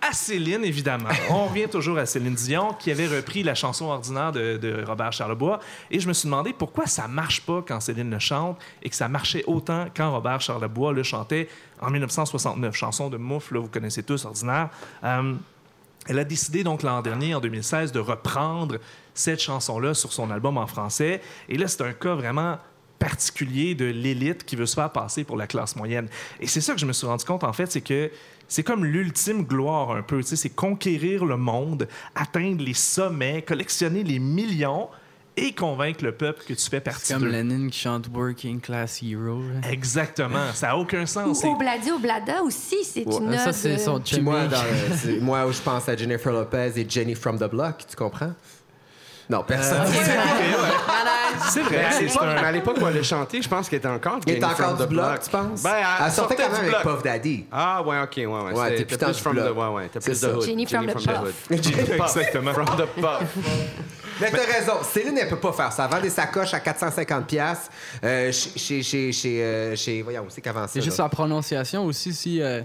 À 0.08 0.12
Céline, 0.12 0.64
évidemment. 0.64 1.08
On 1.28 1.46
revient 1.46 1.68
toujours 1.68 1.98
à 1.98 2.06
Céline 2.06 2.34
Dion, 2.34 2.74
qui 2.74 2.90
avait 2.90 3.06
repris 3.06 3.42
la 3.42 3.54
chanson 3.54 3.86
ordinaire 3.86 4.32
de, 4.32 4.56
de 4.56 4.84
Robert 4.86 5.12
Charlebois. 5.12 5.60
Et 5.90 6.00
je 6.00 6.08
me 6.08 6.12
suis 6.12 6.26
demandé 6.26 6.52
pourquoi 6.52 6.86
ça 6.86 7.08
marche 7.08 7.42
pas 7.42 7.62
quand 7.66 7.80
Céline 7.80 8.10
le 8.10 8.18
chante 8.18 8.58
et 8.82 8.90
que 8.90 8.96
ça 8.96 9.08
marchait 9.08 9.44
autant 9.46 9.86
quand 9.94 10.10
Robert 10.10 10.40
Charlebois 10.40 10.92
le 10.92 11.02
chantait 11.02 11.48
en 11.80 11.90
1969. 11.90 12.74
Chanson 12.74 13.10
de 13.10 13.16
moufle, 13.16 13.54
là, 13.54 13.60
vous 13.60 13.68
connaissez 13.68 14.02
tous, 14.02 14.24
ordinaire. 14.24 14.70
Euh, 15.04 15.34
elle 16.10 16.18
a 16.18 16.24
décidé 16.24 16.64
donc 16.64 16.82
l'an 16.82 17.02
dernier, 17.02 17.36
en 17.36 17.40
2016, 17.40 17.92
de 17.92 18.00
reprendre 18.00 18.78
cette 19.14 19.40
chanson-là 19.40 19.94
sur 19.94 20.12
son 20.12 20.28
album 20.32 20.58
en 20.58 20.66
français. 20.66 21.20
Et 21.48 21.56
là, 21.56 21.68
c'est 21.68 21.84
un 21.84 21.92
cas 21.92 22.16
vraiment 22.16 22.58
particulier 22.98 23.76
de 23.76 23.84
l'élite 23.84 24.44
qui 24.44 24.56
veut 24.56 24.66
se 24.66 24.74
faire 24.74 24.90
passer 24.90 25.22
pour 25.22 25.36
la 25.36 25.46
classe 25.46 25.76
moyenne. 25.76 26.08
Et 26.40 26.48
c'est 26.48 26.60
ça 26.60 26.74
que 26.74 26.80
je 26.80 26.86
me 26.86 26.92
suis 26.92 27.06
rendu 27.06 27.24
compte, 27.24 27.44
en 27.44 27.52
fait, 27.52 27.70
c'est 27.70 27.80
que 27.80 28.10
c'est 28.48 28.64
comme 28.64 28.84
l'ultime 28.84 29.44
gloire 29.44 29.92
un 29.92 30.02
peu. 30.02 30.20
C'est 30.22 30.50
conquérir 30.50 31.24
le 31.24 31.36
monde, 31.36 31.86
atteindre 32.16 32.64
les 32.64 32.74
sommets, 32.74 33.42
collectionner 33.42 34.02
les 34.02 34.18
millions 34.18 34.88
et 35.42 35.52
convaincre 35.52 36.04
le 36.04 36.12
peuple 36.12 36.42
que 36.46 36.52
tu 36.54 36.68
fais 36.70 36.80
partie 36.80 37.06
C'est 37.06 37.14
comme 37.14 37.22
d'eux. 37.24 37.28
Lénine 37.30 37.70
qui 37.70 37.78
chante 37.78 38.06
Working 38.12 38.60
Class 38.60 39.00
Hero. 39.02 39.40
là. 39.40 39.68
Exactement. 39.70 40.52
Ça 40.54 40.68
n'a 40.68 40.76
aucun 40.76 41.06
sens. 41.06 41.26
Ou 41.26 41.34
C'est- 41.34 41.48
Obladi 41.48 41.90
Oblada 41.90 42.42
aussi, 42.42 42.84
c'est 42.84 43.06
Ouais, 43.06 43.16
une 43.16 43.38
Ça, 43.38 43.52
c'est 43.52 43.74
euh, 43.74 43.78
son 43.78 44.00
Puis 44.00 44.20
moi, 44.20 44.46
dans 44.46 44.58
moi, 45.20 45.46
où 45.46 45.52
je 45.52 45.60
pense 45.60 45.88
à 45.88 45.96
Jennifer 45.96 46.32
Lopez 46.32 46.72
et 46.76 46.86
Jenny 46.88 47.14
from 47.14 47.38
the 47.38 47.44
Block, 47.50 47.78
tu 47.88 47.96
comprends? 47.96 48.32
Non, 49.28 49.44
personne. 49.44 49.86
C'est 51.50 51.62
vrai. 51.62 51.70
Mais 51.70 51.84
à 51.84 51.90
c'est 51.92 52.02
l'époque- 52.02 52.22
un- 52.22 52.34
mais 52.34 52.46
à 52.48 52.52
l'époque 52.52 52.76
où 52.82 52.86
elle 52.88 52.98
a 52.98 53.02
chanté, 53.04 53.40
je 53.40 53.48
pense 53.48 53.68
qu'elle 53.68 53.78
était 53.78 53.86
encore 53.88 54.18
Il 54.26 54.32
est 54.32 54.40
Jenny 54.40 54.52
encore 54.52 54.76
du 54.76 54.86
bloc, 54.86 55.20
tu 55.22 55.30
penses? 55.30 55.62
Ben, 55.62 55.70
elle 55.76 55.84
elle 56.06 56.10
sortait 56.12 56.36
sortait 56.36 56.36
quand 56.36 56.62
même 56.62 56.74
avec. 56.74 56.82
Puff 56.82 57.02
Daddy. 57.04 57.44
Ah, 57.52 57.80
ouais, 57.82 58.00
OK, 58.02 58.16
ouais, 58.16 58.26
ouais. 58.26 58.74
T'es 58.84 58.84
plus 58.96 59.18
from 59.18 59.36
the... 59.36 59.40
bloc. 59.42 59.56
Ouais, 59.56 59.68
ouais, 59.76 59.88
t'es 59.88 60.00
C'est 60.00 60.10
plus 60.10 60.20
de 60.20 60.26
hood. 60.34 60.42
Jenny 60.44 60.66
from 60.66 60.86
the 60.86 60.92
Puff. 60.94 61.06
hood. 61.06 61.34
Exactement. 61.52 62.52
From 62.52 62.66
the 62.76 62.86
puff. 63.00 63.36
Mais 64.20 64.30
t'as 64.30 64.44
raison, 64.58 64.72
Céline, 64.82 65.16
elle 65.18 65.28
peut 65.28 65.36
pas 65.38 65.52
faire 65.52 65.72
ça. 65.72 65.84
Elle 65.90 65.96
vend 65.96 66.02
des 66.02 66.10
sacoches 66.10 66.54
à 66.54 66.58
450$ 66.58 67.24
piastres, 67.24 67.70
euh, 68.04 68.30
chez, 68.32 68.58
chez, 68.58 68.82
chez, 68.82 69.12
chez, 69.12 69.42
euh, 69.42 69.76
chez- 69.76 70.02
Voyons, 70.02 70.26
c'est 70.28 70.40
qu'avant 70.40 70.62
ça. 70.62 70.68
C'est 70.68 70.82
juste 70.82 70.98
là. 70.98 71.04
la 71.04 71.08
prononciation 71.10 71.84
aussi. 71.86 72.12
Si, 72.12 72.40
euh, 72.42 72.62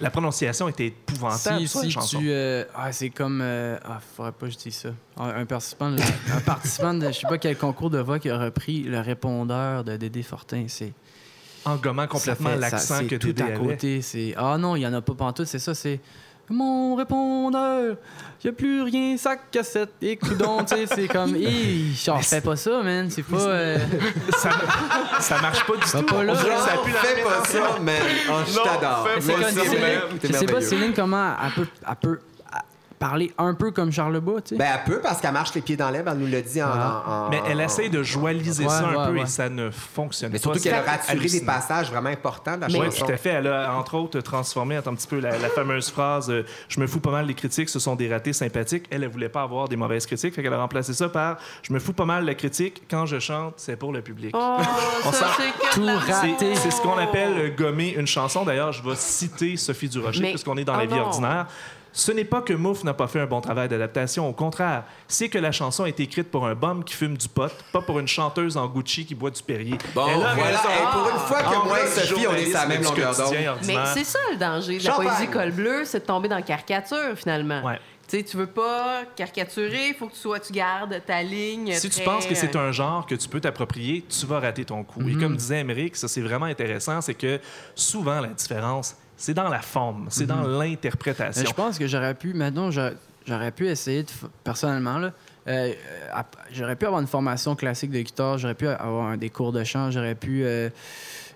La 0.00 0.10
prononciation 0.10 0.68
était 0.68 0.86
épouvantable, 0.86 1.60
si, 1.60 1.68
ça, 1.68 1.78
la 1.80 1.84
si 1.84 1.90
chanson. 1.92 2.18
tu. 2.18 2.26
euh, 2.30 2.64
ah, 2.74 2.90
c'est 2.90 3.10
comme. 3.10 3.40
euh, 3.42 3.78
ah, 3.84 4.00
faudrait 4.16 4.32
pas 4.32 4.46
que 4.46 4.52
je 4.52 4.58
dise 4.58 4.74
ça. 4.74 4.88
Un, 5.18 5.28
un 5.42 5.46
participant, 5.46 5.90
de, 5.90 5.98
un 6.34 6.40
participant 6.40 6.94
de 6.94 7.06
je 7.06 7.12
sais 7.12 7.26
pas 7.28 7.38
quel 7.38 7.56
concours 7.56 7.90
de 7.90 7.98
voix 8.00 8.18
qui 8.18 8.28
a 8.30 8.36
repris 8.38 8.82
le 8.82 8.98
répondeur 9.00 9.84
de 9.84 9.96
Dédé 9.96 10.22
Fortin. 10.22 10.64
C'est. 10.68 10.92
En 11.64 11.76
gommant 11.76 12.08
complètement 12.08 12.48
ça 12.48 12.54
fait- 12.56 12.60
ça- 12.62 12.70
l'accent 12.70 12.94
c'est 12.98 13.06
que 13.06 13.14
tout 13.14 13.28
Dédé 13.28 13.42
à 13.42 13.46
avait. 13.46 13.56
côté. 13.58 14.02
C'est 14.02 14.34
ah 14.36 14.56
non, 14.58 14.74
il 14.74 14.80
y 14.80 14.86
en 14.88 14.92
a 14.94 15.00
pas 15.00 15.14
pantoute. 15.14 15.46
C'est 15.46 15.60
ça. 15.60 15.74
C'est 15.74 16.00
mon 16.50 16.94
répondeur. 16.94 17.96
Il 18.42 18.46
y 18.48 18.50
a 18.50 18.52
plus 18.52 18.82
rien, 18.82 19.16
sac 19.16 19.50
cassette 19.52 19.92
et 20.02 20.16
coudon. 20.16 20.64
tu 20.64 20.74
sais, 20.74 20.86
c'est 20.94 21.08
comme. 21.08 21.36
Hi, 21.36 21.94
j'en 22.04 22.18
fais 22.18 22.40
pas 22.40 22.56
ça, 22.56 22.82
man. 22.82 23.08
C'est 23.08 23.22
pas. 23.22 23.36
euh, 23.36 23.78
ça, 24.36 24.50
ça 25.20 25.40
marche 25.40 25.64
pas 25.64 25.74
du 25.74 25.80
tout. 25.80 26.14
pas 26.14 26.24
là. 26.24 26.32
Que 26.34 26.38
ça 26.40 26.74
Non, 26.76 26.82
pue 26.82 26.90
fais 26.90 27.22
pas 27.22 27.44
ça, 27.44 27.78
man. 27.80 27.94
Oh, 28.28 28.32
je 28.46 28.56
Non, 28.56 28.64
t'adore. 28.64 29.08
Je 30.24 30.32
sais 30.32 30.46
pas. 30.46 30.60
Céline, 30.60 30.92
comment 30.92 31.34
elle 31.44 31.52
peut, 31.52 31.68
elle 31.88 31.96
peut 31.96 32.18
parler 33.02 33.32
un 33.36 33.54
peu 33.54 33.72
comme 33.72 33.90
Charles 33.90 34.20
Bois, 34.20 34.40
tu 34.42 34.50
sais. 34.50 34.56
Ben, 34.56 34.68
elle 34.74 34.84
peut 34.94 35.00
parce 35.02 35.20
qu'elle 35.20 35.32
marche 35.32 35.52
les 35.54 35.60
pieds 35.60 35.76
dans 35.76 35.90
l'herbe, 35.90 36.06
elle 36.10 36.18
nous 36.18 36.26
l'a 36.28 36.40
dit 36.40 36.62
en, 36.62 36.68
Ah. 36.72 37.02
en- 37.06 37.10
en- 37.26 37.30
Mais 37.30 37.42
elle 37.48 37.60
essaie 37.60 37.88
de 37.88 38.00
journaliser 38.02 38.62
Ouais, 38.64 38.70
ça 38.70 38.86
un 38.86 38.94
ouais, 38.94 39.06
peu 39.08 39.12
ouais. 39.18 39.22
et 39.22 39.26
ça 39.26 39.48
ne 39.48 39.70
fonctionne 39.70 40.30
Mais 40.30 40.38
pas. 40.38 40.42
surtout 40.42 40.60
qu'elle 40.60 40.74
a 40.74 40.82
raturé 40.82 41.26
des 41.28 41.40
passages 41.44 41.90
vraiment 41.90 42.10
importants 42.10 42.56
de 42.56 42.60
la 42.60 42.66
Oui, 42.68 42.74
chanson. 42.86 43.06
tout 43.06 43.12
à 43.12 43.16
fait. 43.16 43.30
Elle 43.30 43.48
a, 43.48 43.74
entre 43.74 43.96
autres, 43.96 44.20
transformé 44.20 44.76
un 44.76 44.82
petit 44.82 45.06
peu 45.08 45.18
la, 45.18 45.36
la 45.36 45.48
fameuse 45.48 45.90
phrase 45.90 46.30
euh, 46.30 46.44
Je 46.68 46.78
me 46.80 46.86
fous 46.86 47.00
pas 47.00 47.10
mal 47.10 47.26
des 47.26 47.34
critiques, 47.34 47.68
ce 47.68 47.78
sont 47.80 47.96
des 47.96 48.08
ratés 48.08 48.32
sympathiques. 48.32 48.86
Elle, 48.90 49.02
elle 49.02 49.10
voulait 49.10 49.28
pas 49.28 49.42
avoir 49.42 49.68
des 49.68 49.76
mauvaises 49.76 50.06
critiques, 50.06 50.34
fait 50.34 50.42
qu'elle 50.44 50.54
a 50.54 50.58
remplacé 50.58 50.92
ça 50.94 51.08
par 51.08 51.38
Je 51.62 51.72
me 51.72 51.78
fous 51.80 51.92
pas 51.94 52.04
mal 52.04 52.24
la 52.24 52.34
critique, 52.34 52.82
quand 52.88 53.06
je 53.06 53.18
chante, 53.18 53.54
c'est 53.56 53.76
pour 53.76 53.92
le 53.92 54.02
public. 54.02 54.32
Oh, 54.38 54.58
On 55.06 55.10
ça, 55.12 55.18
sent 55.18 55.24
c'est 55.38 55.68
que 55.68 55.74
tout 55.74 56.12
raté. 56.12 56.54
C'est 56.54 56.70
ce 56.70 56.80
qu'on 56.80 56.98
appelle 56.98 57.32
euh, 57.36 57.50
gommer 57.56 57.94
une 57.94 58.06
chanson. 58.06 58.44
D'ailleurs, 58.44 58.70
je 58.72 58.82
vais 58.88 58.94
citer 58.94 59.56
Sophie 59.56 59.88
Durocher, 59.88 60.22
Mais- 60.22 60.30
puisqu'on 60.30 60.56
est 60.56 60.64
dans 60.64 60.74
oh 60.76 60.78
la 60.78 60.86
vie 60.86 60.94
non. 60.94 61.02
ordinaire. 61.06 61.46
Ce 61.92 62.10
n'est 62.10 62.24
pas 62.24 62.40
que 62.40 62.52
Mouf 62.54 62.84
n'a 62.84 62.94
pas 62.94 63.06
fait 63.06 63.20
un 63.20 63.26
bon 63.26 63.40
travail 63.40 63.68
d'adaptation. 63.68 64.28
Au 64.28 64.32
contraire, 64.32 64.84
c'est 65.08 65.28
que 65.28 65.38
la 65.38 65.52
chanson 65.52 65.84
est 65.84 66.00
écrite 66.00 66.30
pour 66.30 66.46
un 66.46 66.54
bum 66.54 66.84
qui 66.84 66.94
fume 66.94 67.16
du 67.16 67.28
pot, 67.28 67.52
pas 67.72 67.82
pour 67.82 67.98
une 67.98 68.08
chanteuse 68.08 68.56
en 68.56 68.66
Gucci 68.66 69.04
qui 69.04 69.14
boit 69.14 69.30
du 69.30 69.42
Perrier. 69.42 69.76
Bon, 69.94 70.06
Elle 70.08 70.14
a 70.14 70.34
voilà. 70.34 70.58
raison. 70.58 70.68
Hey, 70.70 70.86
pour 70.92 71.10
une 71.10 71.18
fois 71.18 71.42
que 71.42 71.56
En 71.56 71.64
moi 71.66 71.82
et 71.82 71.86
Sophie, 71.86 72.26
on 72.26 72.34
est 72.34 72.46
sur 72.46 72.54
la 72.54 72.66
même 72.66 72.82
longueur 72.82 73.14
d'onde. 73.14 73.34
Mais 73.66 73.76
c'est 73.92 74.04
ça 74.04 74.18
le 74.30 74.38
danger 74.38 74.78
de 74.78 74.84
la 74.84 74.92
poésie 74.92 75.28
col 75.28 75.52
bleu, 75.52 75.84
c'est 75.84 76.00
de 76.00 76.04
tomber 76.06 76.28
dans 76.28 76.36
la 76.36 76.42
caricature 76.42 77.14
finalement. 77.16 77.62
Ouais. 77.62 77.78
Tu 78.08 78.18
sais, 78.18 78.24
tu 78.24 78.36
veux 78.36 78.46
pas 78.46 79.02
caricaturer, 79.16 79.88
il 79.88 79.94
faut 79.94 80.06
que 80.08 80.12
tu 80.12 80.18
sois, 80.18 80.40
tu 80.40 80.52
gardes 80.52 81.00
ta 81.06 81.22
ligne. 81.22 81.72
Si 81.72 81.88
tu 81.88 82.00
penses 82.02 82.26
que 82.26 82.34
c'est 82.34 82.54
euh, 82.56 82.68
un 82.68 82.72
genre 82.72 83.06
que 83.06 83.14
tu 83.14 83.28
peux 83.28 83.40
t'approprier, 83.40 84.04
tu 84.08 84.26
vas 84.26 84.40
rater 84.40 84.64
ton 84.64 84.82
coup. 84.82 85.08
Et 85.08 85.14
comme 85.14 85.36
disait 85.36 85.60
Émeric, 85.60 85.96
ça 85.96 86.08
c'est 86.08 86.20
vraiment 86.20 86.46
intéressant, 86.46 87.00
c'est 87.00 87.14
que 87.14 87.38
souvent 87.74 88.20
la 88.20 88.28
différence, 88.28 88.96
c'est 89.16 89.34
dans 89.34 89.48
la 89.48 89.60
forme, 89.60 90.06
c'est 90.10 90.26
dans 90.26 90.42
Mais 90.46 90.68
l'interprétation. 90.70 91.44
je 91.46 91.52
pense 91.54 91.78
que 91.78 91.86
j'aurais 91.86 92.14
pu, 92.14 92.34
maintenant, 92.34 92.70
j'aurais 92.70 93.50
pu 93.52 93.68
essayer, 93.68 94.02
de, 94.02 94.08
personnellement, 94.42 94.98
là, 94.98 95.12
euh, 95.48 95.72
euh, 96.14 96.22
j'aurais 96.52 96.76
pu 96.76 96.86
avoir 96.86 97.00
une 97.00 97.06
formation 97.06 97.54
classique 97.56 97.90
de 97.90 98.00
guitare, 98.00 98.38
j'aurais 98.38 98.54
pu 98.54 98.66
avoir 98.68 99.08
un- 99.08 99.16
des 99.16 99.30
cours 99.30 99.52
de 99.52 99.62
chant, 99.64 99.90
j'aurais 99.90 100.14
pu 100.14 100.44
euh, 100.44 100.70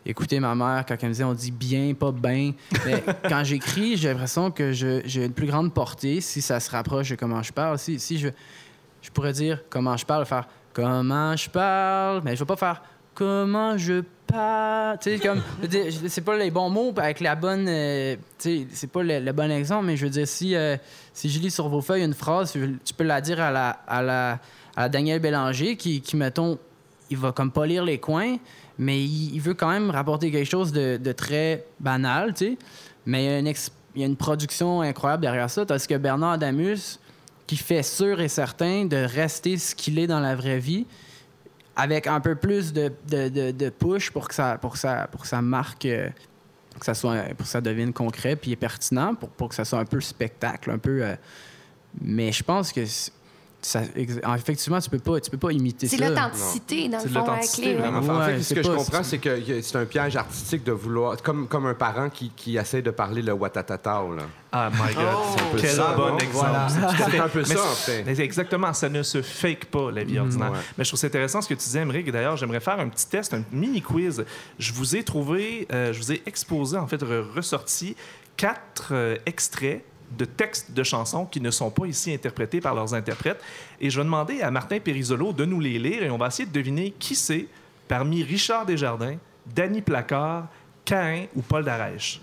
écouter 0.05 0.39
ma 0.41 0.55
mère 0.55 0.85
quand 0.87 0.95
elle 1.01 1.09
me 1.09 1.13
disait 1.13 1.25
on 1.25 1.35
dit 1.35 1.51
bien, 1.51 1.93
pas 1.95 2.13
bien. 2.13 2.53
Mais 2.85 3.03
quand 3.29 3.43
j'écris, 3.45 3.97
j'ai 3.97 4.09
l'impression 4.09 4.51
que 4.53 4.73
j'ai 4.73 5.25
une 5.25 5.33
plus 5.33 5.47
grande 5.49 5.73
portée 5.75 6.21
si 6.21 6.41
ça 6.43 6.61
se 6.61 6.71
rapproche 6.71 7.11
de 7.11 7.17
comment 7.17 7.43
je 7.43 7.53
parle. 7.53 7.79
Si, 7.79 7.99
si 7.99 8.19
je, 8.19 8.29
je 9.03 9.11
pourrais 9.11 9.33
dire 9.33 9.63
comment 9.69 9.97
je 9.97 10.07
parle, 10.07 10.25
faire 10.27 10.47
comment 10.73 11.35
je 11.37 11.51
parle, 11.51 12.21
mais 12.25 12.35
je 12.37 12.41
vais 12.41 12.47
pas 12.47 12.57
faire 12.57 12.83
comment 13.17 13.77
je 13.77 14.03
parle. 14.27 14.99
Tu 15.01 15.11
sais, 15.11 15.19
comme, 15.19 15.43
c'est 16.09 16.21
pas 16.21 16.37
les 16.37 16.51
bons 16.51 16.71
mots 16.71 16.93
avec 16.97 17.19
la 17.21 17.35
bonne. 17.35 17.67
euh, 17.69 18.15
c'est 18.39 18.91
pas 18.93 19.03
le, 19.03 19.33
bon 19.33 19.51
exemple, 19.51 19.87
mais 19.87 19.97
je 19.97 20.05
veux 20.05 20.11
dire, 20.11 20.29
si, 20.29 20.55
euh, 20.55 20.77
si 21.13 21.29
je 21.29 21.41
lis 21.41 21.51
sur 21.51 21.69
vos 21.69 21.81
feuilles 21.81 22.05
une 22.05 22.15
phrase, 22.15 22.53
tu 22.53 22.95
peux 22.95 23.05
la 23.05 23.21
dire 23.21 23.41
à 23.41 23.51
la, 23.51 23.71
à 23.89 24.03
la, 24.03 24.39
à 24.77 24.89
Daniel 24.89 25.21
Bélanger 25.21 25.77
qui, 25.77 26.01
qui, 26.01 26.17
mettons, 26.17 26.59
il 27.11 27.17
va 27.17 27.33
comme 27.33 27.51
pas 27.51 27.67
lire 27.67 27.85
les 27.85 27.99
coins, 27.99 28.37
mais 28.79 29.03
il, 29.03 29.41
veut 29.41 29.55
quand 29.55 29.71
même 29.71 29.91
rapporter 29.91 30.31
quelque 30.31 30.49
chose 30.49 30.71
de, 30.71 30.99
de 30.99 31.13
très 31.13 31.65
banal, 31.81 32.35
tu 32.35 32.45
sais. 32.45 32.59
Mais 33.07 33.25
il 33.25 33.31
y, 33.31 33.35
a 33.35 33.39
une 33.39 33.55
il 33.95 34.01
y 34.03 34.05
a 34.05 34.07
une 34.07 34.17
production 34.17 34.83
incroyable 34.83 35.23
derrière 35.23 35.49
ça, 35.49 35.65
parce 35.65 35.87
que 35.87 35.95
Bernard 35.95 36.33
Adamus, 36.33 36.99
qui 37.47 37.57
fait 37.57 37.85
sûr 37.85 38.21
et 38.21 38.29
certain 38.29 38.85
de 38.85 38.97
rester 38.97 39.57
ce 39.57 39.75
qu'il 39.75 39.99
est 39.99 40.09
dans 40.09 40.21
la 40.21 40.35
vraie 40.35 40.59
vie, 40.59 40.85
avec 41.77 42.07
un 42.07 42.21
peu 42.21 42.35
plus 42.35 42.73
de, 42.73 42.91
de, 43.09 43.51
de, 43.51 43.69
push 43.69 44.11
pour 44.11 44.29
que 44.29 44.35
ça, 44.35 44.59
pour 44.59 44.77
ça, 44.77 45.09
pour 45.13 45.23
que 45.23 45.29
ça 45.29 45.43
marque, 45.43 45.85
euh, 45.85 46.09
que 46.79 46.85
ça 46.85 46.95
soit, 46.95 47.23
pour 47.37 47.45
que 47.45 47.53
ça 47.53 47.61
devienne 47.61 47.93
concret 47.93 48.35
puis 48.35 48.57
pertinent, 48.57 49.15
pour, 49.15 49.29
pour 49.29 49.51
que 49.51 49.55
ça 49.55 49.65
soit 49.65 49.79
un 49.79 49.85
peu 49.85 50.01
spectacle, 50.01 50.71
un 50.71 50.79
peu. 50.79 51.03
euh, 51.03 51.15
mais 52.01 52.33
je 52.33 52.43
pense 52.43 52.73
que 52.73 52.85
ça, 53.63 53.83
ex- 53.97 54.21
effectivement, 54.37 54.79
tu 54.81 54.89
peux 54.89 54.99
pas, 55.01 55.19
tu 55.21 55.29
peux 55.31 55.39
pas 55.39 55.51
imiter 55.51 55.89
C'est 55.89 55.97
ça. 55.97 56.09
l'authenticité, 56.09 56.89
dans 56.89 57.01
C'est 57.01 57.09
le 57.09 57.13
fond, 57.15 57.21
la 57.21 57.27
l'authenticité, 57.27 57.63
clé. 57.63 57.75
vraiment. 57.75 58.15
En 58.15 58.21
fait, 58.23 58.39
ce 58.39 58.43
c'est 58.45 58.55
que 58.55 58.63
je 58.63 58.71
comprends, 58.71 59.03
c'est 59.03 59.19
que 59.19 59.61
c'est 59.63 59.77
un 59.77 59.85
piège 59.87 60.15
artistique 60.17 60.63
de 60.63 60.71
vouloir, 60.73 61.21
comme, 61.21 61.49
comme 61.49 61.67
un 61.67 61.75
parent 61.75 62.09
qui, 62.09 62.31
qui 62.37 62.57
essaie 62.57 62.83
de 62.83 62.91
parler 62.93 63.23
le 63.23 63.33
Watatatao. 63.33 64.15
Là. 64.15 64.23
Ah 64.53 64.71
my 64.71 64.95
God, 64.95 65.05
Oh. 65.13 65.37
peu 65.53 65.59
quel 65.61 65.71
ça, 65.71 65.95
bon 65.97 66.11
non? 66.11 66.19
exemple. 66.19 66.33
Voilà. 66.49 66.69
C'est 66.69 67.11
C'est 67.11 67.19
un 67.19 67.29
peu 67.29 67.39
Mais 67.41 67.45
ça, 67.55 67.61
en 67.61 67.75
c'est- 67.75 68.05
fait. 68.05 68.15
c'est 68.15 68.23
Exactement, 68.25 68.73
ça 68.73 68.89
ne 68.89 69.03
se 69.03 69.21
fake 69.23 69.65
pas, 69.67 69.91
la 69.91 70.05
vie 70.05 70.19
ordinaire. 70.21 70.53
ouais. 70.53 70.59
Mais 70.79 70.85
je 70.85 70.91
trouve 70.91 71.01
ça 71.01 71.09
intéressant 71.09 71.43
ce 71.43 71.49
que 71.49 71.55
tu 71.55 71.65
disais, 71.65 71.81
Émeric. 71.81 72.07
Et 72.09 72.13
D'ailleurs, 72.13 72.37
j'aimerais 72.37 72.61
faire 72.61 72.79
un 72.79 72.89
petit 72.89 73.09
test, 73.09 73.35
un 73.35 73.43
mini 73.53 73.83
quiz. 73.83 74.25
Je 74.61 74.73
vous 74.73 74.95
ai 74.95 75.03
trouvé, 75.03 75.67
euh, 75.73 75.93
je 75.93 75.99
vous 75.99 76.13
ai 76.13 76.23
exposé, 76.27 76.77
en 76.77 76.87
fait, 76.87 77.03
re- 77.03 77.25
ressorti 77.35 77.97
quatre 78.37 78.91
euh, 78.93 79.17
extraits 79.27 79.83
de 80.17 80.25
textes 80.25 80.73
de 80.73 80.83
chansons 80.83 81.27
qui 81.27 81.41
ne 81.41 81.51
sont 81.51 81.71
pas 81.71 81.87
ici 81.87 82.13
interprétés 82.13 82.61
par 82.61 82.75
leurs 82.75 82.95
interprètes. 82.95 83.43
Et 83.81 83.91
je 83.91 83.99
vais 83.99 84.05
demander 84.05 84.43
à 84.43 84.51
Martin 84.51 84.79
Périsolo 84.79 85.33
de 85.33 85.45
nous 85.45 85.61
les 85.61 85.79
lire 85.79 86.03
et 86.03 86.11
on 86.11 86.19
va 86.19 86.29
essayer 86.29 86.47
de 86.47 86.53
deviner 86.53 86.95
qui 86.99 87.15
c'est 87.15 87.47
parmi 87.89 88.23
Richard 88.23 88.67
Desjardins, 88.67 89.17
Danny 89.47 89.83
Placard, 89.83 90.49
Cain 90.85 91.27
ou 91.35 91.43
Paul 91.43 91.65
Darèche. 91.65 92.21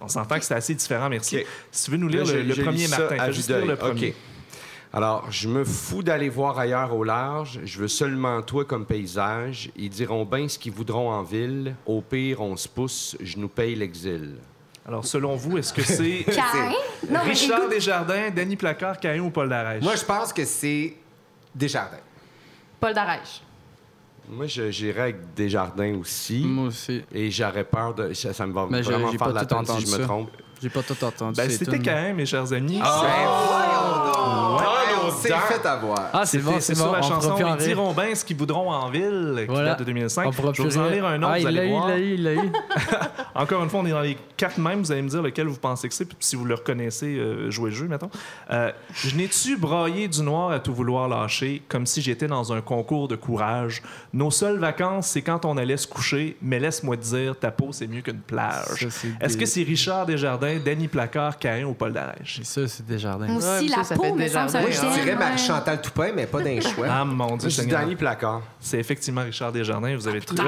On 0.00 0.08
s'entend 0.08 0.38
que 0.38 0.44
c'est 0.44 0.54
assez 0.54 0.74
différent, 0.74 1.08
merci. 1.08 1.38
Si 1.70 1.84
tu 1.84 1.90
veux 1.90 1.96
nous 1.96 2.08
lire 2.08 2.24
Là, 2.24 2.42
le, 2.42 2.54
premier, 2.54 2.86
Martin, 2.88 3.18
à 3.18 3.30
juste 3.30 3.48
lire 3.48 3.64
le 3.64 3.76
premier. 3.76 4.14
Alors, 4.92 5.30
je 5.30 5.48
me 5.48 5.64
fous 5.64 6.02
d'aller 6.02 6.28
voir 6.28 6.58
ailleurs 6.58 6.94
au 6.94 7.04
large. 7.04 7.60
Je 7.64 7.78
veux 7.78 7.88
seulement 7.88 8.40
toi 8.42 8.64
comme 8.64 8.86
paysage. 8.86 9.70
Ils 9.76 9.90
diront 9.90 10.24
bien 10.24 10.48
ce 10.48 10.58
qu'ils 10.58 10.72
voudront 10.72 11.10
en 11.10 11.22
ville. 11.22 11.74
Au 11.86 12.00
pire, 12.00 12.40
on 12.40 12.56
se 12.56 12.68
pousse. 12.68 13.16
Je 13.20 13.38
nous 13.38 13.48
paye 13.48 13.74
l'exil. 13.74 14.36
Alors, 14.86 15.04
selon 15.04 15.34
vous, 15.36 15.58
est-ce 15.58 15.72
que 15.72 15.82
c'est 15.82 16.24
Cain? 16.32 16.70
Non, 17.10 17.20
mais 17.24 17.30
Richard 17.30 17.58
écoute, 17.60 17.70
Desjardins, 17.70 18.30
Danny 18.34 18.54
Placard, 18.56 19.00
Cain 19.00 19.18
ou 19.18 19.30
Paul 19.30 19.48
Darèche? 19.48 19.82
Moi, 19.82 19.96
je 19.96 20.04
pense 20.04 20.32
que 20.32 20.44
c'est 20.44 20.94
Desjardins. 21.54 21.98
Paul 22.78 22.94
Darèche. 22.94 23.42
Moi, 24.28 24.46
je- 24.46 24.70
j'irais 24.70 25.00
avec 25.02 25.34
Desjardins 25.34 25.94
aussi. 26.00 26.44
Moi 26.44 26.68
aussi. 26.68 27.02
Et 27.12 27.30
j'aurais 27.30 27.64
peur 27.64 27.94
de. 27.94 28.12
Ça, 28.12 28.32
ça 28.32 28.46
me 28.46 28.52
va 28.52 28.66
Mais 28.70 28.82
j'ai- 28.82 28.90
vraiment 28.92 29.10
j'ai 29.10 29.18
faire 29.18 29.26
pas 29.28 29.32
de 29.32 29.38
la 29.38 29.44
tout 29.44 29.54
si 29.54 29.60
entendu 29.70 29.86
je 29.86 29.92
me 29.92 29.96
ça. 29.98 30.04
trompe. 30.04 30.30
J'ai 30.62 30.68
pas 30.70 30.82
tout 30.82 31.04
entendu. 31.04 31.36
Ben, 31.36 31.50
c'était. 31.50 31.78
Cain, 31.78 32.12
mes 32.14 32.26
chers 32.26 32.52
amis. 32.52 32.80
Oh, 32.82 33.02
Ouais, 34.58 34.85
on 35.08 35.10
s'est 35.16 35.28
fait 35.28 35.66
avoir. 35.66 36.10
Ah, 36.12 36.26
c'est 36.26 36.38
bon, 36.38 36.52
c'est 36.54 36.60
c'est 36.60 36.74
sur 36.76 36.86
bon. 36.86 36.92
la 36.92 37.02
chanson 37.02 37.36
Ils 37.58 37.64
diront 37.64 37.92
bien 37.92 38.14
ce 38.14 38.24
qu'ils 38.24 38.36
voudront 38.36 38.70
en 38.70 38.90
ville, 38.90 39.34
qui 39.40 39.46
Voilà. 39.46 39.70
date 39.70 39.80
de 39.80 39.84
2005. 39.84 40.26
On 40.26 40.32
pourra 40.32 40.52
Je 40.52 40.62
vais 40.62 40.68
vous 40.68 40.78
en 40.78 40.88
lire 40.88 41.06
un 41.06 41.18
autre, 41.22 41.32
Ah, 41.32 41.38
vous 41.38 41.40
il 41.42 41.46
allez 41.48 41.56
l'a 41.56 41.64
eu, 41.66 41.70
voir. 41.70 41.88
il 41.90 41.92
l'a 41.92 41.98
eu, 41.98 42.14
il 42.14 42.22
l'a 42.22 42.34
eu. 42.34 42.52
Encore 43.34 43.62
une 43.62 43.68
fois, 43.68 43.80
on 43.80 43.86
est 43.86 43.90
dans 43.90 44.00
les 44.00 44.16
quatre 44.36 44.58
mêmes. 44.58 44.80
Vous 44.80 44.92
allez 44.92 45.02
me 45.02 45.08
dire 45.08 45.22
lequel 45.22 45.46
vous 45.46 45.58
pensez 45.58 45.88
que 45.88 45.94
c'est. 45.94 46.04
Puis 46.06 46.16
si 46.20 46.36
vous 46.36 46.44
le 46.44 46.54
reconnaissez, 46.54 47.16
euh, 47.18 47.50
jouez 47.50 47.70
le 47.70 47.76
jeu, 47.76 47.86
mettons. 47.86 48.10
Euh, 48.50 48.72
je 48.94 49.14
n'ai-tu 49.14 49.56
braillé 49.58 50.08
du 50.08 50.22
noir 50.22 50.50
à 50.52 50.58
tout 50.60 50.72
vouloir 50.74 51.08
lâcher, 51.08 51.62
comme 51.68 51.84
si 51.86 52.00
j'étais 52.00 52.26
dans 52.28 52.52
un 52.52 52.60
concours 52.62 53.08
de 53.08 53.16
courage? 53.16 53.82
Nos 54.14 54.30
seules 54.30 54.58
vacances, 54.58 55.08
c'est 55.08 55.22
quand 55.22 55.44
on 55.44 55.56
allait 55.58 55.76
se 55.76 55.86
coucher. 55.86 56.36
Mais 56.40 56.58
laisse-moi 56.58 56.96
te 56.96 57.02
dire, 57.02 57.38
ta 57.38 57.50
peau, 57.50 57.68
c'est 57.72 57.86
mieux 57.86 58.00
qu'une 58.00 58.20
plage. 58.20 58.86
Est-ce 59.20 59.34
des- 59.34 59.38
que 59.38 59.46
c'est 59.46 59.62
Richard 59.62 60.06
Desjardins, 60.06 60.56
Danny 60.64 60.88
Placard, 60.88 61.38
Cain 61.38 61.64
ou 61.64 61.74
Paul 61.74 61.92
Darèche? 61.92 62.40
Ça, 62.42 62.66
c'est 62.66 62.86
Desjardins. 62.86 63.36
Aussi, 63.36 63.68
ça, 63.68 63.76
la 63.78 63.84
ça 63.84 63.94
peau, 63.96 64.14
me 64.14 64.26
semble, 64.28 64.50
c'est 64.96 65.04
dirais 65.04 65.16
ouais. 65.16 65.24
Marie-Chantal 65.24 65.80
Toupin, 65.80 66.12
mais 66.14 66.26
pas 66.26 66.40
d'un 66.40 66.60
choix. 66.60 66.86
Ah, 66.88 67.04
mon 67.04 67.36
Dieu, 67.36 67.50
Seigneur. 67.50 67.80
Danny 67.80 67.96
Placard. 67.96 68.42
C'est 68.60 68.78
effectivement 68.78 69.22
Richard 69.22 69.52
Desjardins. 69.52 69.94
Vous 69.94 70.08
avez 70.08 70.20
trouvé 70.20 70.42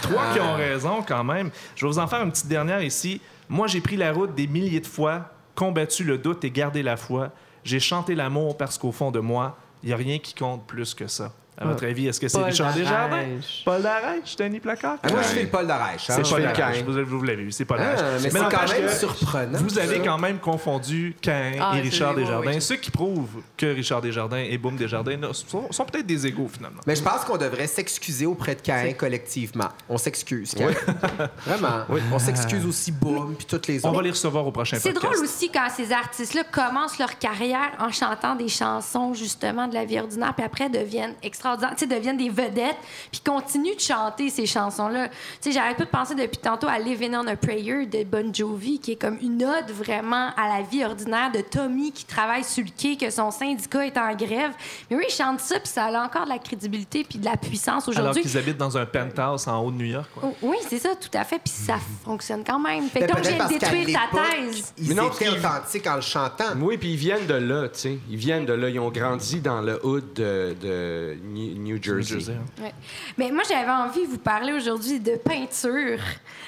trois 0.00 0.32
qui 0.32 0.40
ont 0.40 0.54
raison 0.54 1.02
quand 1.06 1.24
même. 1.24 1.50
Je 1.74 1.84
vais 1.84 1.92
vous 1.92 1.98
en 1.98 2.06
faire 2.06 2.22
une 2.22 2.30
petite 2.30 2.48
dernière 2.48 2.82
ici. 2.82 3.20
Moi, 3.48 3.66
j'ai 3.66 3.80
pris 3.80 3.96
la 3.96 4.12
route 4.12 4.34
des 4.34 4.46
milliers 4.46 4.80
de 4.80 4.86
fois, 4.86 5.30
combattu 5.54 6.04
le 6.04 6.18
doute 6.18 6.44
et 6.44 6.50
gardé 6.50 6.82
la 6.82 6.96
foi. 6.96 7.30
J'ai 7.64 7.80
chanté 7.80 8.14
l'amour 8.14 8.56
parce 8.56 8.78
qu'au 8.78 8.92
fond 8.92 9.10
de 9.10 9.20
moi, 9.20 9.56
il 9.82 9.88
n'y 9.88 9.92
a 9.92 9.96
rien 9.96 10.18
qui 10.18 10.34
compte 10.34 10.66
plus 10.66 10.94
que 10.94 11.06
ça. 11.06 11.32
À 11.60 11.66
votre 11.66 11.84
avis, 11.86 12.06
est-ce 12.06 12.20
que 12.20 12.28
c'est 12.28 12.38
Paul 12.38 12.46
Richard 12.46 12.72
Desjardins? 12.72 13.16
Darèche. 13.16 13.62
Paul 13.64 13.82
Darèche? 13.82 14.36
Danny 14.36 14.60
Placard? 14.60 14.98
Ah, 15.02 15.08
moi, 15.10 15.22
je 15.22 15.28
fais 15.28 15.42
le 15.42 15.48
Paul 15.48 15.66
d'Arèche. 15.66 16.08
hein. 16.10 16.20
C'est 16.22 16.30
Paul 16.30 16.42
Darèche. 16.42 16.82
Vous, 16.84 17.18
vous 17.18 17.22
l'avez 17.24 17.42
vu, 17.42 17.50
c'est 17.52 17.64
Paul 17.64 17.78
Ah, 17.80 17.94
Darèche. 17.96 18.22
mais 18.22 18.30
c'est 18.30 18.38
n'empêche 18.40 18.58
quand 18.60 18.68
même 18.72 18.82
que 18.86 18.92
surprenant. 18.94 19.58
Vous 19.58 19.78
avez 19.78 19.98
quand 20.00 20.18
même 20.18 20.38
confondu 20.38 21.16
Cain 21.20 21.52
Ah, 21.60 21.72
et 21.72 21.76
c'est- 21.78 21.82
Richard 21.82 22.14
Desjardins. 22.14 22.50
oui. 22.70 22.78
Qui 22.80 22.90
prouve 22.92 23.28
que 23.56 23.66
Richard 23.74 24.00
Desjardins 24.02 24.38
et 24.38 24.56
Boom 24.56 24.76
Desjardins 24.76 25.16
ne- 25.16 25.32
sont, 25.32 25.70
sont 25.72 25.84
peut-être 25.84 26.06
des 26.06 26.26
égaux, 26.28 26.48
finalement. 26.52 26.80
Mais 26.86 26.94
je 26.94 27.02
pense 27.02 27.24
qu'on 27.24 27.36
devrait 27.36 27.66
s'excuser 27.66 28.24
auprès 28.26 28.54
de 28.54 28.60
Cain 28.60 28.92
collectivement. 28.96 29.68
On 29.88 29.98
s'excuse, 29.98 30.54
Cain. 30.54 30.68
Vraiment. 31.46 31.84
On 32.12 32.18
s'excuse 32.18 32.64
aussi 32.66 32.92
Boom 32.92 33.34
puis 33.36 33.46
toutes 33.46 33.66
les 33.66 33.84
On 33.84 33.90
va 33.90 33.94
autres. 33.96 34.02
les 34.04 34.10
recevoir 34.10 34.46
au 34.46 34.52
prochain 34.52 34.76
C'est 34.80 34.92
podcast. 34.92 35.12
drôle 35.14 35.24
aussi 35.24 35.50
quand 35.50 35.68
ces 35.74 35.92
artistes-là 35.92 36.44
commencent 36.52 36.98
leur 36.98 37.18
carrière 37.18 37.72
en 37.80 37.90
chantant 37.90 38.34
des 38.36 38.48
chansons 38.48 39.12
justement 39.14 39.66
de 39.68 39.74
la 39.74 39.84
vie 39.84 39.98
ordinaire, 39.98 40.34
puis 40.34 40.44
après 40.44 40.68
deviennent 40.68 41.14
extraordinaires, 41.54 41.74
tu 41.76 41.86
sais, 41.88 41.94
deviennent 41.94 42.16
des 42.16 42.28
vedettes, 42.28 42.76
puis 43.10 43.20
continuent 43.24 43.74
de 43.74 43.80
chanter 43.80 44.30
ces 44.30 44.46
chansons-là. 44.46 45.08
Tu 45.08 45.14
sais, 45.40 45.52
j'arrête 45.52 45.76
pas 45.76 45.84
de 45.84 45.90
penser 45.90 46.14
depuis 46.14 46.38
tantôt 46.38 46.68
à 46.68 46.78
Living 46.78 47.14
on 47.14 47.26
a 47.26 47.36
Prayer 47.36 47.86
de 47.86 48.04
Bon 48.04 48.32
Jovi, 48.34 48.78
qui 48.78 48.92
est 48.92 48.96
comme 48.96 49.18
une 49.22 49.42
ode 49.44 49.70
vraiment 49.70 50.30
à 50.36 50.58
la 50.58 50.62
vie 50.62 50.84
ordinaire 50.84 51.30
de 51.32 51.40
Tommy 51.40 51.92
qui 51.92 52.04
travaille 52.04 52.44
sur 52.44 52.64
le 52.64 52.70
quai, 52.76 52.96
que 52.96 53.10
son 53.10 53.30
syndicat 53.30 53.86
est 53.86 53.96
en 53.96 54.14
grève. 54.14 54.52
Mais 54.90 54.96
oui, 54.96 55.04
ils 55.08 55.12
chantent 55.12 55.40
ça, 55.40 55.58
puis 55.60 55.68
ça 55.68 55.84
a 55.86 56.04
encore 56.04 56.24
de 56.24 56.30
la 56.30 56.38
crédibilité 56.38 57.04
puis 57.08 57.18
de 57.18 57.24
la 57.24 57.36
puissance 57.36 57.88
Alors 57.88 58.00
aujourd'hui. 58.10 58.22
qu'ils 58.22 58.36
habitent 58.38 58.56
dans 58.58 58.76
un 58.76 58.86
penthouse 58.86 59.46
en 59.48 59.60
haut 59.62 59.70
de 59.70 59.76
New 59.76 59.86
York. 59.86 60.08
quoi. 60.14 60.22
Oh, 60.26 60.34
Oui, 60.42 60.56
c'est 60.68 60.78
ça, 60.78 60.90
tout 60.94 61.10
à 61.16 61.24
fait. 61.24 61.38
Puis 61.38 61.52
ça 61.52 61.76
fonctionne 62.04 62.42
quand 62.44 62.58
même. 62.58 62.88
Fait 62.88 63.06
qu'à 63.06 63.14
détruire 63.46 63.86
ta 64.10 64.18
thèse. 64.18 64.72
Ils 64.78 64.88
Mais 64.88 64.94
non, 64.94 65.10
étaient 65.10 65.28
authentiques 65.28 65.86
en 65.86 65.96
le 65.96 66.00
chantant. 66.00 66.44
Oui, 66.60 66.76
puis 66.78 66.90
ils 66.92 66.96
viennent 66.96 67.26
de 67.26 67.34
là, 67.34 67.68
tu 67.68 67.78
sais. 67.80 67.98
Ils 68.10 68.16
viennent 68.16 68.46
de 68.46 68.52
là. 68.52 68.68
Ils 68.68 68.78
ont 68.80 68.90
grandi 68.90 69.40
dans 69.40 69.60
le 69.60 69.84
hood 69.84 70.12
de, 70.14 70.56
de 70.60 71.16
New, 71.38 71.54
New 71.54 71.74
New 71.74 71.82
Jersey. 71.82 72.14
Jersey, 72.20 72.32
hein. 72.34 72.62
Ouais. 72.62 72.72
Mais 73.16 73.30
moi, 73.30 73.42
j'avais 73.48 73.70
envie 73.70 74.06
de 74.06 74.10
vous 74.12 74.18
parler 74.18 74.52
aujourd'hui 74.52 74.98
de 75.00 75.16
peinture. 75.16 75.98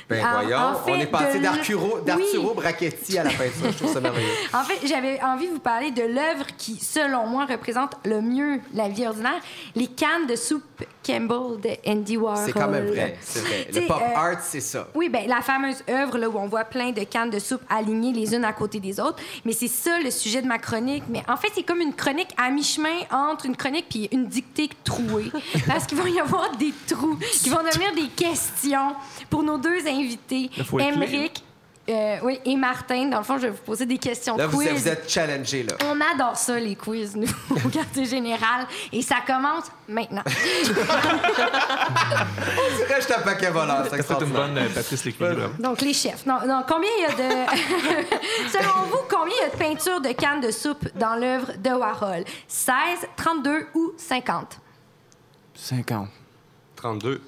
Ben 0.08 0.24
En- 0.26 0.40
voyons, 0.40 0.58
en 0.58 0.74
fait, 0.74 0.90
on 0.92 0.94
est 1.00 1.06
passé 1.06 1.38
de 1.38 1.44
d'Arturo 1.44 2.02
Oui. 2.06 2.54
Brachetti 2.56 3.18
à 3.18 3.24
la 3.24 3.30
peinture. 3.30 3.70
Je 3.70 3.76
trouve 3.76 3.92
ça 3.92 4.00
merveilleux. 4.00 4.28
En 4.52 4.64
fait, 4.64 4.86
j'avais 4.86 5.20
envie 5.22 5.46
de 5.48 5.52
vous 5.52 5.60
parler 5.60 5.90
de 5.92 6.02
l'œuvre 6.02 6.46
qui, 6.58 6.76
selon 6.76 7.26
moi, 7.26 7.46
représente 7.46 7.92
le 8.04 8.20
mieux 8.20 8.60
la 8.74 8.88
vie 8.88 9.06
ordinaire, 9.06 9.40
les 9.76 9.86
cannes 9.86 10.26
de 10.26 10.34
soupe 10.36 10.64
Campbell 11.06 11.60
de 11.62 11.90
Andy 11.90 12.16
Warhol. 12.16 12.44
C'est 12.46 12.52
quand 12.52 12.68
même 12.68 12.86
vrai. 12.86 13.16
C'est 13.20 13.40
vrai. 13.40 13.68
Le 13.72 13.86
pop 13.86 14.00
euh, 14.02 14.16
art, 14.16 14.40
c'est 14.42 14.60
ça. 14.60 14.88
Oui, 14.94 15.08
ben 15.08 15.26
la 15.28 15.40
fameuse 15.40 15.82
œuvre 15.88 16.18
là, 16.18 16.28
où 16.28 16.36
on 16.38 16.46
voit 16.46 16.64
plein 16.64 16.90
de 16.90 17.02
cannes 17.04 17.30
de 17.30 17.38
soupe 17.38 17.62
alignées 17.68 18.12
les 18.12 18.34
unes 18.34 18.44
à 18.44 18.52
côté 18.52 18.80
des 18.80 18.98
autres. 19.00 19.18
Mais 19.44 19.52
c'est 19.52 19.68
ça 19.68 19.98
le 20.02 20.10
sujet 20.10 20.42
de 20.42 20.46
ma 20.46 20.58
chronique. 20.58 21.04
Mais 21.08 21.22
en 21.28 21.36
fait, 21.36 21.48
c'est 21.54 21.62
comme 21.62 21.80
une 21.80 21.94
chronique 21.94 22.30
à 22.36 22.50
mi-chemin 22.50 22.98
entre 23.10 23.46
une 23.46 23.56
chronique 23.56 23.86
puis 23.88 24.08
une 24.12 24.26
dictée 24.26 24.68
trouée. 24.84 25.30
Parce 25.66 25.86
qu'il 25.86 25.98
va 25.98 26.08
y 26.08 26.20
avoir 26.20 26.56
des 26.56 26.72
trous 26.86 27.18
qui 27.40 27.48
vont 27.48 27.62
devenir 27.62 27.94
des 27.94 28.08
questions 28.08 28.94
pour 29.28 29.42
nos 29.42 29.58
deux 29.58 29.86
invités, 29.86 30.50
Émeric. 30.78 31.44
Euh, 31.90 32.18
oui, 32.22 32.40
et 32.44 32.56
Martin. 32.56 33.06
Dans 33.06 33.18
le 33.18 33.24
fond, 33.24 33.36
je 33.38 33.42
vais 33.42 33.50
vous 33.50 33.62
poser 33.64 33.86
des 33.86 33.98
questions 33.98 34.36
Là, 34.36 34.46
vous, 34.46 34.62
êtes 34.62 35.10
challengés, 35.10 35.62
là. 35.62 35.74
On 35.84 35.98
adore 36.00 36.36
ça, 36.36 36.58
les 36.58 36.76
quiz, 36.76 37.16
nous, 37.16 37.28
au 37.64 37.68
quartier 37.68 38.04
général. 38.04 38.66
Et 38.92 39.02
ça 39.02 39.16
commence 39.26 39.64
maintenant. 39.88 40.22
On 40.26 40.30
dirait 42.76 42.98
que 42.98 43.02
je 43.02 43.22
paquet 43.22 43.50
volant. 43.50 43.82
C'est 43.90 44.20
une 44.20 44.30
bonne 44.30 44.58
euh, 44.58 44.68
Patrice 44.74 45.08
bravo. 45.18 45.52
Donc, 45.58 45.80
les 45.80 45.92
chefs. 45.92 46.24
Non, 46.26 46.38
non, 46.46 46.62
combien 46.68 46.90
il 46.98 47.02
y 47.02 47.06
a 47.06 47.12
de. 47.12 47.30
Selon 48.52 48.84
vous, 48.90 49.00
combien 49.08 49.34
il 49.40 49.42
y 49.42 49.46
a 49.46 49.50
de 49.50 49.56
peintures 49.56 50.00
de 50.00 50.12
cannes 50.12 50.40
de 50.40 50.50
soupe 50.50 50.88
dans 50.96 51.16
l'œuvre 51.16 51.52
de 51.58 51.70
Warhol? 51.70 52.24
16, 52.48 52.74
32 53.16 53.66
ou 53.74 53.92
50? 53.96 54.60
50. 55.54 56.08
32. 56.76 57.20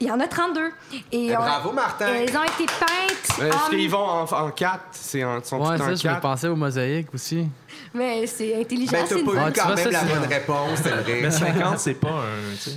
Il 0.00 0.06
y 0.06 0.10
en 0.10 0.20
a 0.20 0.26
32. 0.28 0.66
Et 1.12 1.26
Eh, 1.26 1.36
on- 1.36 1.40
bravo, 1.40 1.72
Martin. 1.72 2.06
Elles 2.08 2.36
ont 2.36 2.44
été 2.44 2.66
peintes. 2.66 3.40
Euh, 3.40 3.48
Est-ce 3.48 3.56
en- 3.56 3.70
qu'ils 3.70 3.90
vont 3.90 3.98
en, 3.98 4.22
en 4.24 4.50
4? 4.50 4.80
C'est 4.92 5.24
en, 5.24 5.42
sont 5.42 5.58
Ouais, 5.60 5.76
tous 5.76 5.82
en 5.82 5.86
ça, 5.86 5.94
je 5.94 6.02
4? 6.02 6.20
pensais 6.20 6.48
aux 6.48 6.56
mosaïques 6.56 7.12
aussi. 7.14 7.46
Mais 7.94 8.26
c'est 8.26 8.60
intelligent. 8.60 8.92
Ben, 8.92 9.04
c'est 9.06 9.14
t'as 9.14 9.20
une- 9.20 9.26
pas 9.26 9.48
eu 9.48 9.52
tu 9.52 9.60
quand 9.60 9.68
même 9.68 9.78
ça, 9.78 9.90
la 9.90 10.02
bonne 10.04 10.28
réponse, 10.28 10.80
c'est 10.82 10.88
vrai. 10.90 11.18
Mais 11.22 11.30
50, 11.30 11.78
c'est 11.78 11.94
pas 11.94 12.08
un, 12.08 12.56
tu 12.62 12.70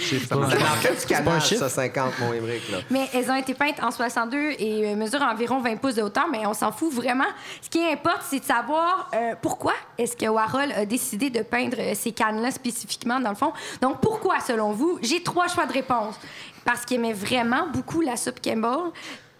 chiffre. 0.00 0.28
pas- 0.28 1.30
un 1.32 1.40
chiffre. 1.40 1.60
ça, 1.60 1.68
50, 1.68 2.18
mon 2.20 2.32
Émeric, 2.32 2.70
là. 2.70 2.78
Mais 2.90 3.08
elles 3.12 3.30
ont 3.30 3.34
été 3.36 3.54
peintes 3.54 3.82
en 3.82 3.90
62 3.90 4.52
et 4.58 4.86
euh, 4.86 4.96
mesurent 4.96 5.22
environ 5.22 5.60
20 5.60 5.76
pouces 5.76 5.94
de 5.96 6.02
hauteur, 6.02 6.26
mais 6.30 6.46
on 6.46 6.54
s'en 6.54 6.72
fout 6.72 6.92
vraiment. 6.92 7.24
Ce 7.60 7.68
qui 7.68 7.82
importe, 7.84 8.22
c'est 8.28 8.40
de 8.40 8.44
savoir 8.44 9.10
euh, 9.14 9.34
pourquoi 9.40 9.74
est-ce 9.98 10.16
que 10.16 10.26
Warhol 10.26 10.72
a 10.72 10.84
décidé 10.86 11.30
de 11.30 11.42
peindre 11.42 11.76
euh, 11.78 11.92
ces 11.94 12.12
cannes-là 12.12 12.50
spécifiquement, 12.50 13.20
dans 13.20 13.30
le 13.30 13.36
fond. 13.36 13.52
Donc, 13.80 14.00
pourquoi, 14.00 14.40
selon 14.40 14.72
vous? 14.72 14.98
J'ai 15.02 15.22
trois 15.22 15.48
choix 15.48 15.66
de 15.66 15.72
réponse. 15.72 16.14
Parce 16.64 16.84
qu'il 16.84 16.96
aimait 16.96 17.12
vraiment 17.12 17.68
beaucoup 17.72 18.00
la 18.00 18.16
soupe 18.16 18.40
Campbell. 18.42 18.90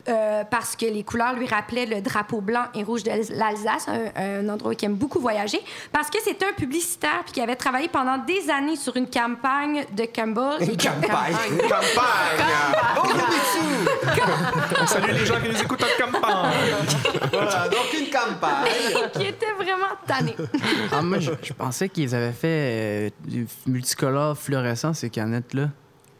Euh, 0.08 0.44
parce 0.50 0.76
que 0.76 0.86
les 0.86 1.02
couleurs 1.02 1.34
lui 1.34 1.46
rappelaient 1.46 1.86
le 1.86 2.00
drapeau 2.00 2.40
blanc 2.40 2.64
et 2.74 2.82
rouge 2.82 3.02
de 3.02 3.10
l'Alsace, 3.10 3.88
un, 3.88 4.10
un 4.16 4.48
endroit 4.48 4.70
où 4.70 4.74
il 4.78 4.84
aime 4.84 4.94
beaucoup 4.94 5.20
voyager. 5.20 5.60
Parce 5.92 6.10
que 6.10 6.18
c'était 6.22 6.46
un 6.46 6.52
publicitaire 6.52 7.22
puis 7.24 7.32
qui 7.34 7.40
avait 7.40 7.56
travaillé 7.56 7.88
pendant 7.88 8.18
des 8.18 8.50
années 8.50 8.76
sur 8.76 8.96
une 8.96 9.08
campagne 9.08 9.84
de 9.96 10.04
Campbell. 10.04 10.60
Une 10.60 10.76
campagne. 10.76 11.36
Une 11.50 11.58
campagne! 11.58 12.46
Oh, 12.98 13.08
sous! 13.52 14.82
On 14.82 14.86
salue 14.86 15.10
les 15.12 15.26
gens 15.26 15.40
qui 15.40 15.48
nous 15.48 15.60
écoutent 15.62 15.82
en 15.84 16.04
campagne. 16.04 16.52
Voilà, 17.32 17.68
donc 17.68 17.92
une 17.98 18.10
campagne. 18.10 19.10
qui 19.12 19.26
était 19.26 19.52
vraiment 19.58 19.94
tanné. 20.06 20.36
Ah, 20.92 21.02
moi, 21.02 21.18
je, 21.18 21.32
je 21.42 21.52
pensais 21.52 21.88
qu'ils 21.88 22.14
avaient 22.14 22.32
fait 22.32 22.46
euh, 22.46 23.10
du 23.24 23.46
multicolore 23.66 24.36
fluorescent, 24.36 24.94
ces 24.94 25.10
canettes-là. 25.10 25.68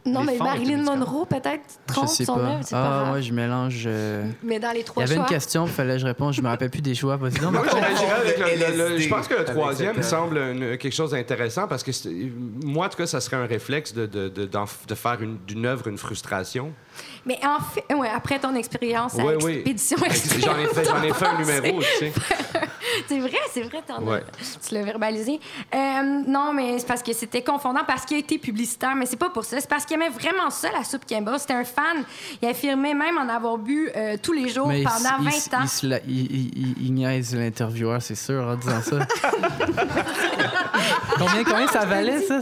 Non, 0.07 0.21
Les 0.21 0.33
mais 0.33 0.39
Marilyn 0.39 0.83
Monroe, 0.83 1.27
peut-être, 1.27 1.63
Je 1.89 1.93
trompe 1.93 2.09
sais 2.09 2.25
son 2.25 2.37
pas. 2.37 2.41
œuvre, 2.43 2.59
c'est 2.63 2.71
pas 2.77 2.83
Ah, 2.85 3.03
grave. 3.03 3.15
ouais, 3.15 3.23
je 3.23 3.33
mélange. 3.33 3.85
euh, 3.87 4.25
Mais 4.43 4.59
dans 4.61 4.71
les 4.71 4.81
Il 4.81 4.85
trois 4.85 5.03
y 5.03 5.07
avait 5.07 5.15
choix... 5.17 5.25
une 5.25 5.29
question, 5.29 5.67
il 5.67 5.73
fallait 5.73 5.95
que 5.95 5.99
je 6.01 6.07
réponde. 6.07 6.33
Je 6.33 6.41
me 6.43 6.49
rappelle 6.49 6.71
plus 6.71 6.81
des 6.81 6.95
choix. 6.95 7.17
Vas-y, 7.17 7.41
non, 7.41 7.51
Moi, 7.51 7.63
Martin. 7.63 7.79
j'irais 7.99 8.13
avec 8.21 8.39
le- 8.39 8.45
le- 8.45 8.77
le- 8.79 8.85
LSD. 8.93 8.99
je 9.03 9.09
pense 9.09 9.27
que 9.29 9.35
le 9.35 9.45
troisième 9.45 9.95
cette, 9.97 10.05
euh, 10.05 10.09
semble 10.09 10.39
une- 10.39 10.79
quelque 10.79 10.95
chose 10.95 11.11
d'intéressant 11.11 11.67
parce 11.67 11.83
que 11.83 11.91
c'est- 11.93 12.11
moi, 12.65 12.87
en 12.87 12.89
tout 12.89 12.99
cas, 12.99 13.07
ça 13.07 13.21
serait 13.21 13.37
un 13.37 13.47
réflexe 13.47 13.93
de, 13.93 14.07
de, 14.07 14.29
de, 14.29 14.45
d'en- 14.47 14.65
de 14.87 14.95
faire 14.95 15.21
une- 15.21 15.39
d'une 15.47 15.67
œuvre 15.67 15.89
une 15.89 15.99
frustration. 15.99 16.73
Mais 17.27 17.39
en 17.45 17.61
fait, 17.61 17.93
ouais, 17.95 18.09
après 18.09 18.39
ton 18.39 18.55
expérience 18.55 19.19
à 19.19 19.25
Oui, 19.25 19.35
oui. 19.43 19.53
Expédition 19.57 19.97
J'en 19.99 20.07
ai 20.59 20.67
fait, 20.67 20.85
j'en 20.85 21.03
ai 21.03 21.13
fait 21.13 21.27
un 21.27 21.39
numéro, 21.39 21.81
tu 21.83 21.87
sais. 21.99 22.13
C'est 23.09 23.19
vrai, 23.19 23.31
c'est 23.53 23.63
vrai, 23.63 23.83
t'en 23.87 23.97
as- 23.99 24.01
Ouais. 24.03 24.25
tu 24.67 24.75
l'as 24.75 24.83
verbalisé. 24.83 25.41
Euh, 25.75 25.79
non, 26.27 26.53
mais 26.53 26.79
c'est 26.79 26.87
parce 26.87 27.03
que 27.03 27.13
c'était 27.13 27.43
confondant 27.43 27.83
parce 27.87 28.05
qu'il 28.05 28.17
a 28.17 28.21
été 28.21 28.39
publicitaire, 28.39 28.95
mais 28.95 29.07
c'est 29.07 29.17
pas 29.17 29.31
pour 29.31 29.45
ça. 29.45 29.61
C'est 29.61 29.69
parce 29.69 29.85
qu'il 29.85 29.97
aimait 29.97 30.09
vraiment 30.11 30.51
ça, 30.51 30.69
la 30.73 30.85
soupe 30.85 31.05
Campbell. 31.09 31.39
C'était 31.39 31.55
un 31.55 31.65
fan. 31.65 32.05
Il 32.43 32.49
affirmait 32.49 32.95
même 32.95 33.19
en 33.19 33.29
avoir 33.29 33.59
bu 33.59 33.91
euh, 33.97 34.17
tous 34.23 34.33
les 34.33 34.49
jours 34.49 34.69
Mais 34.69 34.83
pendant 34.85 35.19
il, 35.21 35.25
20 35.25 35.31
il, 35.31 35.55
ans. 35.55 35.59
Il, 35.83 35.89
la- 35.89 35.99
il- 36.07 36.33
il- 36.33 36.59
il- 36.59 36.75
il 36.87 36.95
niaise 36.95 37.35
l'intervieweur, 37.35 38.01
c'est 38.03 38.15
sûr, 38.15 38.43
en 38.47 38.57
disant 38.57 38.83
ça. 38.83 38.99
combien, 41.19 41.45
combien 41.45 41.67
ça 41.69 41.85
valait, 41.85 42.21
ça? 42.23 42.41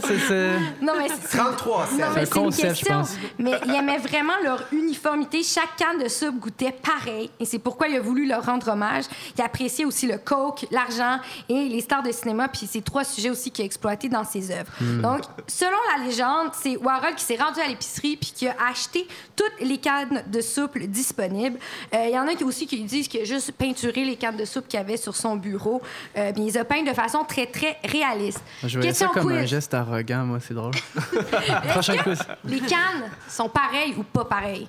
Non, 0.81 0.93
mais 0.97 1.07
c'est 1.09 1.37
33 1.37 1.85
cents. 1.87 1.97
Non, 1.97 2.03
un 2.05 2.09
mais 2.13 2.25
c'est 2.25 2.35
une 2.35 2.43
concept, 2.43 2.79
je 2.79 2.85
pense. 2.85 3.15
Mais 3.39 3.53
il 3.65 3.73
aimait 3.75 3.97
vraiment 3.97 4.33
leur 4.43 4.63
uniformité. 4.71 5.43
Chaque 5.43 5.75
canne 5.77 6.03
de 6.03 6.07
soupe 6.09 6.39
goûtait 6.39 6.73
pareil. 6.83 7.29
Et 7.39 7.45
c'est 7.45 7.59
pourquoi 7.59 7.87
il 7.87 7.95
a 7.95 8.01
voulu 8.01 8.27
leur 8.27 8.45
rendre 8.45 8.67
hommage. 8.69 9.05
Il 9.37 9.41
appréciait 9.43 9.85
aussi 9.85 10.07
le 10.07 10.17
coke, 10.35 10.65
l'argent 10.71 11.19
et 11.49 11.67
les 11.69 11.81
stars 11.81 12.03
de 12.03 12.11
cinéma. 12.11 12.47
Puis 12.47 12.67
c'est 12.67 12.83
trois 12.83 13.03
sujets 13.03 13.29
aussi 13.29 13.51
qu'il 13.51 13.63
a 13.63 13.65
exploités 13.65 14.09
dans 14.09 14.23
ses 14.23 14.51
œuvres. 14.51 14.71
Hmm. 14.81 15.01
Donc, 15.01 15.21
selon 15.47 15.77
la 15.97 16.03
légende, 16.05 16.51
c'est 16.53 16.77
Warhol 16.77 17.15
qui 17.15 17.23
s'est 17.23 17.37
rendu 17.37 17.59
à 17.59 17.67
l'épicerie 17.67 18.17
puis 18.17 18.31
qui 18.35 18.47
a 18.47 18.55
acheté 18.69 19.07
toutes 19.35 19.59
les 19.61 19.77
cannes 19.77 20.23
de 20.27 20.41
soupe 20.41 20.77
disponibles. 20.77 21.59
Euh, 21.93 22.05
Il 22.07 22.15
y 22.15 22.19
en 22.19 22.27
a 22.27 22.35
qui 22.35 22.43
aussi 22.43 22.67
qui 22.67 22.83
disent 22.83 23.07
qu'il 23.07 23.21
a 23.21 23.25
juste 23.25 23.51
peinturé 23.53 24.03
les 24.05 24.15
cannes 24.15 24.37
de 24.37 24.45
soupe 24.45 24.67
qu'il 24.67 24.79
avait 24.79 24.97
sur 24.97 25.15
son 25.15 25.35
bureau. 25.35 25.81
Euh, 26.17 26.31
puis 26.33 26.41
il 26.43 26.45
les 26.45 26.57
a 26.57 26.65
peintes 26.65 26.87
de 26.87 26.93
façon 26.93 27.23
très, 27.23 27.45
très 27.47 27.77
réaliste. 27.83 28.41
Je 28.63 28.77
voyais 28.77 28.93
ça 28.93 29.07
Question 29.07 29.21
comme 29.21 29.31
un 29.31 29.39
quiz. 29.41 29.49
geste 29.49 29.73
arrogant, 29.73 30.25
moi, 30.25 30.39
c'est 30.39 30.53
drôle. 30.53 30.73
Prochain 31.69 31.97
quiz. 31.97 32.19
Les 32.43 32.59
cannes 32.59 33.09
sont 33.27 33.49
pareilles 33.49 33.95
ou 33.97 34.03
pas 34.03 34.25
pareilles? 34.25 34.67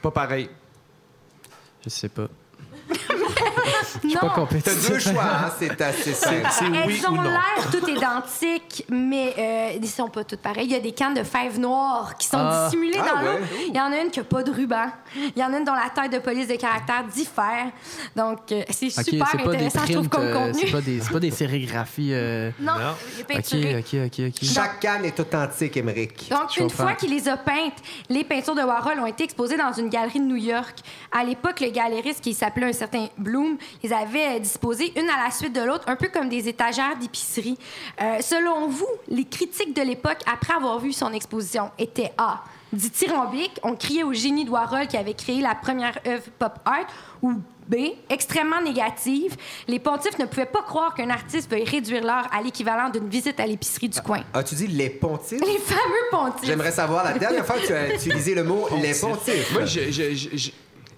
Pas 0.00 0.10
pareil. 0.10 0.48
Je 1.84 1.88
sais 1.90 2.08
pas. 2.08 2.28
Non, 4.04 4.20
Pas 4.20 4.46
T'as 4.64 4.74
deux 4.88 4.98
choix, 4.98 5.22
hein, 5.24 5.52
c'est 5.58 5.80
assez 5.80 6.12
simple. 6.12 6.46
C'est 6.50 6.64
elles 6.66 7.06
ont 7.08 7.12
non. 7.12 7.22
l'air 7.22 7.70
toutes 7.70 7.88
identiques, 7.88 8.84
mais 8.90 9.34
euh, 9.38 9.70
ils 9.80 9.88
sont 9.88 10.08
pas 10.08 10.24
toutes 10.24 10.40
pareilles. 10.40 10.66
Il 10.66 10.72
y 10.72 10.76
a 10.76 10.80
des 10.80 10.92
cannes 10.92 11.14
de 11.14 11.22
fèves 11.22 11.58
noires 11.58 12.16
qui 12.18 12.26
sont 12.26 12.38
Ah. 12.38 12.64
dissimulées 12.66 12.98
Ah 13.00 13.08
dans 13.14 13.22
l'eau. 13.22 13.38
Il 13.68 13.76
y 13.76 13.80
en 13.80 13.92
a 13.92 13.98
une 14.00 14.10
qui 14.10 14.20
a 14.20 14.24
pas 14.24 14.42
de 14.42 14.50
ruban. 14.50 14.86
Il 15.16 15.38
y 15.40 15.44
en 15.44 15.52
a 15.52 15.58
une 15.58 15.64
dont 15.64 15.74
la 15.74 15.90
taille 15.90 16.08
de 16.10 16.18
police 16.18 16.48
de 16.48 16.56
caractère 16.56 17.04
diffère. 17.04 17.66
Donc, 18.16 18.50
euh, 18.52 18.62
c'est 18.70 18.86
Ok, 18.86 19.04
super 19.04 19.26
c'est 19.30 19.38
pas 19.38 19.50
des 19.50 19.56
intéressant, 19.66 19.80
je 19.86 19.92
trouve, 19.92 20.08
prints, 20.08 20.20
comme 20.20 20.26
euh, 20.28 20.46
contenu. 20.46 20.60
c'est 20.66 20.72
pas 20.72 20.80
des, 20.80 21.00
c'est 21.00 21.12
pas 21.12 21.20
des 21.20 21.30
sérigraphies. 21.42 22.10
euh, 22.12 22.50
Non, 22.60 22.72
est 23.18 23.22
Ok, 23.22 23.26
peinturé. 23.28 23.76
ok, 23.78 23.94
ok, 24.06 24.20
ok. 24.28 24.34
Chaque 24.42 24.80
canne 24.80 25.04
est 25.04 25.18
authentique, 25.20 25.76
Émeric. 25.76 26.28
Donc, 26.30 26.50
Je 26.54 26.60
une 26.62 26.68
comprends. 26.68 26.84
fois 26.84 26.94
qu'il 26.94 27.10
les 27.10 27.28
a 27.28 27.36
peintes, 27.36 27.74
les 28.08 28.24
peintures 28.24 28.54
de 28.54 28.62
Warhol 28.62 28.98
ont 29.00 29.06
été 29.06 29.24
exposées 29.24 29.56
dans 29.56 29.72
une 29.72 29.88
galerie 29.88 30.20
de 30.20 30.24
New 30.26 30.36
York. 30.36 30.78
À 31.12 31.24
l'époque, 31.24 31.60
le 31.60 31.70
galériste, 31.70 32.20
qui 32.22 32.34
s'appelait 32.34 32.71
un 32.72 32.78
certain 32.78 33.08
Bloom, 33.18 33.58
les 33.82 33.92
avait 33.92 34.36
euh, 34.36 34.38
disposées 34.38 34.92
une 34.98 35.08
à 35.08 35.24
la 35.24 35.30
suite 35.30 35.52
de 35.52 35.60
l'autre, 35.60 35.84
un 35.86 35.96
peu 35.96 36.08
comme 36.08 36.28
des 36.28 36.48
étagères 36.48 36.96
d'épicerie. 36.98 37.58
Euh, 38.00 38.18
selon 38.20 38.68
vous, 38.68 38.88
les 39.08 39.24
critiques 39.24 39.76
de 39.76 39.82
l'époque, 39.82 40.18
après 40.32 40.54
avoir 40.54 40.78
vu 40.78 40.92
son 40.92 41.12
exposition, 41.12 41.70
étaient 41.78 42.12
A. 42.18 42.42
Dithyrambiques, 42.72 43.60
on 43.62 43.76
criait 43.76 44.02
au 44.02 44.14
génie 44.14 44.46
de 44.46 44.50
Warhol 44.50 44.86
qui 44.86 44.96
avait 44.96 45.12
créé 45.12 45.42
la 45.42 45.54
première 45.54 45.98
œuvre 46.06 46.24
pop 46.38 46.54
art, 46.64 46.86
ou 47.20 47.34
B, 47.68 47.76
extrêmement 48.08 48.60
négative. 48.62 49.36
Les 49.68 49.78
pontifs 49.78 50.18
ne 50.18 50.24
pouvaient 50.24 50.46
pas 50.46 50.62
croire 50.62 50.94
qu'un 50.94 51.10
artiste 51.10 51.50
veuille 51.50 51.64
réduire 51.64 52.02
l'art 52.02 52.28
à 52.32 52.42
l'équivalent 52.42 52.88
d'une 52.88 53.08
visite 53.08 53.38
à 53.38 53.46
l'épicerie 53.46 53.90
du 53.90 54.00
coin. 54.00 54.22
As-tu 54.32 54.54
dit 54.54 54.66
les 54.66 54.88
pontifs? 54.90 55.40
Les 55.40 55.58
fameux 55.58 56.10
pontifs. 56.10 56.46
J'aimerais 56.46 56.72
savoir, 56.72 57.04
la 57.04 57.12
dernière 57.12 57.44
fois 57.46 57.56
que 57.56 57.66
tu 57.66 57.74
as 57.74 57.94
utilisé 57.94 58.34
le 58.34 58.44
mot 58.44 58.66
les 58.80 58.94
pontifs. 58.94 59.52
Moi, 59.52 59.66
je, 59.66 59.90
je, 59.90 60.14
je, 60.14 60.50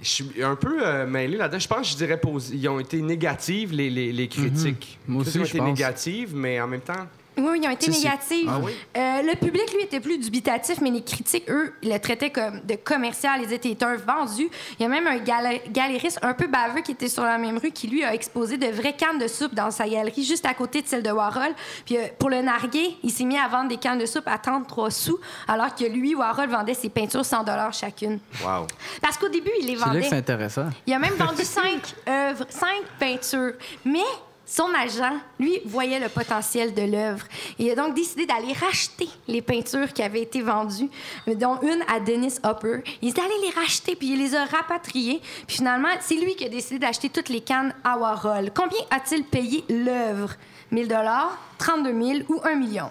je- 0.04 0.08
je 0.24 0.30
suis 0.32 0.42
un 0.42 0.54
peu 0.56 0.86
euh, 0.86 1.06
mêlé 1.06 1.36
là-dedans. 1.36 1.58
Je 1.58 1.66
pense 1.68 1.80
que 1.80 1.92
je 1.92 1.96
dirais 1.96 2.16
posi- 2.22 2.52
ils 2.54 2.68
ont 2.68 2.78
été 2.78 3.00
négatives, 3.02 3.72
les, 3.72 3.90
les, 3.90 4.12
les 4.12 4.28
critiques. 4.28 4.98
Moi 5.08 5.22
aussi, 5.22 5.38
Ils 5.38 5.40
ont 5.40 5.44
je 5.44 5.48
été 5.50 5.58
pense. 5.58 5.66
négatives, 5.68 6.34
mais 6.36 6.60
en 6.60 6.68
même 6.68 6.80
temps... 6.82 7.06
Oui, 7.36 7.44
oui, 7.50 7.60
ils 7.62 7.66
ont 7.66 7.70
été 7.70 7.90
négatifs. 7.90 8.48
Ah 8.48 8.58
oui? 8.62 8.72
Euh, 8.96 9.22
le 9.22 9.34
public, 9.36 9.72
lui, 9.74 9.82
était 9.82 10.00
plus 10.00 10.18
dubitatif, 10.18 10.80
mais 10.80 10.90
les 10.90 11.02
critiques, 11.02 11.48
eux, 11.50 11.74
ils 11.82 11.90
le 11.92 11.98
traitaient 11.98 12.30
comme 12.30 12.60
de 12.60 12.74
commercial. 12.76 13.40
Ils 13.42 13.52
étaient 13.52 13.76
un 13.84 13.96
vendu. 13.96 14.48
Il 14.78 14.82
y 14.82 14.84
a 14.84 14.88
même 14.88 15.06
un 15.06 15.16
gala- 15.18 15.58
galériste 15.68 16.18
un 16.22 16.34
peu 16.34 16.46
baveux 16.46 16.80
qui 16.80 16.92
était 16.92 17.08
sur 17.08 17.24
la 17.24 17.38
même 17.38 17.58
rue 17.58 17.70
qui, 17.72 17.88
lui, 17.88 18.04
a 18.04 18.14
exposé 18.14 18.56
de 18.56 18.66
vraies 18.68 18.92
cannes 18.94 19.18
de 19.18 19.26
soupe 19.28 19.54
dans 19.54 19.70
sa 19.70 19.88
galerie, 19.88 20.24
juste 20.24 20.46
à 20.46 20.54
côté 20.54 20.82
de 20.82 20.86
celle 20.88 21.02
de 21.02 21.10
Warhol. 21.10 21.54
Puis 21.84 21.96
euh, 21.96 22.02
pour 22.18 22.30
le 22.30 22.40
narguer, 22.42 22.96
il 23.02 23.10
s'est 23.10 23.24
mis 23.24 23.38
à 23.38 23.48
vendre 23.48 23.68
des 23.68 23.76
cannes 23.78 23.98
de 23.98 24.06
soupe 24.06 24.26
à 24.28 24.38
33 24.38 24.90
sous, 24.90 25.18
alors 25.48 25.74
que 25.74 25.84
lui, 25.84 26.14
Warhol, 26.14 26.48
vendait 26.48 26.74
ses 26.74 26.88
peintures 26.88 27.24
100 27.24 27.44
chacune. 27.72 28.18
Wow. 28.44 28.66
Parce 29.02 29.18
qu'au 29.18 29.28
début, 29.28 29.50
il 29.60 29.66
les 29.66 29.76
vendait. 29.76 30.02
c'est 30.02 30.16
intéressant. 30.16 30.66
Il 30.86 30.92
a 30.92 30.98
même 30.98 31.14
vendu 31.14 31.42
cinq 31.44 31.94
œuvres, 32.08 32.46
cinq 32.48 32.82
peintures. 32.98 33.54
Mais 33.84 34.00
son 34.46 34.68
agent, 34.74 35.16
lui, 35.38 35.60
voyait 35.64 36.00
le 36.00 36.08
potentiel 36.08 36.74
de 36.74 36.82
l'œuvre. 36.82 37.24
Il 37.58 37.70
a 37.70 37.74
donc 37.74 37.94
décidé 37.94 38.26
d'aller 38.26 38.52
racheter 38.52 39.08
les 39.26 39.42
peintures 39.42 39.92
qui 39.92 40.02
avaient 40.02 40.22
été 40.22 40.42
vendues, 40.42 40.90
dont 41.26 41.58
une 41.62 41.82
à 41.88 42.00
Dennis 42.00 42.38
Hopper. 42.42 42.82
Il 43.02 43.08
est 43.08 43.18
allé 43.18 43.34
les 43.42 43.50
racheter, 43.50 43.96
puis 43.96 44.12
il 44.12 44.18
les 44.18 44.34
a 44.34 44.44
rapatriées. 44.44 45.20
Puis 45.46 45.56
finalement, 45.56 45.88
c'est 46.00 46.16
lui 46.16 46.36
qui 46.36 46.44
a 46.44 46.48
décidé 46.48 46.78
d'acheter 46.78 47.08
toutes 47.08 47.28
les 47.28 47.40
cannes 47.40 47.74
à 47.84 47.96
Warhol. 47.98 48.50
Combien 48.54 48.80
a-t-il 48.90 49.24
payé 49.24 49.64
l'œuvre? 49.68 50.34
1000 50.70 50.88
dollars, 50.88 51.38
32 51.58 52.02
000 52.02 52.18
ou 52.28 52.40
1 52.44 52.54
million? 52.56 52.90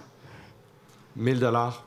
1000 1.16 1.40
dollars. 1.40 1.84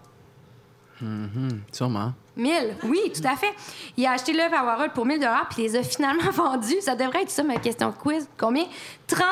Sûrement. 1.72 2.12
1000, 2.36 2.76
oui, 2.84 3.12
tout 3.14 3.26
à 3.26 3.36
fait. 3.36 3.52
Il 3.96 4.06
a 4.06 4.12
acheté 4.12 4.32
l'œuvre 4.32 4.54
à 4.54 4.64
Warhol 4.64 4.90
pour 4.90 5.06
1000 5.06 5.26
puis 5.50 5.62
les 5.62 5.76
a 5.76 5.82
finalement 5.82 6.30
vendus. 6.32 6.80
Ça 6.80 6.94
devrait 6.94 7.22
être 7.22 7.30
ça, 7.30 7.42
ma 7.42 7.56
question 7.56 7.90
de 7.90 7.94
quiz. 7.94 8.28
Combien? 8.38 8.64
30, 9.06 9.24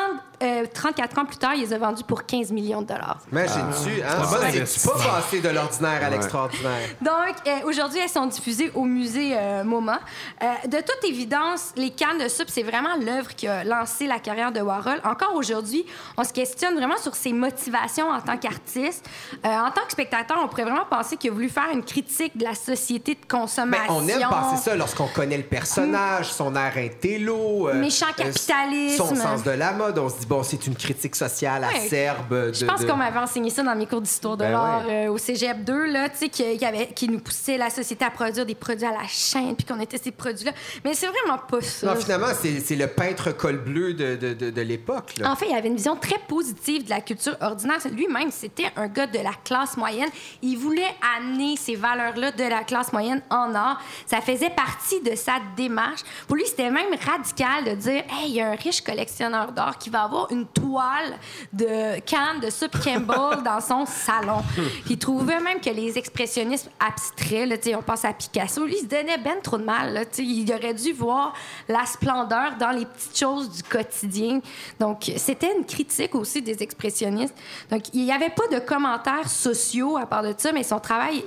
euh, 0.43 0.67
34 0.73 1.19
ans 1.19 1.25
plus 1.25 1.37
tard, 1.37 1.55
il 1.55 1.63
les 1.63 1.73
a 1.73 1.79
vendus 1.79 2.05
pour 2.05 2.25
15 2.25 2.53
millions 2.53 2.81
de 2.81 2.87
dollars. 2.87 3.19
Imagine-tu, 3.31 4.03
hein? 4.03 4.07
un 4.09 4.21
bon 4.21 4.27
Ça, 4.27 4.67
c'est 4.67 4.89
pas 4.91 4.99
passé 4.99 5.41
de 5.41 5.49
l'ordinaire 5.49 6.05
à 6.05 6.11
l'extraordinaire. 6.11 6.89
Donc, 7.03 7.35
euh, 7.47 7.69
aujourd'hui, 7.69 7.99
elles 8.01 8.09
sont 8.09 8.27
diffusées 8.27 8.71
au 8.75 8.85
musée 8.85 9.33
euh, 9.37 9.65
MoMA. 9.65 10.01
Euh, 10.43 10.69
de 10.69 10.77
toute 10.77 11.05
évidence, 11.05 11.73
les 11.77 11.91
cannes 11.91 12.19
de 12.19 12.29
soupe, 12.29 12.49
c'est 12.49 12.63
vraiment 12.63 12.95
l'œuvre 13.01 13.35
qui 13.35 13.49
a 13.49 13.65
lancé 13.65 14.07
la 14.07 14.21
carrière 14.21 14.53
de 14.53 14.61
Warhol. 14.61 15.01
Encore 15.05 15.35
aujourd'hui, 15.35 15.85
on 16.17 16.25
se 16.25 16.33
questionne 16.33 16.75
vraiment 16.77 16.99
sur 16.99 17.15
ses 17.17 17.33
motivations 17.33 18.09
en 18.09 18.21
tant 18.21 18.37
qu'artiste. 18.37 19.09
Euh, 19.45 19.49
en 19.49 19.71
tant 19.71 19.85
que 19.85 19.93
spectateur, 19.93 20.39
on 20.43 20.49
pourrait 20.49 20.65
vraiment 20.65 20.87
penser 20.89 21.17
qu'il 21.17 21.31
a 21.31 21.35
voulu 21.35 21.49
faire 21.49 21.71
une 21.73 21.85
critique 21.85 22.37
de 22.37 22.45
la 22.45 22.55
société 22.55 22.94
de 22.99 23.27
consommation. 23.29 23.85
on 23.97 24.07
aime 24.09 24.21
penser 24.29 24.63
ça 24.63 24.77
lorsqu'on 24.77 25.09
connaît 25.09 25.37
le 25.37 25.43
personnage, 25.43 26.33
son 26.33 26.55
air 26.55 26.73
intello. 26.77 27.69
euh, 27.69 27.75
Méchant 27.81 28.07
euh, 28.19 28.23
capitalisme. 28.25 28.97
Son 28.97 29.15
sens 29.15 29.43
de 29.43 29.51
la 29.51 29.73
mode. 29.73 29.99
On 29.99 30.09
se 30.09 30.19
dit, 30.21 30.27
bon, 30.27 30.43
c'est 30.43 30.67
une 30.67 30.75
critique 30.77 31.17
sociale 31.17 31.63
Ouais. 31.65 31.87
acerbe. 31.87 32.29
De, 32.49 32.53
Je 32.53 32.65
pense 32.65 32.81
de- 32.81 32.87
qu'on 32.87 32.97
m'avait 32.97 33.19
enseigné 33.19 33.51
ça 33.51 33.63
dans 33.63 33.75
mes 33.77 33.87
cours 33.87 34.01
d'histoire 34.01 34.37
de 34.37 34.45
Ben 34.45 34.53
l'art 34.53 34.87
ouais. 34.87 35.07
euh, 35.07 35.11
au 35.13 35.19
Cégep 35.19 35.65
2, 35.65 35.87
là, 35.87 36.09
tu 36.09 36.19
sais, 36.19 36.29
qui, 36.29 36.57
qui 36.59 36.65
avait- 36.65 36.89
qui 36.89 37.09
nous 37.09 37.21
poussait 37.21 37.57
la 37.59 37.71
société 37.71 38.05
à 38.05 38.11
produire 38.11 38.47
des 38.47 38.55
produits 38.55 38.87
à 38.87 38.91
la 38.93 39.07
chaîne, 39.09 39.55
puis 39.57 39.65
qu'on 39.67 39.81
était 39.81 39.99
ces 39.99 40.11
produits-là. 40.11 40.53
Mais 40.85 40.95
c'est 40.95 41.07
vraiment 41.07 41.39
pas 41.39 41.61
ça. 41.61 41.87
Non, 41.89 41.97
finalement, 41.97 42.27
c'est 42.41 42.77
le 42.77 42.87
peintre 42.87 43.33
col 43.33 43.59
bleu 43.59 43.95
de, 43.95 44.15
de, 44.35 44.61
l'époque. 44.63 45.15
En 45.25 45.37
fait, 45.37 45.47
il 45.51 45.55
avait 45.57 45.69
une 45.69 45.77
vision 45.77 45.97
très 45.97 46.19
positive 46.29 46.85
de 46.85 46.91
la 46.91 47.01
culture 47.01 47.37
ordinaire. 47.41 47.79
Lui-même, 47.93 48.31
c'était 48.31 48.71
un 48.77 48.89
gars 48.89 49.07
de 49.07 49.19
la 49.19 49.33
classe 49.45 49.77
moyenne. 49.77 50.09
Il 50.43 50.57
voulait 50.57 50.83
amener 51.19 51.57
ces 51.57 51.75
valeurs-là 51.77 52.33
de 52.33 52.45
la 52.45 52.65
classe 52.65 52.84
moyenne 52.93 53.23
en 53.31 53.55
art. 53.55 53.81
Ça 54.07 54.21
faisait 54.21 54.51
partie 54.51 55.01
de 55.01 55.15
sa 55.15 55.35
démarche. 55.57 56.01
Pour 56.27 56.37
lui, 56.37 56.45
c'était 56.47 56.71
même 56.71 56.95
radical 57.05 57.65
de 57.65 57.75
dire 57.75 58.05
Hey, 58.11 58.29
il 58.29 58.35
y 58.35 58.41
a 58.41 58.51
un 58.51 58.57
riche 58.57 58.83
collectionneur 58.83 59.53
d'art 59.53 59.79
qui 59.79 59.91
va 59.91 60.03
avoir 60.03 60.31
une 60.31 60.47
toile 60.47 61.15
de 61.53 62.01
canne 62.01 62.41
de 62.41 62.51
soupe 62.51 62.79
Campbell 62.83 63.43
dans 63.45 63.61
son 63.61 63.87
salon. 63.87 64.43
Il 64.89 64.99
trouvait 64.99 65.41
même 65.41 65.61
que 65.61 65.71
les 65.71 65.97
expressionnistes 65.99 66.71
abstraits, 66.81 67.49
on 67.77 67.83
pense 67.83 68.05
à 68.05 68.13
Picasso, 68.13 68.65
lui, 68.65 68.77
il 68.77 68.83
se 68.83 68.87
donnait 68.87 69.19
ben 69.19 69.41
trop 69.43 69.59
de 69.59 69.65
mal. 69.65 69.93
là, 69.93 70.03
il 70.19 70.53
aurait 70.53 70.75
dû 70.75 70.93
voir 70.93 71.35
la 71.69 71.85
splendeur 71.87 72.57
dans 72.59 72.71
les 72.71 72.87
petites 72.87 73.19
choses 73.19 73.51
du 73.51 73.63
quotidien. 73.63 74.41
Donc, 74.79 75.11
c'était 75.17 75.55
une 75.57 75.65
critique 75.65 76.15
aussi 76.15 76.43
des 76.43 76.63
expressionnistes. 76.63 77.35
Donc, 77.71 77.83
il 77.93 78.05
n'y 78.05 78.13
avait 78.13 78.31
pas 78.31 78.47
de 78.49 78.59
commentaires 78.59 79.29
sociaux 79.29 79.97
à 79.97 80.07
part 80.07 80.23
de 80.23 80.35
ça, 80.37 80.53
mais 80.53 80.63
son 80.63 80.81
travail, 80.81 81.25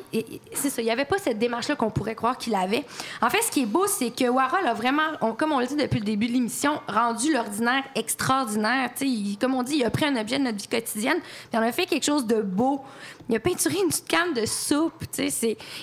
c'est 0.54 0.70
ça, 0.70 0.82
il 0.82 0.86
n'y 0.86 0.92
avait 0.92 1.06
pas 1.06 1.18
cette 1.18 1.40
démarche-là 1.48 1.76
qu'on 1.76 1.90
pourrait 1.90 2.16
croire 2.16 2.38
qu'il 2.38 2.56
avait. 2.56 2.86
En 3.22 3.30
fait, 3.30 3.42
ce 3.42 3.52
qui 3.52 3.64
est 3.64 3.66
beau, 3.66 3.86
c'est 3.88 4.12
que 4.12 4.28
Warhol 4.30 4.66
a 4.66 4.74
vraiment, 4.74 5.04
on- 5.22 5.34
comme 5.34 5.52
on 5.52 5.60
le 5.60 5.66
dit 5.68 5.76
depuis 5.76 6.00
le 6.00 6.06
début 6.06 6.28
de 6.28 6.34
l'émission, 6.34 6.80
rendu 6.88 7.34
l'ordinaire 7.34 7.84
extraordinaire. 7.96 8.90
Il- 9.02 9.38
comme 9.40 9.54
on 9.56 9.64
dit, 9.64 9.78
il 9.78 9.84
a 9.86 9.90
pris 9.90 10.06
un 10.06 10.16
objet 10.16 10.38
de 10.40 10.44
notre 10.44 10.58
vie 10.58 10.68
quotidienne, 10.68 11.18
puis 11.22 11.60
on 11.60 11.64
a 11.64 11.72
fait 11.72 11.86
quelque 11.86 12.06
chose 12.06 12.26
de 12.26 12.42
beau. 12.42 12.82
Il 13.30 13.36
a 13.36 13.40
peinturé 13.40 13.76
une 13.82 13.90
petite 13.90 14.08
canne 14.08 14.34
de 14.34 14.46
soupe. 14.46 14.94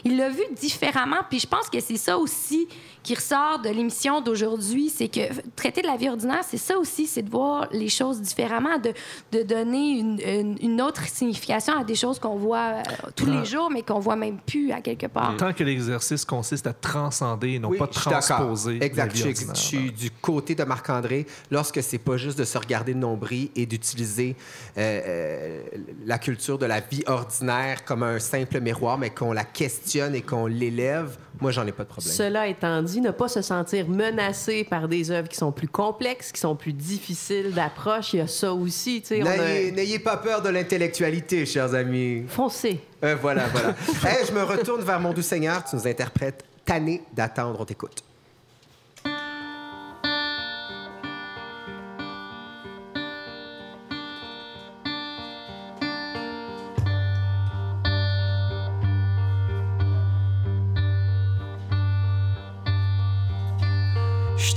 Il 0.04 0.16
l'a 0.16 0.30
vu 0.30 0.42
différemment. 0.52 1.18
Puis 1.28 1.40
je 1.40 1.46
pense 1.46 1.68
que 1.68 1.78
c'est 1.80 1.96
ça 1.98 2.16
aussi 2.16 2.66
qui 3.02 3.14
ressort 3.14 3.58
de 3.62 3.68
l'émission 3.68 4.22
d'aujourd'hui. 4.22 4.88
C'est 4.88 5.08
que 5.08 5.20
traiter 5.54 5.82
de 5.82 5.86
la 5.86 5.96
vie 5.96 6.08
ordinaire, 6.08 6.40
c'est 6.48 6.56
ça 6.56 6.78
aussi, 6.78 7.06
c'est 7.06 7.20
de 7.22 7.28
voir 7.30 7.68
les 7.70 7.90
choses 7.90 8.20
différemment, 8.22 8.78
de, 8.78 8.94
de 9.36 9.42
donner 9.42 9.98
une, 9.98 10.18
une- 10.26 10.56
une 10.62 10.80
autre 10.80 11.02
signification 11.06 11.78
à 11.78 11.84
des 11.84 11.94
choses 11.96 12.18
qu'on 12.18 12.36
voit 12.36 12.58
euh, 12.78 12.82
tous 13.14 13.26
les 13.26 13.44
jours, 13.44 13.70
mais 13.70 13.82
qu'on 13.82 13.98
voit 13.98 14.16
même 14.16 14.38
plus 14.38 14.72
à 14.72 14.80
quelque 14.80 15.06
part. 15.06 15.36
Que 15.52 15.64
l'exercice 15.64 16.24
consiste 16.24 16.66
à 16.66 16.72
transcender 16.72 17.50
et 17.54 17.58
non 17.58 17.68
Oui, 17.68 17.78
pas 17.78 17.86
transposer. 17.86 18.78
Exact. 18.82 19.12
Je 19.14 19.20
suis, 19.20 19.28
ordinaire. 19.30 19.54
je 19.54 19.60
suis 19.60 19.92
du 19.92 20.10
côté 20.10 20.54
de 20.54 20.64
Marc-André 20.64 21.26
lorsque 21.50 21.82
c'est 21.82 21.98
pas 21.98 22.16
juste 22.16 22.38
de 22.38 22.44
se 22.44 22.56
regarder 22.58 22.92
le 22.94 23.00
nombril 23.00 23.50
et 23.56 23.66
d'utiliser 23.66 24.36
euh, 24.78 25.00
euh, 25.06 25.62
la 26.06 26.18
culture 26.18 26.58
de 26.58 26.66
la 26.66 26.80
vie 26.80 27.02
ordinaire 27.06 27.84
comme 27.84 28.02
un 28.02 28.18
simple 28.18 28.60
miroir, 28.60 28.98
mais 28.98 29.10
qu'on 29.10 29.32
la 29.32 29.44
questionne 29.44 30.14
et 30.14 30.22
qu'on 30.22 30.46
l'élève. 30.46 31.16
Moi, 31.40 31.50
j'en 31.50 31.66
ai 31.66 31.72
pas 31.72 31.82
de 31.82 31.88
problème. 31.88 32.12
Cela 32.14 32.46
étant 32.46 32.80
dit, 32.82 33.00
ne 33.00 33.10
pas 33.10 33.26
se 33.28 33.42
sentir 33.42 33.88
menacé 33.88 34.62
par 34.64 34.86
des 34.88 35.10
œuvres 35.10 35.28
qui 35.28 35.36
sont 35.36 35.50
plus 35.50 35.66
complexes, 35.68 36.30
qui 36.30 36.40
sont 36.40 36.54
plus 36.54 36.72
difficiles 36.72 37.52
d'approche, 37.52 38.12
il 38.14 38.18
y 38.18 38.20
a 38.20 38.28
ça 38.28 38.52
aussi. 38.54 39.02
a- 39.10 39.70
n'ayez 39.72 39.98
pas 39.98 40.16
peur 40.16 40.42
de 40.42 40.48
l'intellectualité, 40.48 41.44
chers 41.44 41.74
amis. 41.74 42.24
Foncez. 42.28 42.80
Euh, 43.04 43.16
voilà, 43.20 43.46
voilà. 43.48 43.74
Je 44.26 44.32
me 44.32 44.42
retourne 44.42 44.82
vers 44.82 44.98
mon 44.98 45.12
doux 45.12 45.22
Seigneur. 45.22 45.62
Tu 45.64 45.76
nous 45.76 45.86
interprètes 45.86 46.44
Tanné 46.64 47.02
d'attendre. 47.12 47.60
On 47.60 47.64
t'écoute. 47.64 48.02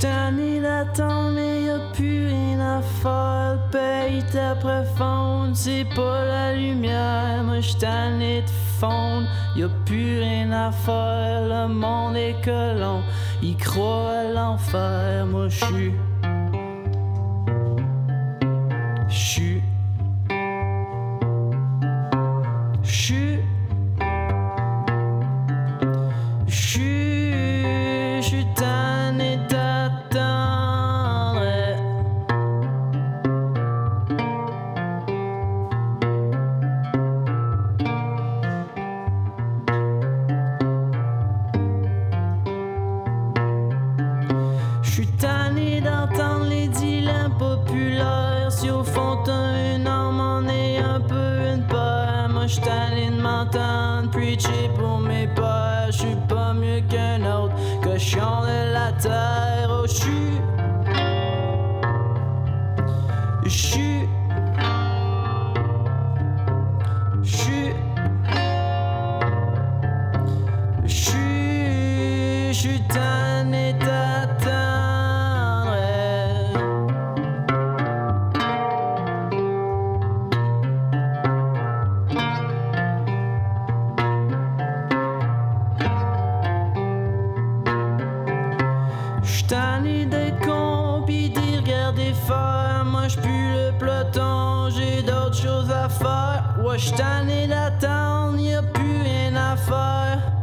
Tanné 0.00 0.60
d'attendre, 0.60 1.32
mais 1.34 1.64
y'a 1.64 1.78
plus 1.92 2.28
rien 2.28 2.60
à 2.60 2.82
faire. 2.82 3.58
Est 4.10 4.36
après 4.36 4.84
fondre, 4.96 5.54
c'est 5.54 5.84
pas 5.94 6.24
la 6.24 6.54
lumière. 6.54 7.42
Moi 7.44 7.60
j'suis 7.60 7.76
tanné 7.76 8.42
de 8.42 8.50
fondre, 8.80 9.28
y'a 9.54 9.68
plus 9.84 10.20
rien 10.20 10.50
à 10.50 10.72
faire. 10.72 11.42
Le 11.42 11.68
monde 11.68 12.16
est 12.16 12.36
colon, 12.42 13.02
il 13.42 13.56
croit 13.56 14.10
à 14.10 14.32
l'enfer. 14.32 15.26
Moi. 15.26 15.48
J'suis. 15.48 15.92
J'pue 93.18 93.52
le 93.54 93.78
peloton, 93.78 94.70
j'ai 94.70 95.02
d'autres 95.02 95.36
choses 95.36 95.70
à 95.70 95.88
faire. 95.88 96.54
Ouais, 96.62 96.78
j'suis 96.78 96.92
tanné 96.92 97.46
d'attendre, 97.46 98.38
y'a 98.38 98.62
plus 98.62 99.02
rien 99.02 99.34
à 99.36 99.56
faire. 99.56 100.37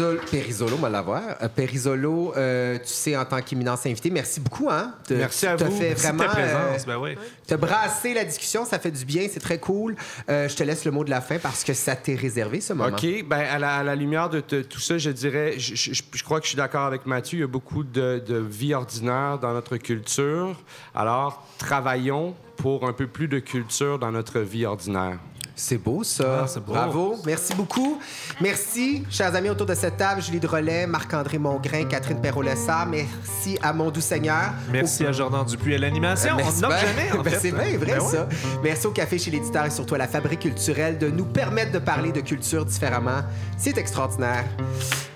Périsolo, 0.00 0.20
Périsolo, 0.30 0.76
on 0.76 0.80
va 0.82 0.88
l'avoir. 0.88 1.22
Euh, 1.42 1.48
Périsolo, 1.48 2.32
euh, 2.36 2.78
tu 2.78 2.84
sais, 2.86 3.16
en 3.16 3.24
tant 3.24 3.40
qu'éminence 3.42 3.84
invité, 3.86 4.10
merci 4.10 4.40
beaucoup. 4.40 4.68
Hein? 4.70 4.94
Te- 5.06 5.14
Merci 5.14 5.46
à 5.46 5.56
vous. 5.56 5.70
fait 5.70 5.90
Merci 5.90 5.94
de 5.94 6.12
vraiment. 6.16 6.24
ta 6.24 6.28
présence, 6.30 6.82
euh, 6.82 6.86
ben 6.86 6.96
oui. 6.98 7.16
T'as 7.46 7.56
brassé 7.56 8.14
la 8.14 8.24
discussion, 8.24 8.64
ça 8.64 8.78
fait 8.78 8.90
du 8.90 9.04
bien, 9.04 9.26
c'est 9.30 9.40
très 9.40 9.58
cool. 9.58 9.96
Euh, 10.28 10.48
je 10.48 10.56
te 10.56 10.62
laisse 10.62 10.84
le 10.84 10.90
mot 10.90 11.04
de 11.04 11.10
la 11.10 11.20
fin 11.20 11.38
parce 11.38 11.64
que 11.64 11.74
ça 11.74 11.96
t'est 11.96 12.14
réservé, 12.14 12.60
ce 12.60 12.72
moment. 12.72 12.96
OK. 12.96 13.24
Ben, 13.26 13.40
à, 13.40 13.58
la, 13.58 13.76
à 13.76 13.82
la 13.82 13.94
lumière 13.94 14.30
de 14.30 14.40
te- 14.40 14.62
tout 14.62 14.80
ça, 14.80 14.96
je 14.98 15.10
dirais, 15.10 15.54
je, 15.58 15.74
je- 15.74 16.02
je 16.12 16.24
crois 16.24 16.38
que 16.40 16.44
je 16.46 16.50
suis 16.50 16.56
d'accord 16.56 16.86
avec 16.86 17.04
Mathieu. 17.06 17.38
Il 17.38 17.40
y 17.42 17.44
a 17.44 17.48
beaucoup 17.48 17.84
de, 17.84 18.22
de 18.26 18.36
vie 18.38 18.74
ordinaire 18.74 19.38
dans 19.38 19.52
notre 19.52 19.76
culture. 19.76 20.56
Alors, 20.94 21.46
travaillons 21.58 22.34
pour 22.56 22.86
un 22.88 22.92
peu 22.92 23.06
plus 23.06 23.28
de 23.28 23.38
culture 23.38 23.98
dans 23.98 24.10
notre 24.12 24.40
vie 24.40 24.64
ordinaire. 24.66 25.18
C'est 25.60 25.76
beau, 25.76 26.02
ça. 26.02 26.46
Ah, 26.46 26.60
beau. 26.60 26.72
Bravo. 26.72 27.16
Merci 27.26 27.54
beaucoup. 27.54 28.00
Merci, 28.40 29.04
chers 29.10 29.34
amis 29.34 29.50
autour 29.50 29.66
de 29.66 29.74
cette 29.74 29.98
table. 29.98 30.22
Julie 30.22 30.40
Drolet, 30.40 30.86
Marc-André 30.86 31.36
Mongrain, 31.36 31.84
Catherine 31.84 32.18
Perrault-Lessard. 32.18 32.86
Merci 32.86 33.58
à 33.62 33.74
mon 33.74 33.90
doux 33.90 34.00
Seigneur. 34.00 34.54
Merci 34.72 35.04
à 35.04 35.12
Jordan 35.12 35.44
Dupuis 35.44 35.74
à 35.74 35.78
l'animation. 35.78 36.34
Ben, 36.36 36.46
On 36.46 36.60
jamais, 36.60 37.12
en 37.12 37.18
ben, 37.22 37.30
fait. 37.30 37.38
C'est 37.40 37.52
bien 37.52 37.76
vrai, 37.78 37.98
Ben 37.98 38.00
ouais. 38.00 38.10
ça. 38.10 38.28
Merci 38.64 38.86
au 38.86 38.90
Café 38.90 39.18
chez 39.18 39.30
l'éditeur 39.30 39.66
et 39.66 39.70
surtout 39.70 39.96
à 39.96 39.98
la 39.98 40.08
Fabrique 40.08 40.40
culturelle 40.40 40.96
de 40.96 41.10
nous 41.10 41.26
permettre 41.26 41.72
de 41.72 41.78
parler 41.78 42.10
de 42.10 42.22
culture 42.22 42.64
différemment. 42.64 43.20
C'est 43.58 43.76
extraordinaire. 43.76 44.44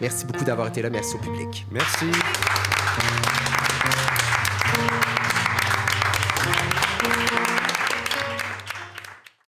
Merci 0.02 0.26
beaucoup 0.26 0.44
d'avoir 0.44 0.68
été 0.68 0.82
là. 0.82 0.90
Merci 0.90 1.14
au 1.16 1.20
public. 1.20 1.66
Merci. 1.70 2.04